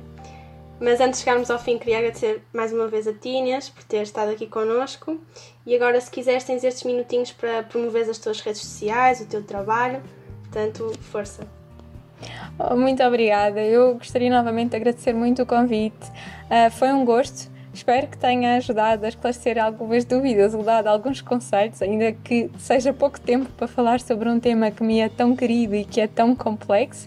Mas 0.79 1.01
antes 1.01 1.21
de 1.21 1.25
chegarmos 1.25 1.51
ao 1.51 1.59
fim, 1.59 1.79
queria 1.79 1.99
agradecer 1.99 2.43
mais 2.53 2.73
uma 2.73 2.87
vez 2.87 3.07
a 3.07 3.13
Tíneas 3.13 3.69
por 3.69 3.83
ter 3.85 4.03
estado 4.03 4.31
aqui 4.31 4.47
connosco. 4.47 5.19
E 5.65 5.75
agora, 5.75 6.01
se 6.01 6.11
quiseres, 6.11 6.45
tens 6.45 6.63
estes 6.63 6.85
minutinhos 6.85 7.33
para 7.33 7.63
promover 7.63 8.09
as 8.09 8.19
tuas 8.19 8.41
redes 8.41 8.61
sociais, 8.61 9.21
o 9.21 9.27
teu 9.27 9.43
trabalho. 9.43 10.03
Portanto, 10.43 10.93
força. 11.01 11.47
Oh, 12.59 12.77
muito 12.77 13.03
obrigada. 13.03 13.61
Eu 13.61 13.95
gostaria 13.95 14.31
novamente 14.31 14.71
de 14.71 14.77
agradecer 14.77 15.15
muito 15.15 15.43
o 15.43 15.47
convite. 15.47 16.11
Uh, 16.51 16.71
foi 16.71 16.93
um 16.93 17.05
gosto. 17.05 17.51
Espero 17.73 18.07
que 18.07 18.17
tenha 18.17 18.57
ajudado 18.57 19.05
a 19.05 19.09
esclarecer 19.09 19.63
algumas 19.63 20.03
dúvidas 20.05 20.55
ou 20.55 20.63
dado 20.63 20.87
alguns 20.87 21.21
conselhos, 21.21 21.83
ainda 21.83 22.11
que 22.11 22.51
seja 22.59 22.91
pouco 22.91 23.21
tempo 23.21 23.51
para 23.51 23.69
falar 23.69 24.01
sobre 24.01 24.31
um 24.31 24.41
tema 24.41 24.71
que 24.71 24.83
me 24.83 25.01
é 25.01 25.11
tão 25.11 25.37
querido 25.37 25.75
e 25.75 25.85
que 25.85 26.01
é 26.01 26.07
tão 26.07 26.35
complexo. 26.35 27.07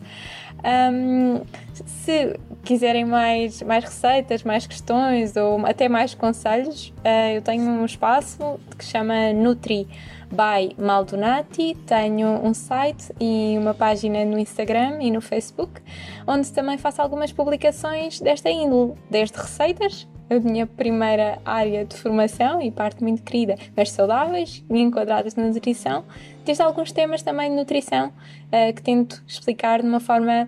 Um, 0.64 1.42
se 1.86 2.40
quiserem 2.64 3.06
mais, 3.06 3.62
mais 3.62 3.84
receitas, 3.84 4.44
mais 4.44 4.68
questões 4.68 5.36
ou 5.36 5.66
até 5.66 5.88
mais 5.90 6.14
conselhos, 6.14 6.90
uh, 7.00 7.36
eu 7.36 7.42
tenho 7.42 7.64
um 7.64 7.86
espaço 7.86 8.60
que 8.78 8.84
se 8.84 8.92
chama 8.92 9.34
Nutri 9.34 9.88
by 10.30 10.76
Maldonati. 10.82 11.76
Tenho 11.86 12.28
um 12.46 12.54
site 12.54 13.14
e 13.20 13.56
uma 13.58 13.74
página 13.74 14.24
no 14.26 14.38
Instagram 14.38 15.02
e 15.02 15.12
no 15.12 15.22
Facebook, 15.22 15.82
onde 16.28 16.52
também 16.52 16.78
faço 16.78 17.02
algumas 17.02 17.32
publicações 17.32 18.20
desta 18.20 18.50
índole, 18.50 18.94
desde 19.10 19.38
receitas 19.38 20.08
a 20.30 20.40
minha 20.40 20.68
primeira 20.68 21.40
área 21.44 21.84
de 21.84 21.96
formação 21.98 22.62
e 22.62 22.70
parte 22.70 23.02
muito 23.02 23.24
querida, 23.24 23.56
mas 23.76 23.92
saudáveis 23.92 24.64
e 24.70 24.80
enquadradas 24.80 25.36
na 25.36 25.46
nutrição, 25.46 26.06
desde 26.46 26.62
alguns 26.62 26.92
temas 26.92 27.24
também 27.24 27.50
de 27.50 27.56
nutrição 27.56 28.10
uh, 28.10 28.74
que 28.74 28.82
tento 28.82 29.24
explicar 29.26 29.82
de 29.82 29.88
uma 29.88 30.00
forma 30.00 30.48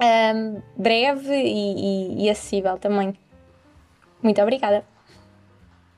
um, 0.00 0.62
breve 0.76 1.34
e, 1.34 2.22
e, 2.22 2.24
e 2.24 2.30
acessível 2.30 2.78
também. 2.78 3.14
Muito 4.22 4.40
obrigada. 4.40 4.84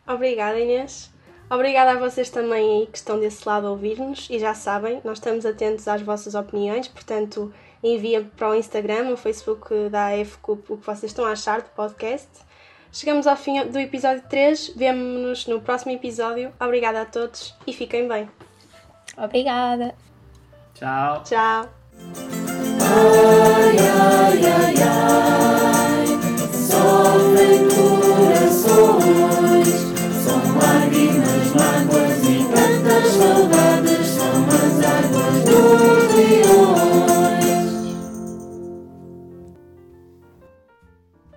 Obrigada, 0.07 0.59
Inês. 0.59 1.12
Obrigada 1.50 1.92
a 1.92 1.96
vocês 1.96 2.30
também 2.30 2.80
aí 2.80 2.86
que 2.86 2.96
estão 2.96 3.20
desse 3.20 3.46
lado 3.46 3.66
a 3.66 3.70
ouvir-nos 3.70 4.28
e 4.30 4.38
já 4.38 4.55
sabem, 4.55 5.00
nós 5.05 5.18
estamos 5.18 5.44
atentos 5.44 5.86
às 5.86 6.00
vossas 6.00 6.34
opiniões, 6.34 6.88
portanto 6.88 7.53
envia 7.82 8.22
para 8.36 8.50
o 8.50 8.55
Instagram, 8.55 9.11
o 9.11 9.16
Facebook 9.16 9.90
da 9.90 10.09
AFCUP 10.09 10.72
o 10.72 10.76
que 10.78 10.86
vocês 10.86 11.11
estão 11.11 11.26
a 11.26 11.32
achar 11.32 11.61
do 11.61 11.68
podcast 11.70 12.28
Chegamos 12.92 13.26
ao 13.26 13.36
fim 13.36 13.64
do 13.64 13.78
episódio 13.78 14.22
3. 14.28 14.74
Vemo-nos 14.76 15.46
no 15.46 15.62
próximo 15.62 15.92
episódio. 15.92 16.53
Obrigada 16.61 17.00
a 17.00 17.07
todos 17.07 17.55
e 17.66 17.72
fiquem 17.72 18.07
bem. 18.07 18.28
Obrigada. 19.16 19.94
Tchau. 20.74 21.22
Tchau. 21.24 22.41
Ay, 22.95 23.76
yeah, 23.76 24.61
ay, 24.61 24.82
ay, 24.82 26.07
sobre 26.53 27.71